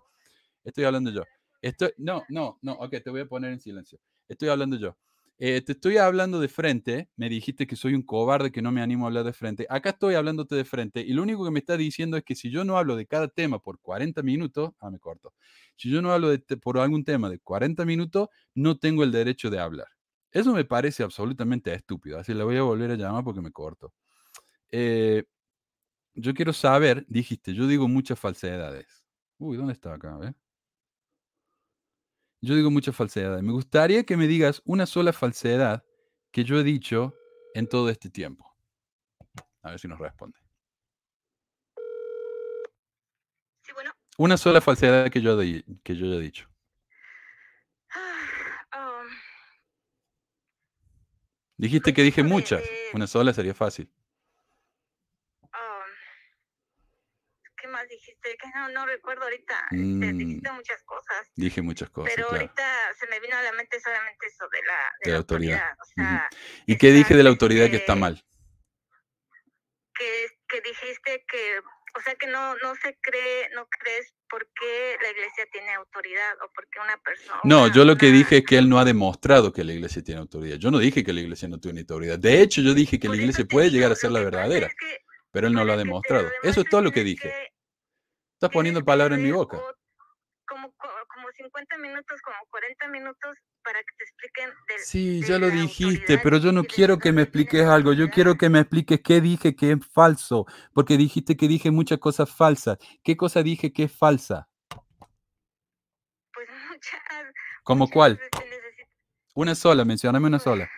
[0.64, 1.23] estoy hablando yo.
[1.61, 3.99] Estoy, no, no, no, ok, te voy a poner en silencio.
[4.27, 4.98] Estoy hablando yo.
[5.41, 8.81] Eh, te estoy hablando de frente, me dijiste que soy un cobarde, que no me
[8.81, 9.65] animo a hablar de frente.
[9.69, 12.52] Acá estoy hablándote de frente y lo único que me está diciendo es que si
[12.52, 15.34] yo no hablo de cada tema por 40 minutos, ah, me corto.
[15.77, 19.49] Si yo no hablo de por algún tema de 40 minutos, no tengo el derecho
[19.49, 19.88] de hablar.
[20.31, 22.19] Eso me parece absolutamente estúpido.
[22.19, 23.94] Así le voy a volver a llamar porque me corto.
[24.72, 25.23] Eh,
[26.15, 29.06] yo quiero saber, dijiste, yo digo muchas falsedades.
[29.38, 30.18] Uy, ¿dónde está acá?
[30.18, 30.36] Ver.
[32.41, 33.44] Yo digo muchas falsedades.
[33.44, 35.84] Me gustaría que me digas una sola falsedad
[36.32, 37.14] que yo he dicho
[37.53, 38.56] en todo este tiempo.
[39.61, 40.40] A ver si nos responde.
[44.18, 46.49] Una sola falsedad que yo, di- que yo haya dicho.
[48.76, 49.07] um,
[51.57, 52.61] Dijiste que dije muchas.
[52.94, 53.90] Una sola sería fácil.
[55.44, 55.49] um,
[57.57, 58.38] ¿qué más dijiste?
[58.38, 59.56] Que no, no recuerdo ahorita.
[59.72, 61.28] Este, Mm, dijiste muchas cosas.
[61.36, 62.44] dije muchas cosas, pero claro.
[62.44, 65.18] ahorita se me vino a la mente solamente eso de la, de De la la
[65.18, 65.61] autoridad.
[65.70, 65.78] autoridad.
[65.82, 66.30] O sea.
[66.66, 68.24] ¿Y qué dije de la autoridad que está mal?
[69.98, 74.95] que, que dijiste que, o sea, que no, no se cree, no crees por qué
[75.02, 77.40] la iglesia tiene autoridad o por qué una persona.
[77.44, 80.22] No, yo lo que dije es que él no ha demostrado que la iglesia tiene
[80.22, 80.56] autoridad.
[80.57, 82.18] Yo no dije que la iglesia no tiene autoridad.
[82.18, 84.70] De hecho, yo dije que la iglesia puede llegar a ser la verdadera,
[85.32, 86.30] pero él no lo ha demostrado.
[86.44, 87.49] Eso es todo lo que dije.
[88.40, 89.57] Estás poniendo palabras en mi boca.
[90.48, 93.36] Como, co- como 50 minutos, como 40 minutos
[93.66, 97.11] para que te expliquen del, Sí, de ya lo dijiste, pero yo no quiero que
[97.11, 97.91] me expliques algo.
[97.91, 101.99] Yo quiero que me expliques qué dije que es falso, porque dijiste que dije muchas
[101.99, 102.78] cosas falsas.
[103.03, 104.48] ¿Qué cosa dije que es falsa?
[106.34, 107.02] Pues muchas,
[107.64, 108.22] ¿Como cuál?
[109.34, 110.72] Una sola, mencioname una sola.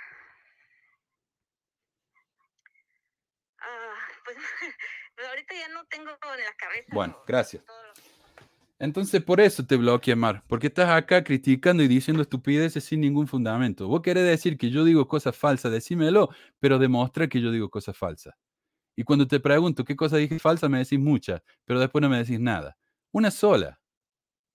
[3.60, 3.94] ah,
[4.26, 4.36] pues,
[5.16, 6.88] pues ahorita ya no tengo en la cabeza.
[6.92, 7.64] Bueno, gracias.
[8.82, 13.28] Entonces, por eso te bloqueé, Mar, porque estás acá criticando y diciendo estupideces sin ningún
[13.28, 13.88] fundamento.
[13.88, 17.96] Vos querés decir que yo digo cosas falsas, decímelo, pero demuestra que yo digo cosas
[17.96, 18.34] falsas.
[18.96, 22.18] Y cuando te pregunto qué cosa dije falsa, me decís muchas, pero después no me
[22.18, 22.76] decís nada.
[23.12, 23.80] Una sola.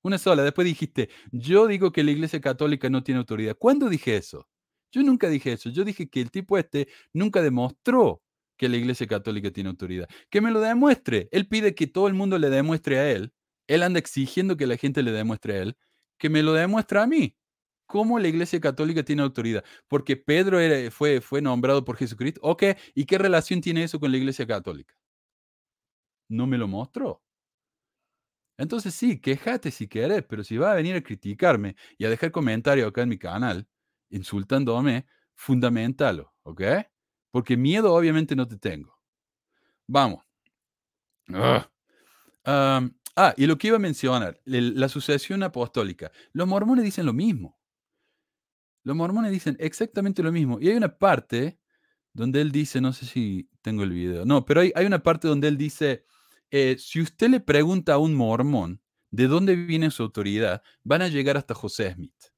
[0.03, 0.43] Una sola.
[0.43, 3.57] Después dijiste, yo digo que la Iglesia Católica no tiene autoridad.
[3.57, 4.49] ¿Cuándo dije eso?
[4.91, 5.71] Yo nunca dije eso.
[5.71, 8.23] Yo dije que el tipo este nunca demostró
[8.57, 10.09] que la Iglesia Católica tiene autoridad.
[10.31, 11.29] Que me lo demuestre.
[11.33, 13.33] Él pide que todo el mundo le demuestre a él
[13.67, 15.77] él anda exigiendo que la gente le demuestre a él,
[16.19, 17.37] que me lo demuestre a mí.
[17.87, 19.65] ¿Cómo la Iglesia Católica tiene autoridad?
[19.89, 20.59] Porque Pedro
[20.91, 22.41] fue, nombrado por Jesucristo.
[22.43, 22.65] Ok,
[22.95, 24.95] ¿y qué relación tiene eso con la Iglesia Católica?
[26.29, 27.23] No me lo mostró.
[28.59, 32.33] Entonces sí, quejate si querés, pero si va a venir a criticarme y a dejar
[32.33, 33.69] comentarios acá en mi canal,
[34.09, 36.63] insultándome, fundamentalo, ¿ok?
[37.37, 38.99] Porque miedo obviamente no te tengo.
[39.87, 40.25] Vamos.
[42.47, 42.89] Ah,
[43.37, 46.11] y lo que iba a mencionar, la sucesión apostólica.
[46.33, 47.61] Los mormones dicen lo mismo.
[48.85, 50.59] Los mormones dicen exactamente lo mismo.
[50.63, 51.59] Y hay una parte
[52.15, 55.49] donde él dice, no sé si tengo el video, no, pero hay, una parte donde
[55.49, 56.07] él dice,
[56.51, 58.81] eh, si usted le pregunta a un mormón
[59.11, 62.33] de dónde viene su autoridad, van a llegar hasta José Smith.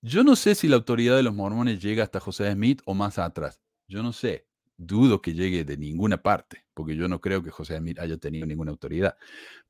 [0.00, 3.18] Yo no sé si la autoridad de los mormones llega hasta José Smith o más
[3.18, 3.60] atrás.
[3.88, 4.48] Yo no sé
[4.78, 8.46] dudo que llegue de ninguna parte, porque yo no creo que José Amir haya tenido
[8.46, 9.16] ninguna autoridad.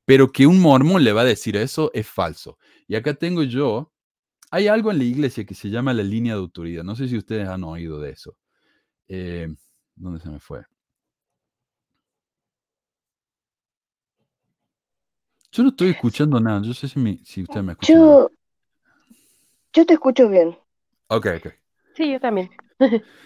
[0.04, 2.58] Pero que un mormón le va a decir eso es falso.
[2.86, 3.92] Y acá tengo yo,
[4.50, 6.84] hay algo en la iglesia que se llama la línea de autoridad.
[6.84, 8.36] No sé si ustedes han oído de eso.
[9.08, 9.48] Eh,
[9.96, 10.62] ¿Dónde se me fue?
[15.50, 16.60] Yo no estoy escuchando nada.
[16.62, 17.94] Yo sé si, si usted me escucha.
[17.94, 18.30] Yo,
[19.72, 20.58] yo te escucho bien.
[21.08, 21.52] Ok, ok.
[21.94, 22.50] Sí, yo también.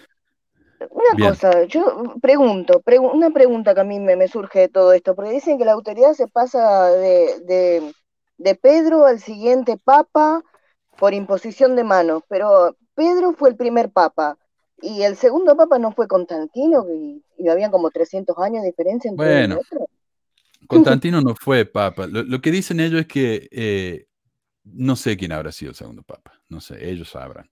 [0.89, 2.83] Una cosa, yo pregunto,
[3.13, 6.13] una pregunta que a mí me, surge de todo esto, porque dicen que la autoridad
[6.13, 7.93] se pasa de,
[8.37, 10.43] de, Pedro al siguiente papa
[10.97, 14.37] por imposición de manos, pero Pedro fue el primer papa
[14.81, 19.09] y el segundo papa no fue Constantino, y, y había como 300 años de diferencia
[19.09, 19.59] entre bueno,
[20.67, 22.07] Constantino no fue papa.
[22.07, 24.07] Lo, que dicen ellos es que eh,
[24.63, 27.49] no sé quién habrá sido el segundo papa, no sé, ellos sabrán.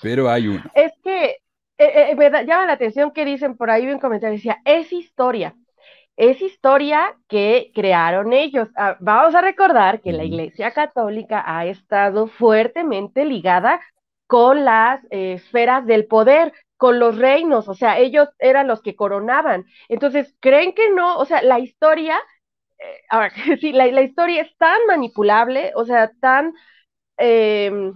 [0.00, 0.64] Pero hay uno.
[0.74, 1.36] Es que
[1.78, 5.54] eh, me eh, llama la atención que dicen por ahí un comentario, decía, es historia,
[6.16, 8.68] es historia que crearon ellos.
[8.76, 13.80] Ah, vamos a recordar que la Iglesia Católica ha estado fuertemente ligada
[14.26, 18.96] con las eh, esferas del poder, con los reinos, o sea, ellos eran los que
[18.96, 19.66] coronaban.
[19.88, 21.16] Entonces, ¿creen que no?
[21.18, 22.18] O sea, la historia,
[23.08, 26.54] ahora, sí, la, la, historia es tan manipulable, o sea, tan...
[27.16, 27.92] Em,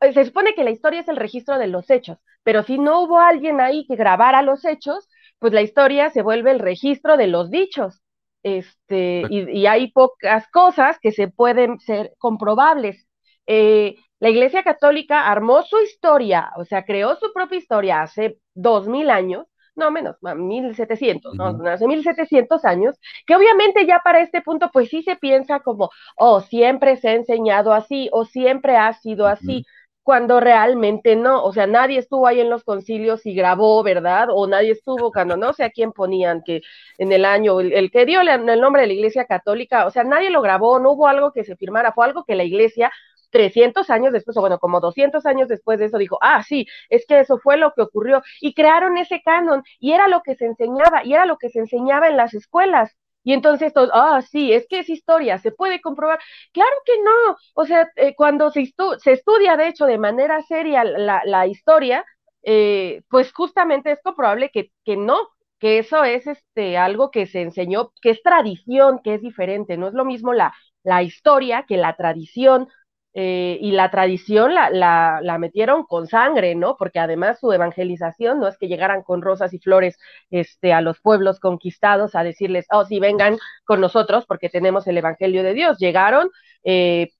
[0.00, 3.18] se supone que la historia es el registro de los hechos, pero si no hubo
[3.18, 7.50] alguien ahí que grabara los hechos, pues la historia se vuelve el registro de los
[7.50, 8.02] dichos.
[8.42, 13.06] Este, y, hay pocas cosas que se pueden ser comprobables.
[13.46, 18.86] Eh, la Iglesia Católica armó su historia, o sea, creó su propia historia hace dos
[18.88, 24.20] mil años, no menos, mil setecientos, no, hace mil setecientos años, que obviamente ya para
[24.20, 28.76] este punto, pues sí se piensa como, oh, siempre se ha enseñado así, o siempre
[28.76, 29.64] ha sido así
[30.02, 34.28] cuando realmente no, o sea, nadie estuvo ahí en los concilios y grabó, ¿verdad?
[34.30, 36.62] O nadie estuvo cuando no sé a quién ponían que
[36.98, 40.30] en el año, el, que dio el nombre de la Iglesia Católica, o sea, nadie
[40.30, 42.90] lo grabó, no hubo algo que se firmara, fue algo que la Iglesia
[43.30, 47.06] 300 años después, o bueno, como 200 años después de eso, dijo, ah, sí, es
[47.06, 50.46] que eso fue lo que ocurrió, y crearon ese canon, y era lo que se
[50.46, 54.66] enseñaba, y era lo que se enseñaba en las escuelas, y entonces ah, sí, es
[54.68, 56.18] que es historia, se puede comprobar.
[56.52, 60.84] Claro que no, o sea, eh, cuando se, se, estudia, de hecho, de manera seria
[60.84, 62.04] la, la historia,
[62.42, 65.18] eh, pues justamente es comprobable que, que no,
[65.58, 69.88] que eso es este, algo que se enseñó, que es tradición, que es diferente, no
[69.88, 72.68] es lo mismo la, la historia que la tradición,
[73.12, 76.76] eh, y la tradición la, la, la, metieron con sangre, ¿no?
[76.76, 79.98] Porque además su evangelización no es que llegaran con rosas y flores
[80.30, 84.98] este, a los pueblos conquistados a decirles, oh, sí, vengan con nosotros porque tenemos el
[84.98, 85.78] Evangelio de Dios.
[85.78, 86.30] Llegaron,
[86.62, 87.10] eh,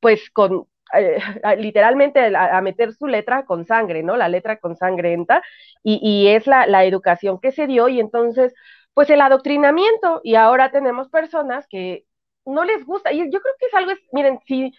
[0.00, 1.18] pues, con eh,
[1.58, 4.16] literalmente a, meter su letra con sangre, ¿no?
[4.16, 5.42] La letra con sangrienta,
[5.82, 8.54] y, y es la, la educación que se dio, y entonces,
[8.94, 12.04] pues el adoctrinamiento, y ahora tenemos personas que
[12.44, 14.72] no les gusta, y yo creo que es algo, miren, si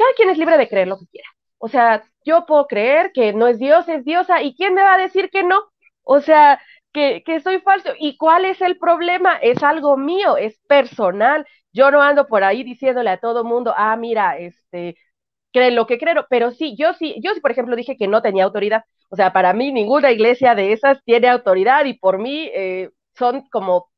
[0.00, 1.28] cada quien es libre de creer lo que quiera.
[1.58, 4.94] O sea, yo puedo creer que no es Dios, es diosa, ¿y quién me va
[4.94, 5.62] a decir que no?
[6.04, 6.60] O sea,
[6.92, 7.90] que, que soy falso.
[7.98, 9.36] ¿Y cuál es el problema?
[9.36, 11.46] Es algo mío, es personal.
[11.72, 14.96] Yo no ando por ahí diciéndole a todo mundo, ah, mira, este,
[15.52, 18.22] creen lo que creo, pero sí, yo sí, yo sí, por ejemplo, dije que no
[18.22, 18.84] tenía autoridad.
[19.10, 23.42] O sea, para mí ninguna iglesia de esas tiene autoridad y por mí eh, son
[23.50, 23.89] como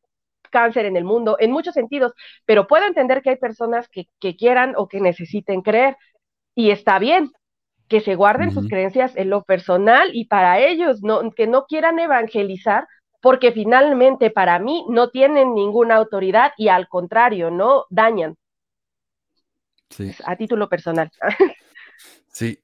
[0.52, 2.12] cáncer en el mundo, en muchos sentidos,
[2.44, 5.96] pero puedo entender que hay personas que, que quieran o que necesiten creer
[6.54, 7.32] y está bien
[7.92, 11.98] que se guarden sus creencias en lo personal y para ellos, no, que no quieran
[11.98, 12.88] evangelizar,
[13.20, 18.36] porque finalmente para mí no tienen ninguna autoridad y al contrario, no dañan.
[19.90, 20.10] Sí.
[20.24, 21.10] A título personal.
[22.28, 22.58] sí,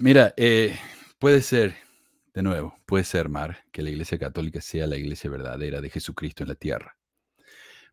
[0.00, 0.78] mira, eh,
[1.18, 1.74] puede ser,
[2.32, 6.44] de nuevo, puede ser, Mar, que la Iglesia Católica sea la Iglesia verdadera de Jesucristo
[6.44, 6.96] en la tierra.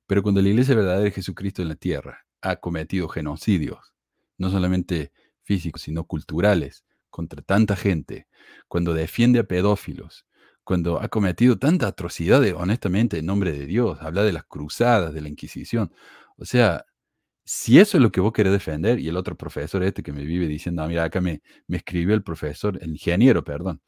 [0.08, 3.94] Pero cuando la Iglesia verdadera de Jesucristo en la tierra ha cometido genocidios,
[4.38, 5.12] no solamente
[5.44, 8.28] físicos, sino culturales, contra tanta gente,
[8.68, 10.26] cuando defiende a pedófilos,
[10.64, 15.22] cuando ha cometido tanta atrocidad, honestamente, en nombre de Dios, habla de las cruzadas, de
[15.22, 15.94] la Inquisición.
[16.38, 16.86] O sea,
[17.46, 20.26] si eso es lo que vos querés defender, y el otro profesor este que me
[20.26, 23.82] vive diciendo, ah, mira, acá me, me escribió el profesor, el ingeniero, perdón,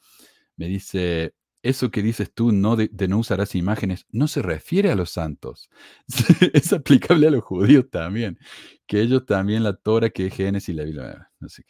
[0.57, 1.33] me dice,
[1.63, 5.69] eso que dices tú no de, no usarás imágenes no se refiere a los santos.
[6.53, 8.39] es aplicable a los judíos también,
[8.87, 11.63] que ellos también la Torah, que es Génesis y la Biblia, no sé.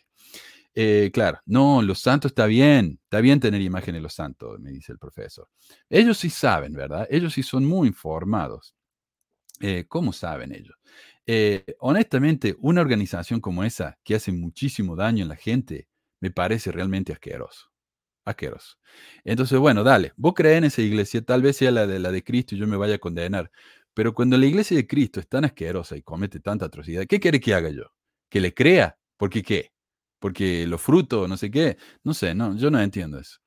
[0.75, 4.71] Eh, claro, no, los santos está bien, está bien tener imágenes de los santos, me
[4.71, 5.47] dice el profesor.
[5.89, 7.07] Ellos sí saben, ¿verdad?
[7.09, 8.75] Ellos sí son muy informados.
[9.61, 10.75] Eh, ¿Cómo saben ellos?
[11.25, 15.87] Eh, honestamente, una organización como esa, que hace muchísimo daño en la gente,
[16.21, 17.68] me parece realmente asqueroso
[18.29, 18.77] asqueroso.
[19.23, 22.23] Entonces, bueno, dale, vos crees en esa iglesia, tal vez sea la de, la de
[22.23, 23.51] Cristo y yo me vaya a condenar,
[23.93, 27.39] pero cuando la iglesia de Cristo es tan asquerosa y comete tanta atrocidad, ¿qué quiere
[27.39, 27.83] que haga yo?
[28.29, 28.97] ¿Que le crea?
[29.17, 29.71] ¿Por qué qué?
[30.19, 33.39] Porque los frutos, no sé qué, no sé, no, yo no entiendo eso.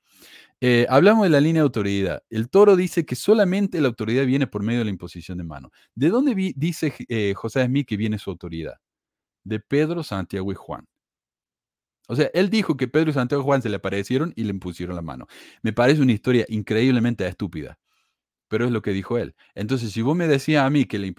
[0.61, 2.23] Eh, hablamos de la línea de autoridad.
[2.31, 5.71] El toro dice que solamente la autoridad viene por medio de la imposición de mano.
[5.95, 8.75] ¿De dónde dice eh, José Smith que viene su autoridad?
[9.45, 10.87] De Pedro, Santiago y Juan.
[12.12, 14.94] O sea, él dijo que Pedro y Santiago Juan se le aparecieron y le impusieron
[14.94, 15.28] la mano.
[15.62, 17.78] Me parece una historia increíblemente estúpida,
[18.48, 19.34] pero es lo que dijo él.
[19.55, 21.10] Entonces, si vos me decías a mí que la,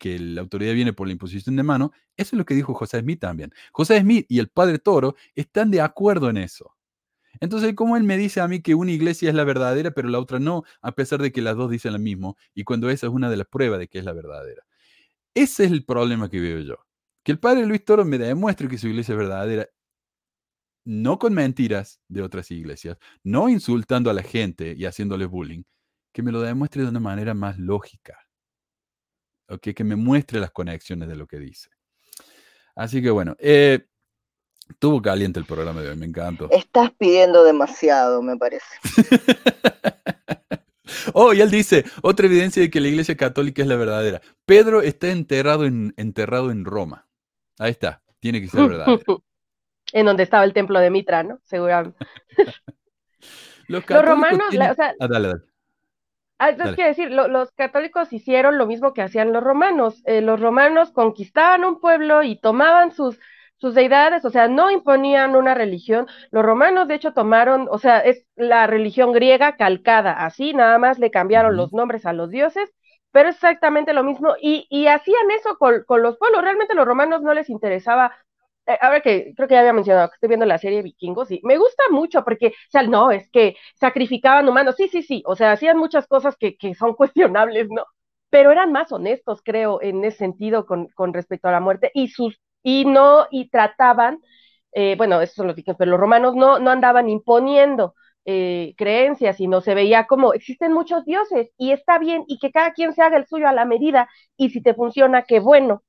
[0.00, 2.98] que la autoridad viene por la imposición de mano, eso es lo que dijo José
[2.98, 3.52] Smith también.
[3.70, 6.74] José Smith y el padre Toro están de acuerdo en eso.
[7.38, 10.18] Entonces, ¿cómo él me dice a mí que una iglesia es la verdadera, pero la
[10.18, 13.12] otra no, a pesar de que las dos dicen lo mismo, y cuando esa es
[13.12, 14.64] una de las pruebas de que es la verdadera?
[15.32, 16.74] Ese es el problema que veo yo.
[17.22, 19.68] Que el padre Luis Toro me demuestre que su iglesia es verdadera
[20.84, 25.62] no con mentiras de otras iglesias, no insultando a la gente y haciéndole bullying,
[26.12, 28.18] que me lo demuestre de una manera más lógica.
[29.48, 31.70] Okay, que me muestre las conexiones de lo que dice.
[32.76, 33.84] Así que bueno, eh,
[34.78, 36.48] tuvo caliente el programa de hoy, me encantó.
[36.50, 38.64] Estás pidiendo demasiado, me parece.
[41.14, 44.20] oh, y él dice, otra evidencia de que la iglesia católica es la verdadera.
[44.46, 47.08] Pedro está enterrado en, enterrado en Roma.
[47.58, 49.24] Ahí está, tiene que ser verdadero
[49.92, 51.38] en donde estaba el templo de Mitra, ¿no?
[51.44, 51.98] Seguramente.
[53.68, 55.50] los, romanos, o sea, ah, dale, dale.
[56.42, 60.02] Ah, decir, los católicos hicieron lo mismo que hacían los romanos.
[60.06, 63.20] Eh, los romanos conquistaban un pueblo y tomaban sus,
[63.58, 66.06] sus deidades, o sea, no imponían una religión.
[66.30, 70.98] Los romanos, de hecho, tomaron, o sea, es la religión griega calcada, así, nada más
[70.98, 72.72] le cambiaron los nombres a los dioses,
[73.12, 74.34] pero es exactamente lo mismo.
[74.40, 76.40] Y, y hacían eso con, con, los pueblos.
[76.42, 78.14] Realmente los romanos no les interesaba
[78.80, 81.58] ahora que creo que ya había mencionado que estoy viendo la serie Vikingos y me
[81.58, 85.52] gusta mucho porque, o sea, no, es que sacrificaban humanos, sí, sí, sí, o sea,
[85.52, 87.84] hacían muchas cosas que, que son cuestionables, ¿no?
[88.30, 92.08] Pero eran más honestos, creo, en ese sentido con, con respecto a la muerte y
[92.08, 94.20] sus, y no, y trataban,
[94.72, 99.36] eh, bueno, esos son los vikingos, pero los romanos no, no andaban imponiendo eh, creencias,
[99.36, 103.02] sino se veía como existen muchos dioses y está bien y que cada quien se
[103.02, 105.82] haga el suyo a la medida y si te funciona, qué bueno.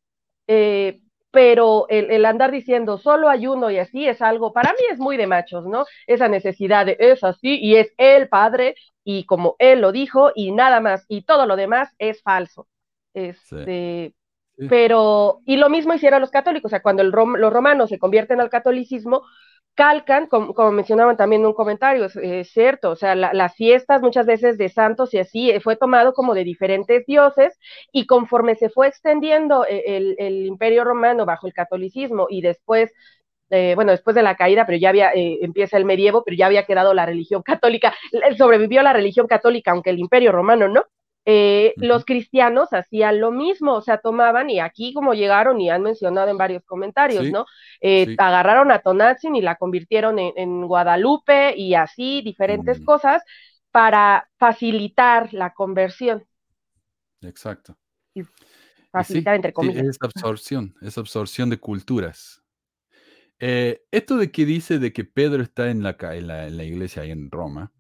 [0.48, 1.02] Eh,
[1.32, 5.18] pero el, andar diciendo solo hay uno y así es algo, para mí es muy
[5.18, 5.86] de machos, ¿no?
[6.06, 10.52] Esa necesidad de es así y es el padre y como él lo dijo y
[10.52, 12.68] nada más y todo lo demás es falso.
[13.14, 14.14] Este,
[14.70, 18.40] Pero, y lo mismo hicieron los católicos, o sea, cuando el los romanos se convierten
[18.42, 19.24] al catolicismo,
[19.76, 24.58] calcan, como, mencionaban también en un comentario, es, cierto, o sea, las fiestas muchas veces
[24.58, 27.58] de santos y así eh, fue tomado como de diferentes dioses
[27.92, 32.92] y conforme se fue extendiendo eh, el, imperio romano bajo el catolicismo y después
[33.50, 36.66] eh, bueno, después de la caída, pero ya había, empieza el medievo, pero ya había
[36.66, 37.94] quedado la religión católica,
[38.38, 40.86] sobrevivió la religión católica, aunque el imperio romano no,
[41.26, 45.84] eh, los cristianos hacían lo mismo, o sea, tomaban, y aquí como llegaron y han
[45.84, 47.46] mencionado en varios comentarios, ¿no?
[47.80, 52.86] Eh, agarraron a Tonatzin y la convirtieron en, Guadalupe y así, diferentes mm.
[52.86, 53.24] cosas
[53.72, 56.26] para facilitar la conversión.
[57.22, 57.78] Exacto.
[58.92, 59.86] facilitar entre comillas.
[59.86, 62.44] es absorción, es absorción de culturas.
[63.40, 66.64] Eh, esto de que dice de que Pedro está en la, en la, en la
[66.64, 67.72] iglesia ahí en Roma,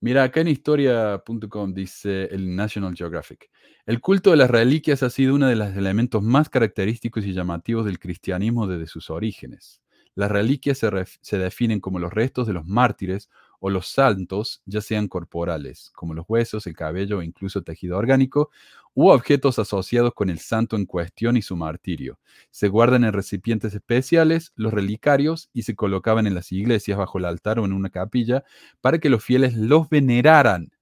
[0.00, 3.50] Mira, acá en historia.com dice el National Geographic.
[3.86, 7.86] El culto de las reliquias ha sido uno de los elementos más característicos y llamativos
[7.86, 9.80] del cristianismo desde sus orígenes.
[10.14, 10.90] Las reliquias se,
[11.22, 13.30] se definen como los restos de los mártires
[13.60, 18.50] o los santos, ya sean corporales, como los huesos, el cabello o incluso tejido orgánico,
[18.94, 22.18] u objetos asociados con el santo en cuestión y su martirio.
[22.50, 27.26] Se guardan en recipientes especiales, los relicarios, y se colocaban en las iglesias bajo el
[27.26, 28.42] altar o en una capilla
[28.80, 30.72] para que los fieles los veneraran.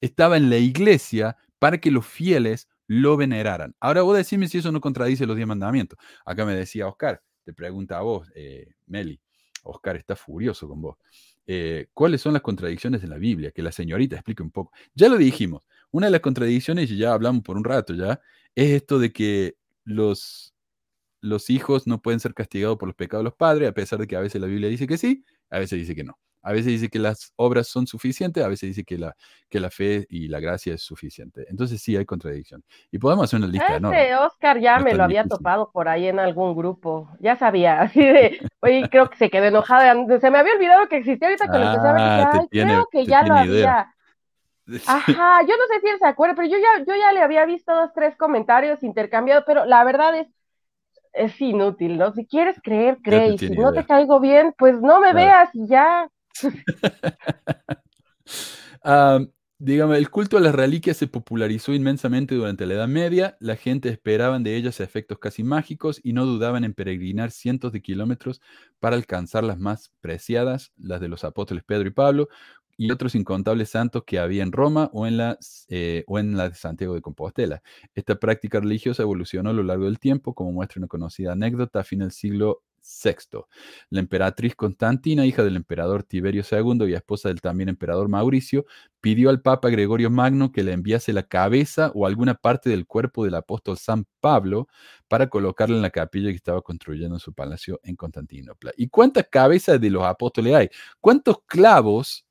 [0.00, 3.74] Estaba en la iglesia para que los fieles lo veneraran.
[3.80, 5.98] Ahora vos decime si eso no contradice los diez mandamientos.
[6.24, 9.20] Acá me decía Oscar, te pregunta a vos, eh, Meli.
[9.64, 10.96] Oscar está furioso con vos.
[11.50, 14.72] Eh, cuáles son las contradicciones de la Biblia, que la señorita explique un poco.
[14.94, 18.20] Ya lo dijimos, una de las contradicciones, y ya hablamos por un rato ya,
[18.54, 20.54] es esto de que los,
[21.22, 24.06] los hijos no pueden ser castigados por los pecados de los padres, a pesar de
[24.08, 26.18] que a veces la Biblia dice que sí, a veces dice que no.
[26.42, 29.14] A veces dice que las obras son suficientes, a veces dice que la,
[29.48, 31.44] que la fe y la gracia es suficiente.
[31.48, 32.64] Entonces sí hay contradicción.
[32.90, 36.18] Y podemos hacer una lista Ese Oscar ya me lo había topado por ahí en
[36.18, 37.10] algún grupo.
[37.20, 39.94] Ya sabía, así de, oye, creo que se quedó enojada.
[40.20, 43.34] Se me había olvidado que existía ahorita con el que se creo que ya lo
[43.34, 43.94] había.
[44.86, 47.46] Ajá, yo no sé si él se acuerda, pero yo ya, yo ya le había
[47.46, 50.28] visto dos, tres comentarios intercambiados, pero la verdad es,
[51.14, 52.12] es inútil, ¿no?
[52.12, 55.66] Si quieres creer, cree, y si no te caigo bien, pues no me veas y
[55.66, 56.08] ya.
[59.60, 63.88] Dígame, el culto a las reliquias se popularizó inmensamente durante la Edad Media, la gente
[63.88, 68.40] esperaba de ellas efectos casi mágicos y no dudaban en peregrinar cientos de kilómetros
[68.78, 72.28] para alcanzar las más preciadas, las de los apóstoles Pedro y Pablo,
[72.76, 75.36] y otros incontables santos que había en Roma o en, la,
[75.68, 77.60] eh, o en la de Santiago de Compostela.
[77.96, 81.84] Esta práctica religiosa evolucionó a lo largo del tiempo, como muestra una conocida anécdota a
[81.84, 83.44] fin del siglo VI.
[83.90, 88.66] La emperatriz Constantina, hija del emperador Tiberio II y esposa del también emperador Mauricio,
[89.00, 93.24] pidió al Papa Gregorio Magno que le enviase la cabeza o alguna parte del cuerpo
[93.24, 94.68] del apóstol San Pablo
[95.08, 98.72] para colocarla en la capilla que estaba construyendo en su palacio en Constantinopla.
[98.76, 100.70] ¿Y cuántas cabezas de los apóstoles hay?
[101.00, 102.26] ¿Cuántos clavos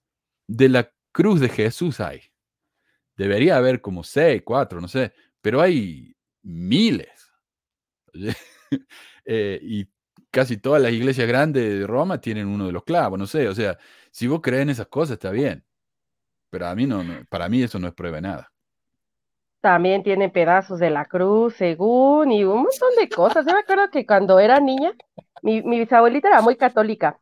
[0.48, 2.22] de la cruz de Jesús hay?
[3.16, 5.12] Debería haber como seis, cuatro, no sé,
[5.42, 7.10] pero hay miles.
[9.26, 9.88] eh, y
[10.32, 13.56] casi todas las iglesias grandes de Roma tienen uno de los clavos, no sé, o
[13.56, 13.78] sea,
[14.12, 15.64] si vos crees en esas cosas está bien,
[16.50, 18.52] pero a mí no, para mí eso no es prueba de nada.
[19.62, 23.46] También tiene pedazos de la cruz, según, y un montón de cosas.
[23.46, 24.94] Yo me acuerdo que cuando era niña,
[25.42, 27.20] mi, mi bisabuelita era muy católica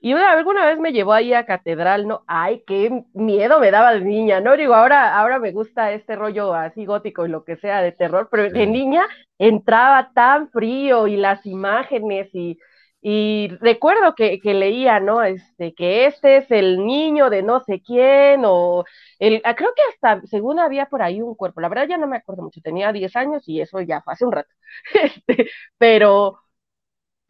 [0.00, 2.24] y una, alguna vez me llevó ahí a catedral, ¿no?
[2.26, 4.56] Ay, qué miedo me daba de niña, ¿no?
[4.56, 8.28] Digo, ahora, ahora me gusta este rollo así gótico y lo que sea de terror,
[8.30, 9.06] pero de niña
[9.38, 12.58] entraba tan frío y las imágenes y,
[13.02, 15.22] y recuerdo que, que, leía, ¿no?
[15.22, 18.84] Este, que este es el niño de no sé quién, o
[19.18, 22.06] el, ah, creo que hasta, según había por ahí un cuerpo, la verdad ya no
[22.06, 24.50] me acuerdo mucho, tenía 10 años y eso ya fue hace un rato,
[25.02, 26.38] este, pero,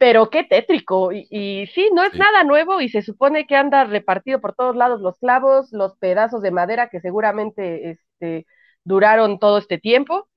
[0.01, 1.11] pero qué tétrico.
[1.11, 4.99] Y, sí, no es nada nuevo y se supone que anda repartido por todos lados
[4.99, 8.47] los clavos, los pedazos de madera que seguramente este,
[8.83, 10.27] duraron todo este tiempo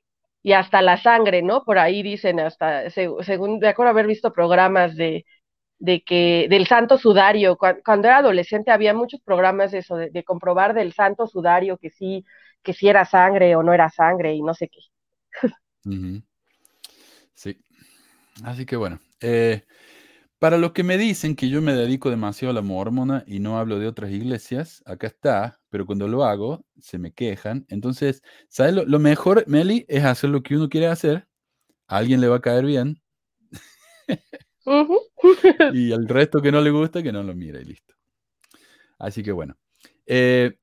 [0.42, 1.64] y hasta la sangre, ¿no?
[1.64, 5.24] Por ahí dicen, hasta, según, de acuerdo a haber visto programas de,
[5.78, 10.74] de que del santo sudario, cuando, era adolescente había muchos programas de eso, de, comprobar
[10.74, 12.26] del santo sudario que sí,
[12.62, 14.80] que sí era sangre o no era sangre y no sé qué.
[17.32, 17.58] Sí.
[18.44, 19.64] Así que bueno, eh,
[20.38, 23.58] para los que me dicen que yo me dedico demasiado a la mormona y no
[23.58, 27.64] hablo de otras iglesias, acá está, pero cuando lo hago se me quejan.
[27.68, 28.74] Entonces, ¿sabes?
[28.74, 31.26] Lo, mejor, Meli, es hacer lo que uno quiere hacer.
[31.88, 33.00] A alguien le va a caer bien.
[35.72, 37.94] y al resto que no le gusta, que no lo mire y listo.
[38.98, 39.56] Así que bueno.
[40.04, 40.58] Eh,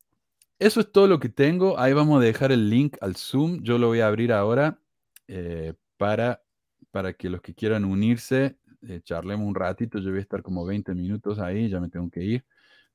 [0.59, 1.79] eso es todo lo que tengo.
[1.79, 3.63] Ahí vamos a dejar el link al Zoom.
[3.63, 4.79] Yo lo voy a abrir ahora
[5.27, 6.43] eh, para
[6.91, 8.57] para que los que quieran unirse,
[8.87, 9.99] eh, charlemos un ratito.
[9.99, 12.45] Yo voy a estar como 20 minutos ahí, ya me tengo que ir.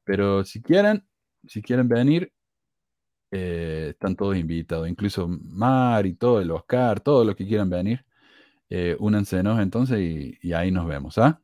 [0.04, 1.04] Pero si quieren,
[1.46, 2.32] si quieren venir,
[3.30, 8.04] eh, están todos invitados, incluso Mar y todo, el Oscar, todos los que quieran venir.
[8.68, 11.40] Eh, únansenos entonces y, ahí nos vemos, ¿ah?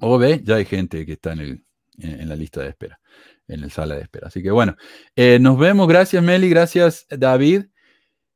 [0.00, 1.64] O ve, ya hay gente que está en, el,
[1.98, 3.00] en, la lista de espera,
[3.48, 4.28] en la sala de espera.
[4.28, 4.76] Así que bueno,
[5.16, 5.88] eh, nos vemos.
[5.88, 7.66] Gracias Meli, gracias David.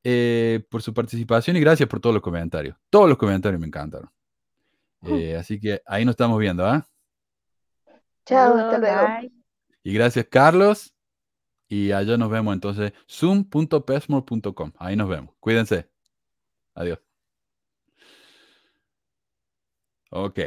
[0.02, 2.76] Eh, por su participación y gracias por todos los comentarios.
[2.88, 4.10] Todos los comentarios me encantaron.
[5.02, 6.86] Eh, así que ahí nos estamos viendo, ¿ah?
[8.24, 9.32] Chao, hasta luego.
[9.82, 10.94] Y gracias, Carlos.
[11.68, 14.72] Y allá nos vemos entonces, zoom.pesmore.com.
[14.78, 15.34] Ahí nos vemos.
[15.38, 15.88] Cuídense.
[16.74, 16.98] Adiós.
[20.10, 20.38] Ok.